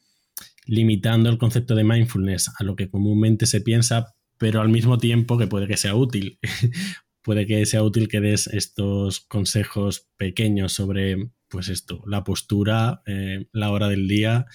limitando 0.66 1.30
el 1.30 1.38
concepto 1.38 1.76
de 1.76 1.84
mindfulness 1.84 2.50
a 2.58 2.64
lo 2.64 2.78
que 2.78 2.90
comúnmente 2.90 3.46
se 3.48 3.60
piensa, 3.60 4.16
pero 4.38 4.62
al 4.62 4.70
mismo 4.70 4.98
tiempo 4.98 5.38
que 5.38 5.48
puede 5.48 5.68
que 5.68 5.76
sea 5.76 5.94
útil. 5.94 6.40
puede 7.22 7.46
que 7.46 7.66
sea 7.66 7.84
útil 7.84 8.08
que 8.08 8.22
des 8.22 8.48
estos 8.48 9.20
consejos 9.20 10.08
pequeños 10.16 10.72
sobre, 10.72 11.32
pues 11.50 11.70
esto, 11.70 12.02
la 12.06 12.24
postura, 12.24 13.02
eh, 13.06 13.48
la 13.52 13.72
hora 13.72 13.88
del 13.88 14.08
día, 14.08 14.46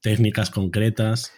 técnicas 0.00 0.50
concretas. 0.50 1.32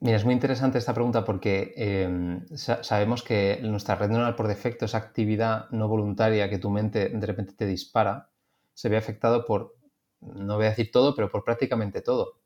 Mira, 0.00 0.16
es 0.16 0.24
muy 0.24 0.34
interesante 0.34 0.78
esta 0.78 0.94
pregunta 0.94 1.24
porque 1.24 1.74
em, 1.76 2.44
sabemos 2.56 3.22
que 3.22 3.60
nuestra 3.62 3.94
red 3.94 4.08
neuronal 4.08 4.34
por 4.34 4.48
defecto, 4.48 4.84
esa 4.84 4.98
actividad 4.98 5.70
no 5.70 5.86
voluntaria 5.86 6.50
que 6.50 6.58
tu 6.58 6.70
mente 6.70 7.08
de 7.08 7.26
repente 7.26 7.54
te 7.56 7.66
dispara, 7.66 8.30
se 8.74 8.88
ve 8.88 8.96
afectado 8.96 9.44
por, 9.44 9.76
no 10.20 10.56
voy 10.56 10.66
a 10.66 10.70
decir 10.70 10.90
todo, 10.90 11.14
pero 11.14 11.30
por 11.30 11.44
prácticamente 11.44 12.00
todo. 12.00 12.40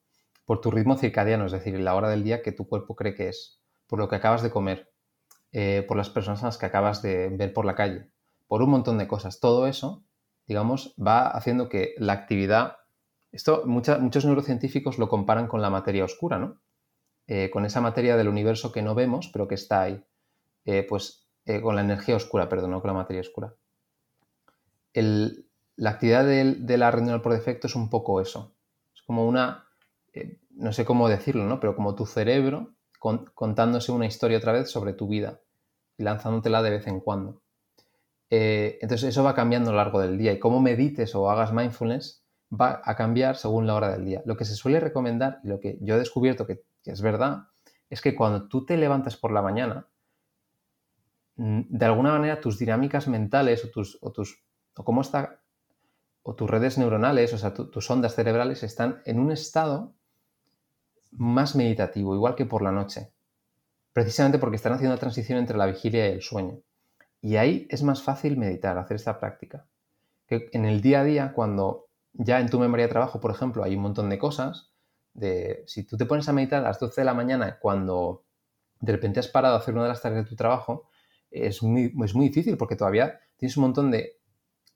Por 0.44 0.60
tu 0.60 0.70
ritmo 0.70 0.96
circadiano, 0.96 1.46
es 1.46 1.52
decir, 1.52 1.78
la 1.80 1.94
hora 1.94 2.10
del 2.10 2.24
día 2.24 2.42
que 2.42 2.52
tu 2.52 2.68
cuerpo 2.68 2.94
cree 2.94 3.14
que 3.14 3.28
es, 3.28 3.62
por 3.86 3.98
lo 3.98 4.08
que 4.08 4.16
acabas 4.16 4.42
de 4.42 4.50
comer, 4.50 4.92
eh, 5.52 5.84
por 5.88 5.96
las 5.96 6.10
personas 6.10 6.42
a 6.42 6.46
las 6.46 6.58
que 6.58 6.66
acabas 6.66 7.00
de 7.00 7.30
ver 7.30 7.52
por 7.52 7.64
la 7.64 7.74
calle, 7.74 8.10
por 8.46 8.62
un 8.62 8.70
montón 8.70 8.98
de 8.98 9.08
cosas. 9.08 9.40
Todo 9.40 9.66
eso, 9.66 10.05
digamos, 10.46 10.94
va 11.04 11.28
haciendo 11.28 11.68
que 11.68 11.94
la 11.98 12.12
actividad, 12.12 12.76
esto 13.32 13.64
muchos 13.66 14.24
neurocientíficos 14.24 14.98
lo 14.98 15.08
comparan 15.08 15.48
con 15.48 15.60
la 15.60 15.70
materia 15.70 16.04
oscura, 16.04 16.38
¿no? 16.38 16.60
Eh, 17.26 17.50
con 17.50 17.64
esa 17.64 17.80
materia 17.80 18.16
del 18.16 18.28
universo 18.28 18.70
que 18.70 18.82
no 18.82 18.94
vemos, 18.94 19.28
pero 19.32 19.48
que 19.48 19.56
está 19.56 19.82
ahí. 19.82 20.04
Eh, 20.64 20.86
pues 20.88 21.28
eh, 21.44 21.60
con 21.60 21.74
la 21.74 21.82
energía 21.82 22.16
oscura, 22.16 22.48
perdón, 22.48 22.70
no 22.70 22.80
con 22.80 22.88
la 22.88 22.94
materia 22.94 23.20
oscura. 23.20 23.54
la 24.94 25.90
actividad 25.90 26.24
de, 26.24 26.78
la 26.78 26.90
red 26.90 27.20
por 27.20 27.32
defecto 27.32 27.66
es 27.66 27.74
un 27.74 27.90
poco 27.90 28.20
eso. 28.20 28.54
Es 28.94 29.02
como 29.02 29.26
una, 29.26 29.66
no 30.50 30.72
sé 30.72 30.84
cómo 30.84 31.08
decirlo, 31.08 31.44
¿no? 31.44 31.60
Pero 31.60 31.76
como 31.76 31.94
tu 31.94 32.06
cerebro 32.06 32.74
contándose 32.98 33.92
una 33.92 34.06
historia 34.06 34.38
otra 34.38 34.52
vez 34.52 34.70
sobre 34.70 34.92
tu 34.92 35.06
vida 35.06 35.40
y 35.98 36.02
lanzándotela 36.02 36.62
de 36.62 36.70
vez 36.70 36.86
en 36.86 37.00
cuando. 37.00 37.42
Entonces 38.30 39.10
eso 39.10 39.22
va 39.22 39.34
cambiando 39.34 39.70
a 39.70 39.72
lo 39.72 39.78
largo 39.78 40.00
del 40.00 40.18
día 40.18 40.32
y 40.32 40.38
cómo 40.38 40.60
medites 40.60 41.14
o 41.14 41.30
hagas 41.30 41.52
mindfulness 41.52 42.24
va 42.52 42.80
a 42.84 42.96
cambiar 42.96 43.36
según 43.36 43.66
la 43.66 43.74
hora 43.74 43.92
del 43.92 44.04
día. 44.04 44.22
Lo 44.24 44.36
que 44.36 44.44
se 44.44 44.54
suele 44.54 44.80
recomendar 44.80 45.40
y 45.44 45.48
lo 45.48 45.60
que 45.60 45.78
yo 45.80 45.96
he 45.96 45.98
descubierto 45.98 46.46
que 46.46 46.62
que 46.86 46.92
es 46.92 47.02
verdad, 47.02 47.48
es 47.90 48.00
que 48.00 48.14
cuando 48.14 48.46
tú 48.46 48.64
te 48.64 48.76
levantas 48.76 49.16
por 49.16 49.32
la 49.32 49.42
mañana, 49.42 49.88
mm, 51.34 51.62
de 51.68 51.84
alguna 51.84 52.12
manera 52.12 52.40
tus 52.40 52.60
dinámicas 52.60 53.08
mentales 53.08 53.64
o 53.64 53.70
tus, 53.70 53.98
o 54.00 54.12
tus, 54.12 54.40
o 54.76 54.84
cómo 54.84 55.00
está, 55.00 55.42
o 56.22 56.36
tus 56.36 56.48
redes 56.48 56.78
neuronales, 56.78 57.34
o 57.34 57.38
sea, 57.38 57.52
tus 57.52 57.90
ondas 57.90 58.14
cerebrales 58.14 58.62
están 58.62 59.02
en 59.04 59.18
un 59.18 59.32
estado 59.32 59.96
más 61.10 61.56
meditativo, 61.56 62.14
igual 62.14 62.36
que 62.36 62.46
por 62.46 62.62
la 62.62 62.70
noche. 62.70 63.12
Precisamente 63.92 64.38
porque 64.38 64.56
están 64.56 64.74
haciendo 64.74 64.94
la 64.94 65.00
transición 65.00 65.38
entre 65.40 65.56
la 65.56 65.66
vigilia 65.66 66.08
y 66.08 66.12
el 66.12 66.22
sueño. 66.22 66.60
Y 67.26 67.38
ahí 67.38 67.66
es 67.70 67.82
más 67.82 68.04
fácil 68.04 68.36
meditar, 68.36 68.78
hacer 68.78 68.94
esta 68.94 69.18
práctica. 69.18 69.66
Que 70.28 70.48
en 70.52 70.64
el 70.64 70.80
día 70.80 71.00
a 71.00 71.04
día, 71.04 71.32
cuando 71.32 71.88
ya 72.12 72.38
en 72.38 72.48
tu 72.48 72.60
memoria 72.60 72.86
de 72.86 72.92
trabajo, 72.92 73.18
por 73.18 73.32
ejemplo, 73.32 73.64
hay 73.64 73.74
un 73.74 73.82
montón 73.82 74.08
de 74.08 74.16
cosas, 74.16 74.70
de 75.12 75.64
si 75.66 75.82
tú 75.82 75.96
te 75.96 76.06
pones 76.06 76.28
a 76.28 76.32
meditar 76.32 76.60
a 76.60 76.68
las 76.68 76.78
12 76.78 77.00
de 77.00 77.04
la 77.04 77.14
mañana 77.14 77.58
cuando 77.58 78.22
de 78.78 78.92
repente 78.92 79.18
has 79.18 79.26
parado 79.26 79.56
a 79.56 79.58
hacer 79.58 79.74
una 79.74 79.82
de 79.82 79.88
las 79.88 80.02
tareas 80.02 80.22
de 80.22 80.28
tu 80.28 80.36
trabajo, 80.36 80.88
es 81.28 81.64
muy, 81.64 81.92
es 82.04 82.14
muy 82.14 82.28
difícil 82.28 82.56
porque 82.56 82.76
todavía 82.76 83.18
tienes 83.36 83.56
un 83.56 83.62
montón 83.64 83.90
de... 83.90 84.20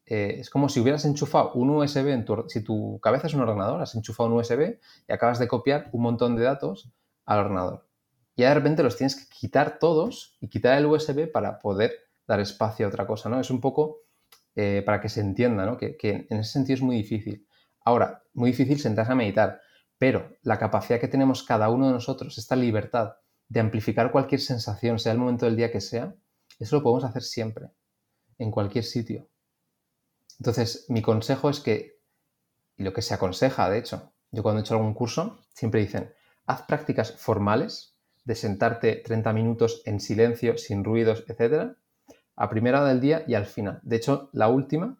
Eh, 0.07 0.39
es 0.41 0.51
como 0.51 0.69
si 0.69 0.81
hubieras 0.81 1.05
enchufado 1.05 1.53
un 1.53 1.71
USB 1.71 2.09
en 2.09 2.25
tu... 2.25 2.47
Si 2.49 2.65
tu 2.65 2.99
cabeza 2.99 3.29
es 3.29 3.35
un 3.35 3.43
ordenador, 3.43 3.81
has 3.81 3.95
enchufado 3.95 4.29
un 4.29 4.41
USB 4.41 4.81
y 5.07 5.13
acabas 5.13 5.39
de 5.39 5.47
copiar 5.47 5.89
un 5.93 6.03
montón 6.03 6.35
de 6.35 6.43
datos 6.43 6.91
al 7.27 7.39
ordenador. 7.39 7.87
Y 8.35 8.43
de 8.43 8.53
repente 8.53 8.83
los 8.83 8.97
tienes 8.97 9.15
que 9.15 9.33
quitar 9.33 9.79
todos 9.79 10.37
y 10.41 10.49
quitar 10.49 10.77
el 10.77 10.87
USB 10.87 11.31
para 11.31 11.61
poder 11.61 12.10
dar 12.31 12.41
espacio 12.41 12.87
a 12.87 12.89
otra 12.89 13.07
cosa, 13.07 13.29
¿no? 13.29 13.41
Es 13.41 13.51
un 13.51 13.61
poco 13.61 14.03
eh, 14.55 14.83
para 14.87 15.01
que 15.01 15.09
se 15.09 15.21
entienda, 15.21 15.67
¿no? 15.67 15.77
Que, 15.77 15.97
que, 15.97 16.27
en 16.31 16.39
ese 16.39 16.53
sentido 16.53 16.75
es 16.77 16.83
muy 16.83 16.97
difícil. 16.97 17.47
Ahora, 17.85 18.23
muy 18.35 18.51
difícil 18.53 18.79
sentarse 18.79 19.13
a 19.13 19.17
meditar, 19.17 19.61
pero 19.99 20.31
la 20.43 20.59
capacidad 20.59 21.01
que 21.01 21.09
tenemos 21.09 21.43
cada 21.43 21.69
uno 21.71 21.89
de 21.89 21.93
nosotros, 21.93 22.39
esta 22.39 22.55
libertad 22.55 23.17
de 23.49 23.61
amplificar 23.61 24.13
cualquier 24.13 24.41
sensación, 24.41 25.01
sea 25.01 25.13
el 25.13 25.19
momento 25.19 25.47
del 25.47 25.57
día 25.57 25.73
que 25.73 25.81
sea, 25.81 26.15
eso 26.61 26.77
lo 26.77 26.83
podemos 26.85 27.05
hacer 27.05 27.23
siempre, 27.23 27.71
en 28.39 28.53
cualquier 28.53 28.85
sitio. 28.85 29.29
Entonces, 30.39 30.87
mi 30.89 31.03
consejo 31.03 31.51
es 31.51 31.59
que, 31.59 32.01
y 32.77 32.85
lo 32.85 32.93
que 32.93 33.03
se 33.03 33.13
aconseja, 33.13 33.69
de 33.69 33.79
hecho, 33.79 34.13
yo 34.31 34.45
cuando 34.45 34.61
he 34.61 34.63
hecho 34.63 34.75
algún 34.75 34.95
curso, 34.95 35.41
siempre 35.53 35.81
dicen, 35.81 36.15
haz 36.47 36.63
prácticas 36.63 37.13
formales 37.13 37.97
de 38.25 38.37
sentarte 38.37 39.03
30 39.05 39.33
minutos 39.33 39.83
en 39.85 39.99
silencio, 39.99 40.57
sin 40.57 40.85
ruidos, 40.85 41.25
etcétera, 41.27 41.77
a 42.41 42.49
primera 42.49 42.81
hora 42.81 42.89
del 42.89 43.03
día 43.03 43.23
y 43.27 43.35
al 43.35 43.45
final. 43.45 43.81
De 43.83 43.97
hecho, 43.97 44.31
la 44.33 44.49
última 44.49 44.97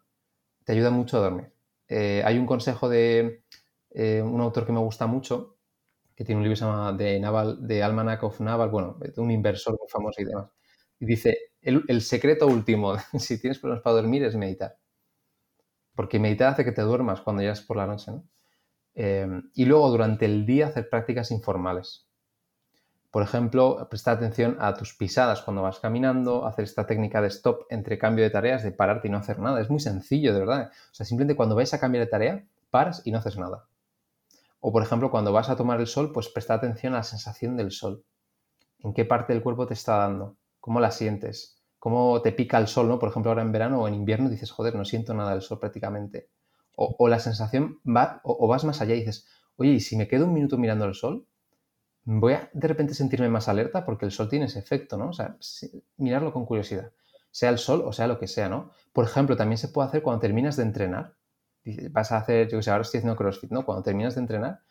te 0.63 0.73
ayuda 0.73 0.91
mucho 0.91 1.17
a 1.17 1.21
dormir. 1.21 1.51
Eh, 1.87 2.21
hay 2.23 2.37
un 2.37 2.45
consejo 2.45 2.87
de 2.87 3.43
eh, 3.89 4.21
un 4.21 4.39
autor 4.41 4.65
que 4.65 4.71
me 4.71 4.79
gusta 4.79 5.07
mucho, 5.07 5.57
que 6.15 6.23
tiene 6.23 6.37
un 6.37 6.43
libro 6.43 6.53
que 6.53 6.59
se 6.59 6.65
llama 6.65 6.93
de, 6.93 7.19
Naval, 7.19 7.67
Almanac 7.83 8.23
of 8.23 8.39
Naval, 8.41 8.69
bueno, 8.69 8.99
un 9.17 9.31
inversor 9.31 9.75
muy 9.79 9.89
famoso 9.89 10.21
y 10.21 10.25
demás. 10.25 10.51
Y 10.99 11.05
dice, 11.07 11.35
el, 11.61 11.83
el 11.87 12.01
secreto 12.01 12.45
último, 12.45 12.95
si 13.17 13.41
tienes 13.41 13.57
problemas 13.57 13.83
para 13.83 13.95
dormir, 13.95 14.23
es 14.23 14.35
meditar. 14.35 14.77
Porque 15.95 16.19
meditar 16.19 16.53
hace 16.53 16.63
que 16.63 16.71
te 16.73 16.83
duermas 16.83 17.21
cuando 17.21 17.41
ya 17.41 17.53
es 17.53 17.61
por 17.61 17.77
la 17.77 17.87
noche, 17.87 18.11
¿no? 18.11 18.23
Eh, 18.93 19.27
y 19.55 19.65
luego 19.65 19.89
durante 19.89 20.25
el 20.25 20.45
día 20.45 20.67
hacer 20.67 20.89
prácticas 20.89 21.31
informales. 21.31 22.10
Por 23.11 23.23
ejemplo, 23.23 23.87
prestar 23.89 24.15
atención 24.15 24.55
a 24.61 24.73
tus 24.73 24.95
pisadas 24.95 25.41
cuando 25.41 25.61
vas 25.61 25.79
caminando, 25.79 26.45
hacer 26.45 26.63
esta 26.63 26.87
técnica 26.87 27.21
de 27.21 27.27
stop 27.27 27.65
entre 27.69 27.97
cambio 27.97 28.23
de 28.23 28.29
tareas, 28.29 28.63
de 28.63 28.71
pararte 28.71 29.09
y 29.09 29.11
no 29.11 29.17
hacer 29.17 29.37
nada. 29.39 29.59
Es 29.59 29.69
muy 29.69 29.81
sencillo, 29.81 30.33
de 30.33 30.39
verdad. 30.39 30.71
O 30.91 30.93
sea, 30.93 31.05
simplemente 31.05 31.35
cuando 31.35 31.55
vais 31.55 31.73
a 31.73 31.79
cambiar 31.79 32.05
de 32.05 32.09
tarea, 32.09 32.45
paras 32.69 33.01
y 33.03 33.11
no 33.11 33.17
haces 33.17 33.37
nada. 33.37 33.65
O, 34.61 34.71
por 34.71 34.81
ejemplo, 34.81 35.11
cuando 35.11 35.33
vas 35.33 35.49
a 35.49 35.57
tomar 35.57 35.81
el 35.81 35.87
sol, 35.87 36.13
pues 36.13 36.29
presta 36.29 36.53
atención 36.53 36.93
a 36.93 36.97
la 36.97 37.03
sensación 37.03 37.57
del 37.57 37.71
sol. 37.71 38.05
¿En 38.79 38.93
qué 38.93 39.03
parte 39.03 39.33
del 39.33 39.43
cuerpo 39.43 39.67
te 39.67 39.73
está 39.73 39.97
dando? 39.97 40.37
¿Cómo 40.61 40.79
la 40.79 40.91
sientes? 40.91 41.57
¿Cómo 41.79 42.21
te 42.21 42.31
pica 42.31 42.59
el 42.59 42.67
sol, 42.67 42.87
no? 42.87 42.97
Por 42.97 43.09
ejemplo, 43.09 43.31
ahora 43.31 43.41
en 43.41 43.51
verano 43.51 43.81
o 43.81 43.87
en 43.87 43.95
invierno 43.95 44.29
dices, 44.29 44.51
joder, 44.51 44.75
no 44.75 44.85
siento 44.85 45.13
nada 45.13 45.31
del 45.31 45.41
sol 45.41 45.59
prácticamente. 45.59 46.29
O, 46.75 47.07
la 47.09 47.19
sensación 47.19 47.79
va, 47.85 48.21
o, 48.23 48.47
vas 48.47 48.63
más 48.63 48.81
allá 48.81 48.95
y 48.95 48.99
dices, 48.99 49.27
oye, 49.57 49.71
¿y 49.71 49.79
si 49.81 49.97
me 49.97 50.07
quedo 50.07 50.25
un 50.25 50.33
minuto 50.33 50.57
mirando 50.57 50.85
el 50.85 50.95
sol? 50.95 51.27
Voy 52.03 52.33
a 52.33 52.49
de 52.53 52.67
repente 52.67 52.93
sentirme 52.93 53.29
más 53.29 53.47
alerta 53.47 53.85
porque 53.85 54.05
el 54.05 54.11
sol 54.11 54.27
tiene 54.27 54.45
ese 54.45 54.59
efecto, 54.59 54.97
¿no? 54.97 55.09
O 55.09 55.13
sea, 55.13 55.37
mirarlo 55.97 56.33
con 56.33 56.45
curiosidad. 56.45 56.91
Sea 57.29 57.49
el 57.49 57.57
sol 57.57 57.83
o 57.85 57.93
sea 57.93 58.07
lo 58.07 58.19
que 58.19 58.27
sea, 58.27 58.49
¿no? 58.49 58.71
Por 58.91 59.05
ejemplo, 59.05 59.37
también 59.37 59.57
se 59.57 59.67
puede 59.67 59.87
hacer 59.87 60.01
cuando 60.01 60.19
terminas 60.19 60.57
de 60.57 60.63
entrenar. 60.63 61.15
Vas 61.91 62.11
a 62.11 62.17
hacer, 62.17 62.49
yo 62.49 62.57
que 62.57 62.63
sé, 62.63 62.71
ahora 62.71 62.81
estoy 62.81 62.99
haciendo 62.99 63.15
CrossFit, 63.15 63.51
¿no? 63.51 63.65
Cuando 63.65 63.83
terminas 63.83 64.15
de 64.15 64.21
entrenar 64.21 64.61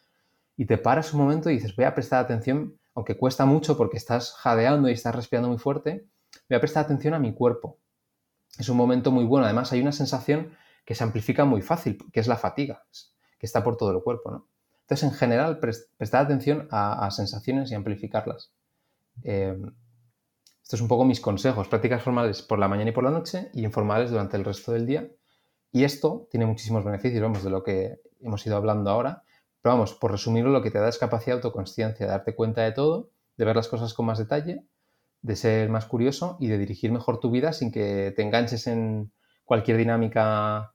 y 0.56 0.66
te 0.66 0.76
paras 0.76 1.14
un 1.14 1.20
momento 1.20 1.48
y 1.48 1.54
dices, 1.54 1.74
voy 1.74 1.86
a 1.86 1.94
prestar 1.94 2.22
atención, 2.22 2.78
aunque 2.94 3.16
cuesta 3.16 3.46
mucho 3.46 3.76
porque 3.78 3.96
estás 3.96 4.34
jadeando 4.34 4.88
y 4.88 4.92
estás 4.92 5.14
respirando 5.14 5.48
muy 5.48 5.58
fuerte, 5.58 6.06
voy 6.48 6.56
a 6.56 6.60
prestar 6.60 6.84
atención 6.84 7.14
a 7.14 7.18
mi 7.18 7.32
cuerpo. 7.32 7.78
Es 8.58 8.68
un 8.68 8.76
momento 8.76 9.10
muy 9.10 9.24
bueno. 9.24 9.46
Además, 9.46 9.72
hay 9.72 9.80
una 9.80 9.92
sensación 9.92 10.52
que 10.84 10.94
se 10.94 11.04
amplifica 11.04 11.44
muy 11.44 11.62
fácil, 11.62 11.96
que 12.12 12.20
es 12.20 12.26
la 12.26 12.36
fatiga, 12.36 12.84
que 13.38 13.46
está 13.46 13.64
por 13.64 13.76
todo 13.76 13.92
el 13.92 14.02
cuerpo, 14.02 14.30
¿no? 14.32 14.48
Entonces, 14.90 15.08
en 15.08 15.16
general, 15.16 15.60
prestar 15.60 16.24
atención 16.24 16.66
a, 16.72 17.08
sensaciones 17.12 17.70
y 17.70 17.76
amplificarlas. 17.76 18.50
Eh, 19.22 19.56
esto 20.64 20.74
es 20.74 20.82
un 20.82 20.88
poco 20.88 21.04
mis 21.04 21.20
consejos, 21.20 21.68
prácticas 21.68 22.02
formales 22.02 22.42
por 22.42 22.58
la 22.58 22.66
mañana 22.66 22.90
y 22.90 22.92
por 22.92 23.04
la 23.04 23.12
noche 23.12 23.52
y 23.54 23.62
informales 23.62 24.10
durante 24.10 24.36
el 24.36 24.44
resto 24.44 24.72
del 24.72 24.86
día. 24.86 25.08
Y 25.70 25.84
esto 25.84 26.26
tiene 26.28 26.44
muchísimos 26.44 26.84
beneficios, 26.84 27.22
vamos, 27.22 27.44
de 27.44 27.50
lo 27.50 27.62
que 27.62 28.00
hemos 28.18 28.44
ido 28.44 28.56
hablando 28.56 28.90
ahora. 28.90 29.22
Pero 29.62 29.76
vamos, 29.76 29.94
por 29.94 30.10
resumirlo, 30.10 30.50
lo 30.50 30.60
que 30.60 30.72
te 30.72 30.80
da 30.80 30.88
es 30.88 30.98
capacidad 30.98 31.36
de 31.36 31.42
autoconsciencia, 31.42 32.06
de 32.06 32.10
darte 32.10 32.34
cuenta 32.34 32.62
de 32.62 32.72
todo, 32.72 33.10
de 33.36 33.44
ver 33.44 33.54
las 33.54 33.68
cosas 33.68 33.94
con 33.94 34.06
más 34.06 34.18
detalle, 34.18 34.64
de 35.22 35.36
ser 35.36 35.68
más 35.68 35.86
curioso 35.86 36.36
y 36.40 36.48
de 36.48 36.58
dirigir 36.58 36.90
mejor 36.90 37.20
tu 37.20 37.30
vida 37.30 37.52
sin 37.52 37.70
que 37.70 38.12
te 38.16 38.22
enganches 38.22 38.66
en 38.66 39.12
cualquier 39.44 39.76
dinámica 39.76 40.74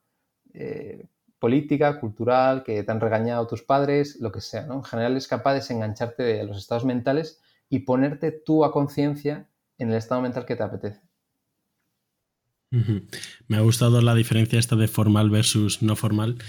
eh, 0.53 1.09
política, 1.45 1.99
cultural, 1.99 2.63
que 2.63 2.81
te 2.81 2.91
han 2.91 2.99
regañado 2.99 3.45
tus 3.45 3.61
padres, 3.61 4.17
lo 4.19 4.31
que 4.31 4.41
sea, 4.41 4.65
¿no? 4.65 4.77
En 4.77 4.83
general 4.83 5.15
es 5.15 5.27
capaz 5.27 5.51
de 5.51 5.59
desengancharte 5.59 6.23
de 6.23 6.43
los 6.43 6.57
estados 6.57 6.85
mentales 6.85 7.39
y 7.69 7.81
ponerte 7.81 8.31
tú 8.31 8.65
a 8.65 8.71
conciencia 8.71 9.47
en 9.77 9.91
el 9.91 9.95
estado 9.97 10.23
mental 10.23 10.47
que 10.47 10.55
te 10.55 10.63
apetece. 10.63 11.01
Me 13.47 13.57
ha 13.57 13.61
gustado 13.61 14.01
la 14.01 14.15
diferencia 14.15 14.57
esta 14.57 14.75
de 14.75 14.87
formal 14.87 15.29
versus 15.29 15.83
no 15.83 15.95
formal. 15.95 16.39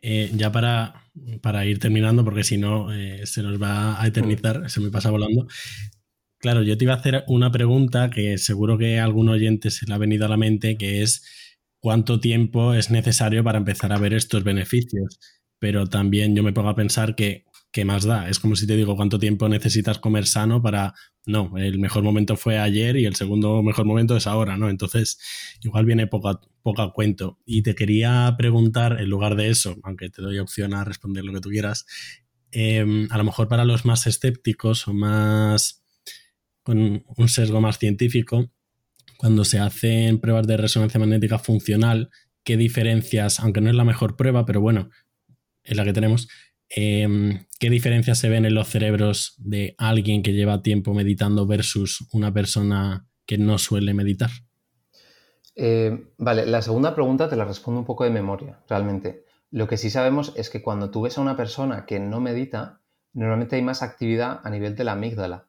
Eh, 0.00 0.30
ya 0.32 0.52
para, 0.52 1.10
para, 1.40 1.66
ir 1.66 1.80
terminando, 1.80 2.22
porque 2.22 2.44
si 2.44 2.56
no 2.56 2.94
eh, 2.94 3.26
se 3.26 3.42
nos 3.42 3.60
va 3.60 4.00
a 4.00 4.06
eternizar, 4.06 4.70
se 4.70 4.78
me 4.78 4.90
pasa 4.90 5.10
volando. 5.10 5.48
Claro, 6.38 6.62
yo 6.62 6.78
te 6.78 6.84
iba 6.84 6.94
a 6.94 6.98
hacer 6.98 7.24
una 7.26 7.50
pregunta 7.50 8.10
que 8.10 8.38
seguro 8.38 8.78
que 8.78 9.00
a 9.00 9.04
algún 9.04 9.28
oyente 9.28 9.72
se 9.72 9.86
le 9.86 9.94
ha 9.94 9.98
venido 9.98 10.24
a 10.24 10.28
la 10.28 10.36
mente, 10.36 10.78
que 10.78 11.02
es 11.02 11.24
cuánto 11.86 12.18
tiempo 12.18 12.74
es 12.74 12.90
necesario 12.90 13.44
para 13.44 13.58
empezar 13.58 13.92
a 13.92 13.98
ver 13.98 14.12
estos 14.12 14.42
beneficios. 14.42 15.20
Pero 15.60 15.86
también 15.86 16.34
yo 16.34 16.42
me 16.42 16.52
pongo 16.52 16.70
a 16.70 16.74
pensar 16.74 17.14
que, 17.14 17.44
¿qué 17.70 17.84
más 17.84 18.02
da? 18.02 18.28
Es 18.28 18.40
como 18.40 18.56
si 18.56 18.66
te 18.66 18.74
digo 18.74 18.96
cuánto 18.96 19.20
tiempo 19.20 19.48
necesitas 19.48 20.00
comer 20.00 20.26
sano 20.26 20.60
para... 20.60 20.94
No, 21.26 21.56
el 21.56 21.78
mejor 21.78 22.02
momento 22.02 22.36
fue 22.36 22.58
ayer 22.58 22.96
y 22.96 23.04
el 23.04 23.14
segundo 23.14 23.62
mejor 23.62 23.84
momento 23.84 24.16
es 24.16 24.26
ahora, 24.26 24.56
¿no? 24.56 24.68
Entonces, 24.68 25.20
igual 25.62 25.84
viene 25.84 26.08
poco 26.08 26.28
a, 26.30 26.40
poco 26.60 26.82
a 26.82 26.92
cuento. 26.92 27.38
Y 27.44 27.62
te 27.62 27.76
quería 27.76 28.34
preguntar, 28.36 29.00
en 29.00 29.08
lugar 29.08 29.36
de 29.36 29.50
eso, 29.50 29.76
aunque 29.84 30.10
te 30.10 30.22
doy 30.22 30.40
opción 30.40 30.74
a 30.74 30.82
responder 30.82 31.22
lo 31.22 31.34
que 31.34 31.40
tú 31.40 31.50
quieras, 31.50 31.86
em, 32.50 33.06
a 33.12 33.16
lo 33.16 33.22
mejor 33.22 33.46
para 33.46 33.64
los 33.64 33.84
más 33.84 34.08
escépticos 34.08 34.88
o 34.88 34.92
más 34.92 35.84
con 36.64 37.04
un 37.16 37.28
sesgo 37.28 37.60
más 37.60 37.78
científico, 37.78 38.50
cuando 39.16 39.44
se 39.44 39.58
hacen 39.58 40.20
pruebas 40.20 40.46
de 40.46 40.56
resonancia 40.56 41.00
magnética 41.00 41.38
funcional, 41.38 42.10
qué 42.44 42.56
diferencias, 42.56 43.40
aunque 43.40 43.60
no 43.60 43.70
es 43.70 43.76
la 43.76 43.84
mejor 43.84 44.16
prueba, 44.16 44.44
pero 44.46 44.60
bueno, 44.60 44.90
es 45.64 45.76
la 45.76 45.84
que 45.84 45.92
tenemos, 45.92 46.28
em, 46.68 47.46
qué 47.58 47.70
diferencias 47.70 48.18
se 48.18 48.28
ven 48.28 48.44
en 48.44 48.54
los 48.54 48.68
cerebros 48.68 49.34
de 49.38 49.74
alguien 49.78 50.22
que 50.22 50.32
lleva 50.32 50.62
tiempo 50.62 50.94
meditando 50.94 51.46
versus 51.46 52.06
una 52.12 52.32
persona 52.32 53.06
que 53.26 53.38
no 53.38 53.58
suele 53.58 53.94
meditar. 53.94 54.30
Eh, 55.56 56.12
vale, 56.18 56.46
la 56.46 56.62
segunda 56.62 56.94
pregunta 56.94 57.28
te 57.28 57.36
la 57.36 57.44
respondo 57.44 57.80
un 57.80 57.86
poco 57.86 58.04
de 58.04 58.10
memoria, 58.10 58.60
realmente. 58.68 59.24
Lo 59.50 59.66
que 59.66 59.78
sí 59.78 59.90
sabemos 59.90 60.32
es 60.36 60.50
que 60.50 60.62
cuando 60.62 60.90
tú 60.90 61.02
ves 61.02 61.16
a 61.18 61.22
una 61.22 61.36
persona 61.36 61.86
que 61.86 61.98
no 61.98 62.20
medita, 62.20 62.82
normalmente 63.12 63.56
hay 63.56 63.62
más 63.62 63.82
actividad 63.82 64.40
a 64.44 64.50
nivel 64.50 64.76
de 64.76 64.84
la 64.84 64.92
amígdala 64.92 65.48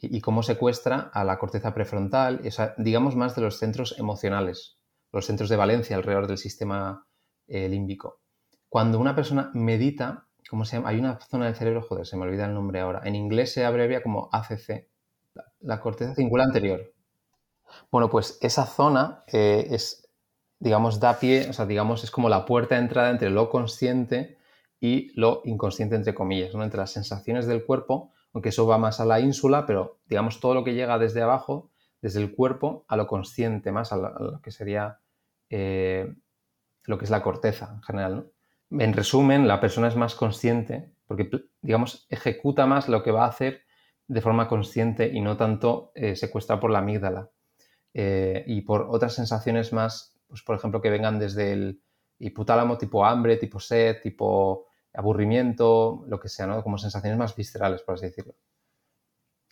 y, 0.00 0.20
cómo 0.20 0.42
secuestra 0.42 1.10
a 1.12 1.24
la 1.24 1.38
corteza 1.38 1.74
prefrontal, 1.74 2.40
digamos 2.76 3.16
más 3.16 3.34
de 3.34 3.42
los 3.42 3.58
centros 3.58 3.98
emocionales, 3.98 4.78
los 5.12 5.26
centros 5.26 5.48
de 5.48 5.56
valencia 5.56 5.96
alrededor 5.96 6.26
del 6.26 6.38
sistema 6.38 7.06
eh, 7.46 7.68
límbico. 7.68 8.20
Cuando 8.68 8.98
una 8.98 9.14
persona 9.14 9.50
medita, 9.54 10.28
¿cómo 10.48 10.64
se 10.64 10.76
llama? 10.76 10.90
Hay 10.90 10.98
una 10.98 11.18
zona 11.18 11.46
del 11.46 11.54
cerebro, 11.54 11.82
joder, 11.82 12.06
se 12.06 12.16
me 12.16 12.24
olvida 12.24 12.46
el 12.46 12.54
nombre 12.54 12.80
ahora. 12.80 13.00
En 13.04 13.14
inglés 13.14 13.52
se 13.52 13.64
abrevia 13.64 14.02
como 14.02 14.28
ACC, 14.32 14.88
la, 15.60 15.80
corteza 15.80 16.14
cingulada 16.14 16.48
anterior. 16.48 16.92
Bueno, 17.90 18.10
pues 18.10 18.38
esa 18.40 18.66
zona 18.66 19.24
eh, 19.32 19.66
es, 19.70 20.08
digamos, 20.58 21.00
da 21.00 21.18
pie, 21.18 21.48
o 21.48 21.52
sea, 21.52 21.66
digamos, 21.66 22.04
es 22.04 22.10
como 22.10 22.28
la 22.28 22.44
puerta 22.44 22.74
de 22.74 22.82
entrada 22.82 23.10
entre 23.10 23.30
lo 23.30 23.48
consciente 23.48 24.38
y 24.80 25.10
lo 25.18 25.42
inconsciente, 25.44 25.96
entre 25.96 26.14
comillas, 26.14 26.54
¿no? 26.54 26.62
entre 26.62 26.78
las 26.78 26.92
sensaciones 26.92 27.46
del 27.46 27.64
cuerpo 27.64 28.12
aunque 28.32 28.50
eso 28.50 28.66
va 28.66 28.78
más 28.78 29.00
a 29.00 29.04
la 29.04 29.20
ínsula, 29.20 29.66
pero 29.66 30.00
digamos 30.06 30.40
todo 30.40 30.54
lo 30.54 30.64
que 30.64 30.74
llega 30.74 30.98
desde 30.98 31.22
abajo, 31.22 31.70
desde 32.00 32.20
el 32.20 32.34
cuerpo, 32.34 32.84
a 32.88 32.96
lo 32.96 33.06
consciente, 33.06 33.72
más 33.72 33.92
a 33.92 33.96
lo, 33.96 34.40
que 34.42 34.50
sería 34.50 35.00
eh, 35.50 36.14
lo 36.84 36.98
que 36.98 37.04
es 37.04 37.10
la 37.10 37.22
corteza 37.22 37.72
en 37.74 37.82
general. 37.82 38.30
En 38.70 38.92
resumen, 38.92 39.48
la 39.48 39.60
persona 39.60 39.88
es 39.88 39.96
más 39.96 40.14
consciente 40.14 40.92
porque, 41.06 41.30
digamos, 41.62 42.06
ejecuta 42.10 42.66
más 42.66 42.88
lo 42.88 43.02
que 43.02 43.10
va 43.10 43.24
a 43.24 43.28
hacer 43.28 43.62
de 44.06 44.20
forma 44.20 44.46
consciente 44.46 45.10
y 45.12 45.20
no 45.20 45.36
tanto 45.36 45.90
eh, 45.94 46.14
por 46.60 46.70
la 46.70 46.78
amígdala. 46.78 47.30
Eh, 47.94 48.44
y 48.46 48.60
por 48.60 48.86
otras 48.90 49.14
sensaciones 49.14 49.72
más, 49.72 50.14
pues 50.28 50.42
por 50.42 50.56
ejemplo, 50.56 50.80
que 50.80 50.90
vengan 50.90 51.18
desde 51.18 51.52
el 51.52 51.82
hipotálamo 52.18 52.76
tipo 52.78 53.04
hambre, 53.04 53.38
tipo 53.38 53.58
sed, 53.58 54.00
tipo 54.02 54.67
aburrimiento, 54.98 56.04
lo 56.08 56.18
que 56.18 56.28
sea, 56.28 56.46
¿no? 56.46 56.62
Como 56.62 56.76
sensaciones 56.76 57.18
más 57.18 57.36
viscerales, 57.36 57.82
por 57.82 57.94
así 57.94 58.06
decirlo. 58.06 58.34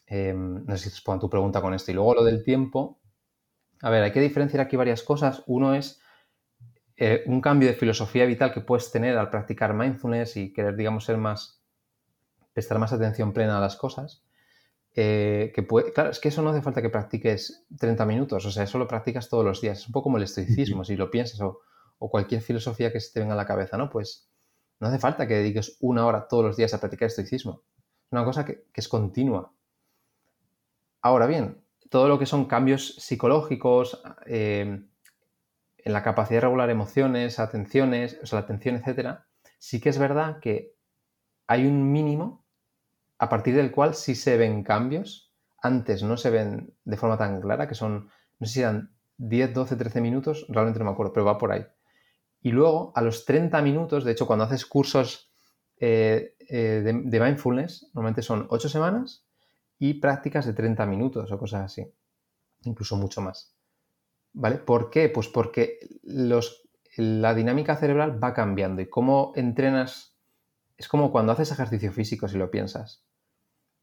Em, 0.07 0.65
no 0.65 0.77
sé 0.77 0.85
si 0.85 0.91
respondo 0.91 1.19
a 1.19 1.21
tu 1.21 1.31
pregunta 1.31 1.61
con 1.61 1.73
esto. 1.75 1.91
Y 1.91 1.95
luego 1.95 2.15
lo 2.15 2.25
del 2.25 2.43
tiempo. 2.43 3.01
A 3.83 3.91
ver, 3.91 4.03
hay 4.03 4.13
que 4.13 4.21
diferenciar 4.21 4.61
aquí 4.61 4.77
varias 4.77 5.03
cosas. 5.03 5.43
Uno 5.47 5.75
es 5.75 6.01
eh, 6.97 7.23
un 7.27 7.41
cambio 7.41 7.69
de 7.69 7.75
filosofía 7.75 8.25
vital 8.27 8.53
que 8.53 8.61
puedes 8.61 8.91
tener 8.91 9.17
al 9.19 9.31
practicar 9.31 9.75
mindfulness 9.75 10.37
y 10.37 10.53
querer, 10.53 10.77
digamos, 10.77 11.05
ser 11.05 11.19
más, 11.19 11.63
prestar 12.53 12.79
más 12.79 12.93
atención 12.93 13.33
plena 13.33 13.59
a 13.59 13.61
las 13.61 13.77
cosas. 13.77 14.25
eh, 14.97 15.53
que 15.55 15.63
puede, 15.63 15.93
claro, 15.93 16.11
es 16.11 16.21
que 16.21 16.29
eso 16.29 16.43
no 16.43 16.51
hace 16.51 16.63
falta 16.63 16.83
que 16.83 16.89
practiques 16.91 17.67
30 17.79 18.07
minutos, 18.07 18.47
o 18.47 18.51
sea, 18.51 18.65
eso 18.65 18.79
lo 18.79 18.89
practicas 18.89 19.29
todos 19.29 19.45
los 19.45 19.61
días. 19.61 19.81
Es 19.81 19.87
un 19.89 19.93
poco 19.93 20.05
como 20.05 20.17
el 20.19 20.25
estoicismo, 20.25 20.85
si 20.85 20.97
lo 20.97 21.11
piensas, 21.11 21.41
o, 21.43 21.61
cualquier 21.99 22.43
filosofía 22.43 22.93
que 22.93 23.01
se 23.01 23.13
te 23.13 23.21
venga 23.21 23.35
a 23.35 23.37
la 23.37 23.47
cabeza, 23.47 23.77
¿no? 23.79 23.91
Pues 23.91 24.26
no 24.81 24.89
hace 24.89 24.99
falta 24.99 25.27
que 25.27 25.35
dediques 25.35 25.77
una 25.81 26.07
hora 26.07 26.29
todos 26.29 26.45
los 26.45 26.57
días 26.57 26.75
a 26.75 26.81
practicar 26.81 27.07
estoicismo. 27.07 27.63
Es 28.07 28.13
una 28.13 28.25
cosa 28.25 28.45
que, 28.45 28.65
es 28.75 28.89
continua. 28.89 29.53
Ahora 31.03 31.27
bien, 31.27 31.63
todo 31.89 32.09
lo 32.09 32.19
que 32.19 32.27
son 32.27 32.47
cambios 32.47 32.97
psicológicos, 32.97 34.03
eh, 34.27 34.83
en 35.87 35.93
la 35.93 36.03
capacidad 36.03 36.39
de 36.39 36.47
regular 36.47 36.69
emociones, 36.69 37.39
atenciones, 37.39 38.19
o 38.21 38.27
sea, 38.27 38.41
la 38.41 38.45
atención, 38.45 38.75
etcétera, 38.75 39.27
sí 39.59 39.81
que 39.81 39.89
es 39.89 39.99
verdad 39.99 40.41
que 40.41 40.75
hay 41.47 41.65
un 41.65 41.93
mínimo 41.93 42.45
a 43.19 43.29
partir 43.29 43.55
del 43.55 43.71
cual 43.71 43.95
sí 43.95 44.15
se 44.17 44.37
ven 44.37 44.63
cambios. 44.63 45.33
Antes 45.63 46.03
no 46.03 46.17
se 46.17 46.31
ven 46.31 46.75
de 46.85 46.97
forma 46.97 47.17
tan 47.17 47.41
clara, 47.41 47.69
que 47.69 47.75
son, 47.75 48.11
no 48.39 48.47
sé 48.47 48.53
si 48.53 48.61
eran 48.61 48.97
10, 49.19 49.55
12, 49.55 49.77
13 49.77 50.01
minutos, 50.01 50.47
realmente 50.49 50.79
no 50.81 50.87
me 50.87 50.91
acuerdo, 50.91 51.13
pero 51.13 51.25
va 51.25 51.39
por 51.39 51.53
ahí. 51.53 51.65
Y 52.41 52.53
luego, 52.53 52.93
a 52.95 53.03
los 53.03 53.25
30 53.25 53.61
minutos, 53.63 54.05
de 54.05 54.13
hecho, 54.13 54.27
cuando 54.27 54.45
haces 54.45 54.67
cursos 54.67 55.33
eh, 55.79 56.37
eh, 56.49 56.83
de, 56.85 57.21
mindfulness, 57.21 57.91
normalmente 57.93 58.23
son 58.23 58.47
8 58.51 58.69
semanas 58.69 59.27
y 59.79 59.95
prácticas 59.95 60.47
de 60.47 60.55
30 60.55 60.87
minutos 60.87 61.31
o 61.31 61.39
cosas 61.39 61.65
así, 61.65 61.93
incluso 62.63 62.97
mucho 62.97 63.21
más. 63.21 63.55
¿Vale? 64.33 64.57
¿Por 64.59 64.91
qué? 64.91 65.09
Pues 65.09 65.29
porque 65.29 65.79
los, 66.03 66.69
la 66.97 67.35
dinámica 67.35 67.77
cerebral 67.77 68.23
va 68.23 68.35
cambiando 68.35 68.83
y 68.83 68.89
cómo 68.89 69.33
entrenas 69.35 70.17
es 70.77 70.89
como 70.89 71.11
cuando 71.11 71.33
haces 71.33 71.51
ejercicio 71.53 71.93
físico, 71.93 72.29
si 72.29 72.37
lo 72.37 72.51
piensas. 72.51 73.05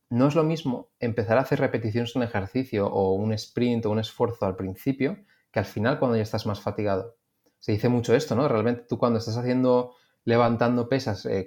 No 0.09 0.27
es 0.27 0.35
lo 0.35 0.43
mismo 0.43 0.91
empezar 0.99 1.37
a 1.37 1.41
hacer 1.41 1.59
repeticiones 1.59 2.15
un 2.15 2.23
ejercicio 2.23 2.87
o 2.87 3.13
un 3.13 3.33
sprint 3.33 3.85
o 3.85 3.91
un 3.91 3.99
esfuerzo 3.99 4.45
al 4.45 4.55
principio 4.55 5.17
que 5.51 5.59
al 5.59 5.65
final 5.65 5.99
cuando 5.99 6.17
ya 6.17 6.23
estás 6.23 6.45
más 6.45 6.61
fatigado. 6.61 7.17
Se 7.63 7.71
dice 7.71 7.87
mucho 7.87 8.13
esto, 8.13 8.35
¿no? 8.35 8.49
Realmente 8.49 8.83
tú 8.89 8.97
cuando 8.97 9.19
estás 9.19 9.37
haciendo, 9.37 9.95
levantando 10.25 10.89
pesas, 10.89 11.25
eh, 11.25 11.45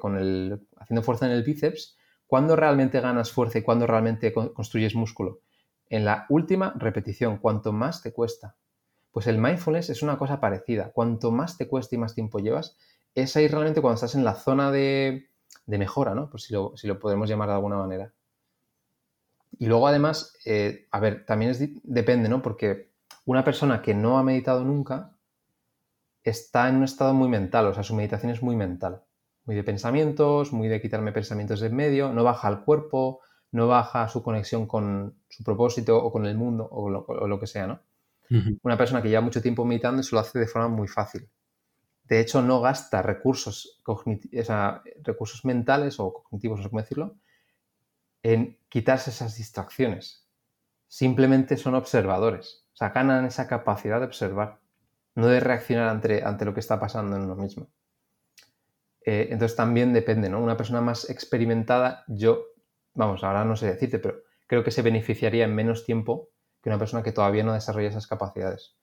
haciendo 0.79 1.03
fuerza 1.03 1.27
en 1.27 1.33
el 1.33 1.43
bíceps, 1.43 1.99
¿cuándo 2.27 2.57
realmente 2.57 3.03
ganas 3.03 3.31
fuerza 3.31 3.59
y 3.59 3.63
cuándo 3.63 3.87
realmente 3.87 4.33
construyes 4.33 4.95
músculo? 4.95 5.41
En 5.91 6.07
la 6.07 6.25
última 6.31 6.73
repetición, 6.79 7.37
cuanto 7.37 7.71
más 7.71 8.01
te 8.03 8.15
cuesta. 8.15 8.57
Pues 9.13 9.27
el 9.27 9.37
mindfulness 9.37 9.91
es 9.91 10.03
una 10.03 10.17
cosa 10.17 10.41
parecida. 10.41 10.91
Cuanto 10.91 11.33
más 11.33 11.59
te 11.59 11.69
cuesta 11.69 11.97
y 11.97 11.99
más 11.99 12.15
tiempo 12.15 12.39
llevas, 12.39 12.79
es 13.15 13.37
ahí 13.37 13.47
realmente 13.47 13.83
cuando 13.83 13.97
estás 13.97 14.15
en 14.15 14.25
la 14.25 14.37
zona 14.37 14.71
de, 14.71 15.29
de 15.67 15.79
mejora, 15.79 16.15
¿no? 16.15 16.31
Pues 16.31 16.45
si 16.45 16.55
lo, 16.55 16.73
lo, 16.83 16.99
podemos 16.99 17.29
llamar 17.29 17.49
de 17.49 17.57
alguna 17.57 17.77
manera. 17.77 18.15
Y 19.59 19.67
luego 19.67 19.87
además, 19.87 20.35
eh, 20.47 20.87
a 20.91 20.99
ver, 20.99 21.27
también 21.27 21.51
es, 21.51 21.63
depende, 21.83 22.31
¿no? 22.31 22.41
Porque 22.41 22.89
una 23.27 23.45
persona 23.45 23.83
que 23.83 23.93
no 23.93 24.17
ha 24.17 24.23
meditado 24.23 24.65
nunca 24.65 25.16
está 26.31 26.69
en 26.69 26.77
un 26.77 26.85
estado 26.85 27.15
muy 27.15 27.29
mental, 27.29 27.67
o 27.67 27.75
sea, 27.75 27.83
su 27.83 27.95
meditación 27.95 28.33
es 28.33 28.43
muy 28.43 28.57
mental, 28.57 29.03
muy 29.45 29.57
de 29.57 29.65
pensamientos, 29.65 30.53
muy 30.53 30.69
de 30.69 30.81
quitarme 30.81 31.13
pensamientos 31.13 31.61
de 31.61 31.69
en 31.69 31.77
medio, 31.77 32.13
no 32.13 32.25
baja 32.25 32.49
al 32.49 32.65
cuerpo, 32.65 33.21
no 33.53 33.69
baja 33.69 34.09
su 34.09 34.23
conexión 34.23 34.67
con 34.67 35.17
su 35.29 35.45
propósito 35.45 35.97
o 35.97 36.13
con 36.13 36.27
el 36.27 36.37
mundo 36.37 36.69
o 36.71 36.91
lo, 36.91 37.41
que 37.41 37.47
sea, 37.47 37.67
¿no? 37.67 37.81
Una 38.63 38.77
persona 38.77 39.01
que 39.03 39.09
lleva 39.09 39.21
mucho 39.21 39.41
tiempo 39.41 39.65
meditando 39.65 40.03
se 40.03 40.15
lo 40.15 40.21
hace 40.21 40.39
de 40.39 40.49
forma 40.49 40.69
muy 40.69 40.89
fácil 40.89 41.29
de 42.09 42.21
hecho 42.21 42.43
no 42.43 42.61
gasta 42.61 43.03
recursos, 43.03 43.83
recursos 45.03 45.45
mentales 45.45 45.99
o 45.99 46.13
cognitivos, 46.13 46.59
no 46.59 46.63
sé 46.63 46.71
cómo 46.71 46.81
decirlo, 46.81 47.17
en 48.23 48.59
quitarse 48.69 49.11
esas 49.11 49.37
distracciones. 49.37 50.29
Simplemente 50.89 51.57
son 51.57 51.75
observadores. 51.75 52.67
O 52.75 52.77
sea, 52.77 52.91
ganan 52.91 53.25
esa 53.25 53.49
capacidad 53.49 53.99
de 53.99 54.07
observar, 54.07 54.61
no 55.17 55.27
de 55.27 55.41
reaccionar 55.41 55.89
ante, 55.89 56.23
ante 56.23 56.45
lo 56.45 56.55
que 56.55 56.61
está 56.61 56.79
pasando 56.79 57.17
en 57.17 57.23
uno 57.23 57.35
mismo. 57.35 57.69
Eh, 59.05 59.29
entonces 59.31 59.57
también 59.57 59.93
depende, 59.93 60.29
¿no? 60.29 60.41
Una 60.41 60.57
persona 60.57 60.81
más 60.81 61.09
experimentada, 61.09 62.05
yo, 62.07 62.45
vamos, 62.95 63.25
ahora 63.25 63.45
no 63.45 63.57
sé 63.57 63.67
decirte, 63.67 63.99
pero 63.99 64.23
creo 64.47 64.63
que 64.63 64.71
se 64.71 64.83
beneficiaría 64.83 65.45
en 65.45 65.55
menos 65.55 65.85
tiempo 65.85 66.29
que 66.63 66.69
una 66.69 66.79
persona 66.79 67.03
que 67.03 67.13
todavía 67.13 67.45
no 67.45 67.55
desarrolla 67.55 67.89
esas 67.89 68.07
capacidades. 68.07 68.77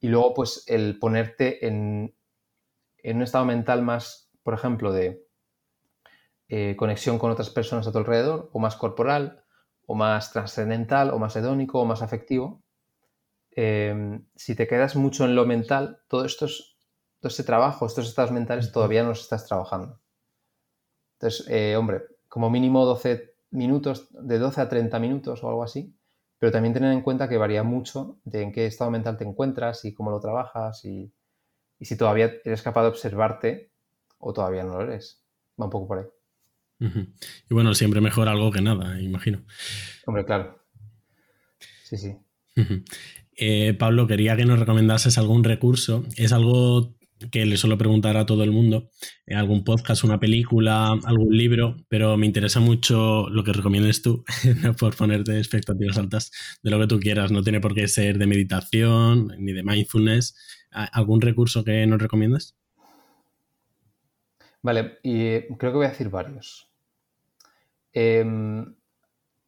Y 0.00 0.08
luego, 0.08 0.34
pues, 0.34 0.64
el 0.66 0.98
ponerte 0.98 1.66
en, 1.66 2.16
en 2.98 3.16
un 3.16 3.22
estado 3.22 3.44
mental 3.44 3.82
más, 3.82 4.30
por 4.42 4.54
ejemplo, 4.54 4.92
de 4.92 5.24
eh, 6.48 6.74
conexión 6.76 7.18
con 7.18 7.30
otras 7.30 7.50
personas 7.50 7.86
a 7.86 7.92
tu 7.92 7.98
alrededor, 7.98 8.50
o 8.52 8.58
más 8.58 8.74
corporal, 8.76 9.44
o 9.86 9.94
más 9.94 10.32
trascendental, 10.32 11.10
o 11.10 11.18
más 11.18 11.36
hedónico, 11.36 11.80
o 11.80 11.84
más 11.84 12.02
afectivo, 12.02 12.63
em, 13.56 14.26
si 14.34 14.54
te 14.54 14.66
quedas 14.66 14.96
mucho 14.96 15.24
en 15.24 15.34
lo 15.34 15.46
mental, 15.46 16.00
todo, 16.08 16.24
esto 16.24 16.46
todo 16.46 17.28
este 17.28 17.44
trabajo, 17.44 17.86
estos 17.86 18.08
estados 18.08 18.32
mentales 18.32 18.72
todavía 18.72 19.02
no 19.02 19.10
los 19.10 19.22
estás 19.22 19.46
trabajando. 19.46 20.00
Entonces, 21.14 21.46
eh, 21.48 21.76
hombre, 21.76 22.02
como 22.28 22.50
mínimo 22.50 22.84
12 22.84 23.36
minutos, 23.50 24.08
de 24.10 24.38
12 24.38 24.60
a 24.60 24.68
30 24.68 24.98
minutos 24.98 25.42
o 25.42 25.48
algo 25.48 25.62
así, 25.62 25.96
pero 26.38 26.52
también 26.52 26.74
tener 26.74 26.92
en 26.92 27.00
cuenta 27.00 27.28
que 27.28 27.38
varía 27.38 27.62
mucho 27.62 28.18
de 28.24 28.42
en 28.42 28.52
qué 28.52 28.66
estado 28.66 28.90
mental 28.90 29.16
te 29.16 29.24
encuentras 29.24 29.84
y 29.84 29.94
cómo 29.94 30.10
lo 30.10 30.20
trabajas 30.20 30.84
y, 30.84 31.12
y 31.78 31.84
si 31.84 31.96
todavía 31.96 32.32
eres 32.44 32.62
capaz 32.62 32.82
de 32.82 32.88
observarte 32.88 33.72
o 34.18 34.32
todavía 34.32 34.64
no 34.64 34.74
lo 34.74 34.82
eres. 34.82 35.24
Va 35.60 35.66
un 35.66 35.70
poco 35.70 35.88
por 35.88 35.98
ahí. 36.00 36.06
Y 37.48 37.54
bueno, 37.54 37.72
siempre 37.74 38.00
mejor 38.00 38.28
algo 38.28 38.50
que 38.50 38.60
nada, 38.60 39.00
imagino. 39.00 39.44
Hombre, 40.06 40.24
claro. 40.24 40.58
Sí, 41.84 41.96
sí. 41.96 42.18
Eh, 43.36 43.74
Pablo, 43.78 44.06
quería 44.06 44.36
que 44.36 44.44
nos 44.44 44.58
recomendases 44.58 45.18
algún 45.18 45.44
recurso. 45.44 46.04
Es 46.16 46.32
algo 46.32 46.94
que 47.30 47.46
le 47.46 47.56
suelo 47.56 47.78
preguntar 47.78 48.16
a 48.16 48.26
todo 48.26 48.44
el 48.44 48.50
mundo, 48.50 48.90
eh, 49.26 49.34
algún 49.34 49.64
podcast, 49.64 50.04
una 50.04 50.20
película, 50.20 50.92
algún 51.04 51.36
libro, 51.36 51.76
pero 51.88 52.16
me 52.16 52.26
interesa 52.26 52.60
mucho 52.60 53.28
lo 53.30 53.44
que 53.44 53.52
recomiendes 53.52 54.02
tú, 54.02 54.24
por 54.78 54.96
ponerte 54.96 55.38
expectativas 55.38 55.96
altas 55.98 56.30
de 56.62 56.70
lo 56.70 56.78
que 56.80 56.86
tú 56.86 57.00
quieras. 57.00 57.30
No 57.32 57.42
tiene 57.42 57.60
por 57.60 57.74
qué 57.74 57.88
ser 57.88 58.18
de 58.18 58.26
meditación 58.26 59.32
ni 59.38 59.52
de 59.52 59.62
mindfulness. 59.62 60.36
¿Algún 60.70 61.20
recurso 61.20 61.64
que 61.64 61.86
nos 61.86 62.02
recomiendas? 62.02 62.56
Vale, 64.60 64.98
y 65.02 65.40
creo 65.56 65.72
que 65.72 65.76
voy 65.76 65.86
a 65.86 65.90
decir 65.90 66.08
varios. 66.08 66.68
Em, 67.92 68.74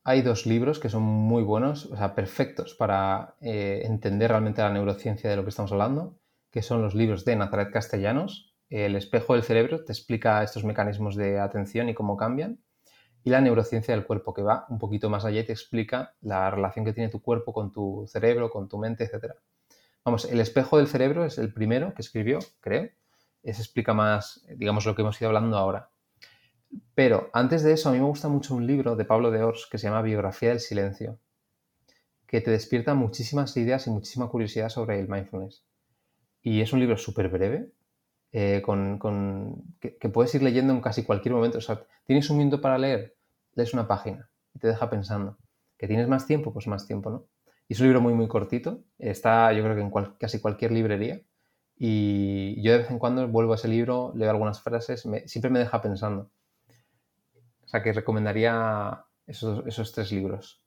hay 0.08 0.22
dos 0.22 0.46
libros 0.46 0.78
que 0.78 0.88
son 0.88 1.02
muy 1.02 1.42
buenos, 1.42 1.86
o 1.86 1.96
sea, 1.96 2.14
perfectos 2.14 2.74
para 2.74 3.34
eh, 3.40 3.82
entender 3.84 4.30
realmente 4.30 4.62
la 4.62 4.70
neurociencia 4.70 5.28
de 5.28 5.36
lo 5.36 5.42
que 5.42 5.50
estamos 5.50 5.72
hablando 5.72 6.16
que 6.56 6.62
son 6.62 6.80
los 6.80 6.94
libros 6.94 7.26
de 7.26 7.36
Nazaret 7.36 7.70
Castellanos. 7.70 8.54
El 8.70 8.96
espejo 8.96 9.34
del 9.34 9.42
cerebro 9.42 9.84
te 9.84 9.92
explica 9.92 10.42
estos 10.42 10.64
mecanismos 10.64 11.14
de 11.14 11.38
atención 11.38 11.90
y 11.90 11.94
cómo 11.94 12.16
cambian. 12.16 12.60
Y 13.24 13.28
la 13.28 13.42
neurociencia 13.42 13.94
del 13.94 14.06
cuerpo, 14.06 14.32
que 14.32 14.40
va 14.40 14.64
un 14.70 14.78
poquito 14.78 15.10
más 15.10 15.26
allá 15.26 15.40
y 15.40 15.44
te 15.44 15.52
explica 15.52 16.14
la 16.22 16.50
relación 16.50 16.86
que 16.86 16.94
tiene 16.94 17.10
tu 17.10 17.20
cuerpo 17.20 17.52
con 17.52 17.72
tu 17.72 18.06
cerebro, 18.06 18.48
con 18.48 18.68
tu 18.68 18.78
mente, 18.78 19.04
etc. 19.04 19.34
Vamos, 20.02 20.24
el 20.24 20.40
espejo 20.40 20.78
del 20.78 20.86
cerebro 20.86 21.26
es 21.26 21.36
el 21.36 21.52
primero 21.52 21.92
que 21.92 22.00
escribió, 22.00 22.38
creo. 22.60 22.88
Ese 23.42 23.60
explica 23.60 23.92
más, 23.92 24.46
digamos, 24.56 24.86
lo 24.86 24.94
que 24.94 25.02
hemos 25.02 25.20
ido 25.20 25.28
hablando 25.28 25.58
ahora. 25.58 25.90
Pero 26.94 27.30
antes 27.32 27.62
de 27.62 27.72
eso, 27.72 27.88
a 27.88 27.92
mí 27.92 27.98
me 27.98 28.04
gusta 28.04 28.28
mucho 28.28 28.54
un 28.54 28.66
libro 28.66 28.96
de 28.96 29.04
Pablo 29.04 29.30
de 29.30 29.42
Ors 29.42 29.68
que 29.70 29.78
se 29.78 29.86
llama 29.86 30.02
Biografía 30.02 30.50
del 30.50 30.60
Silencio, 30.60 31.18
que 32.26 32.40
te 32.40 32.50
despierta 32.50 32.94
muchísimas 32.94 33.56
ideas 33.56 33.86
y 33.86 33.90
muchísima 33.90 34.28
curiosidad 34.28 34.68
sobre 34.68 34.98
el 34.98 35.08
mindfulness. 35.08 35.64
Y 36.42 36.60
es 36.60 36.72
un 36.72 36.80
libro 36.80 36.96
súper 36.96 37.28
breve, 37.28 37.70
eh, 38.32 38.62
con, 38.62 38.98
que, 39.80 40.08
puedes 40.08 40.34
ir 40.34 40.42
leyendo 40.42 40.72
en 40.72 40.80
casi 40.80 41.04
cualquier 41.04 41.34
momento. 41.34 41.58
O 41.58 41.60
sea, 41.60 41.82
tienes 42.04 42.28
un 42.30 42.38
minuto 42.38 42.60
para 42.60 42.78
leer, 42.78 43.16
lees 43.54 43.72
una 43.72 43.88
página 43.88 44.28
y 44.54 44.58
te 44.58 44.68
deja 44.68 44.90
pensando. 44.90 45.38
¿Que 45.78 45.88
tienes 45.88 46.08
más 46.08 46.26
tiempo? 46.26 46.52
Pues 46.52 46.66
más 46.66 46.86
tiempo, 46.86 47.10
¿no? 47.10 47.26
Y 47.68 47.74
es 47.74 47.80
un 47.80 47.86
libro 47.86 48.00
muy, 48.00 48.14
muy 48.14 48.28
cortito. 48.28 48.84
Está, 48.98 49.52
yo 49.52 49.62
creo 49.62 49.74
que 49.74 49.82
en 49.82 50.14
casi 50.18 50.40
cualquier 50.40 50.72
librería. 50.72 51.20
Y 51.78 52.62
yo 52.62 52.72
de 52.72 52.78
vez 52.78 52.90
en 52.90 52.98
cuando 52.98 53.26
vuelvo 53.28 53.52
a 53.52 53.56
ese 53.56 53.68
libro, 53.68 54.12
leo 54.14 54.30
algunas 54.30 54.62
frases, 54.62 55.06
siempre 55.26 55.50
me 55.50 55.58
deja 55.58 55.82
pensando. 55.82 56.30
O 57.66 57.68
sea, 57.68 57.82
que 57.82 57.92
recomendaría 57.92 59.04
esos, 59.26 59.66
esos 59.66 59.92
tres 59.92 60.12
libros. 60.12 60.62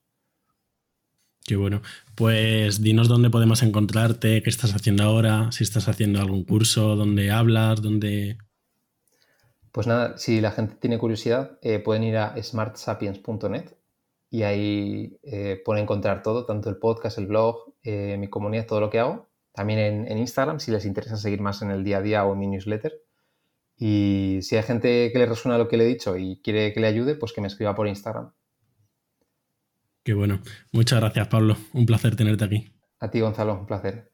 Qué 1.46 1.56
bueno. 1.56 1.80
Pues 2.14 2.82
dinos 2.82 3.08
dónde 3.08 3.30
podemos 3.30 3.62
encontrarte, 3.62 4.42
qué 4.42 4.50
estás 4.50 4.74
haciendo 4.74 5.02
ahora, 5.04 5.50
si 5.50 5.64
estás 5.64 5.88
haciendo 5.88 6.20
algún 6.20 6.44
curso, 6.44 6.96
dónde 6.96 7.30
hablas, 7.30 7.82
dónde... 7.82 8.38
Pues 9.72 9.86
nada, 9.86 10.18
si 10.18 10.40
la 10.40 10.50
gente 10.50 10.76
tiene 10.76 10.98
curiosidad, 10.98 11.58
eh, 11.62 11.78
pueden 11.78 12.02
ir 12.02 12.18
a 12.18 12.34
smartsapiens.net 12.40 13.72
y 14.28 14.42
ahí 14.42 15.18
eh, 15.22 15.60
pueden 15.64 15.84
encontrar 15.84 16.22
todo, 16.22 16.44
tanto 16.44 16.68
el 16.68 16.76
podcast, 16.76 17.18
el 17.18 17.26
blog, 17.26 17.74
eh, 17.82 18.16
mi 18.18 18.28
comunidad, 18.28 18.66
todo 18.66 18.80
lo 18.80 18.90
que 18.90 18.98
hago. 18.98 19.28
También 19.52 19.78
en, 19.78 20.08
en, 20.08 20.18
Instagram, 20.18 20.60
si 20.60 20.70
les 20.70 20.84
interesa 20.84 21.16
seguir 21.16 21.40
más 21.40 21.62
en 21.62 21.70
el 21.70 21.82
día 21.82 21.98
a 21.98 22.02
día 22.02 22.24
o 22.24 22.32
en 22.32 22.38
mi 22.38 22.46
newsletter. 22.48 22.92
Y 23.82 24.40
si 24.42 24.56
hay 24.56 24.62
gente 24.62 25.10
que 25.10 25.18
le 25.18 25.24
resuena 25.24 25.56
lo 25.56 25.66
que 25.66 25.78
le 25.78 25.84
he 25.84 25.88
dicho 25.88 26.18
y 26.18 26.38
quiere 26.42 26.74
que 26.74 26.80
le 26.80 26.86
ayude, 26.86 27.14
pues 27.14 27.32
que 27.32 27.40
me 27.40 27.46
escriba 27.46 27.74
por 27.74 27.88
Instagram. 27.88 28.30
Qué 30.04 30.12
bueno. 30.12 30.42
Muchas 30.70 31.00
gracias, 31.00 31.28
Pablo. 31.28 31.56
Un 31.72 31.86
placer 31.86 32.14
tenerte 32.14 32.44
aquí. 32.44 32.70
A 32.98 33.10
ti, 33.10 33.20
Gonzalo, 33.20 33.54
un 33.54 33.66
placer. 33.66 34.12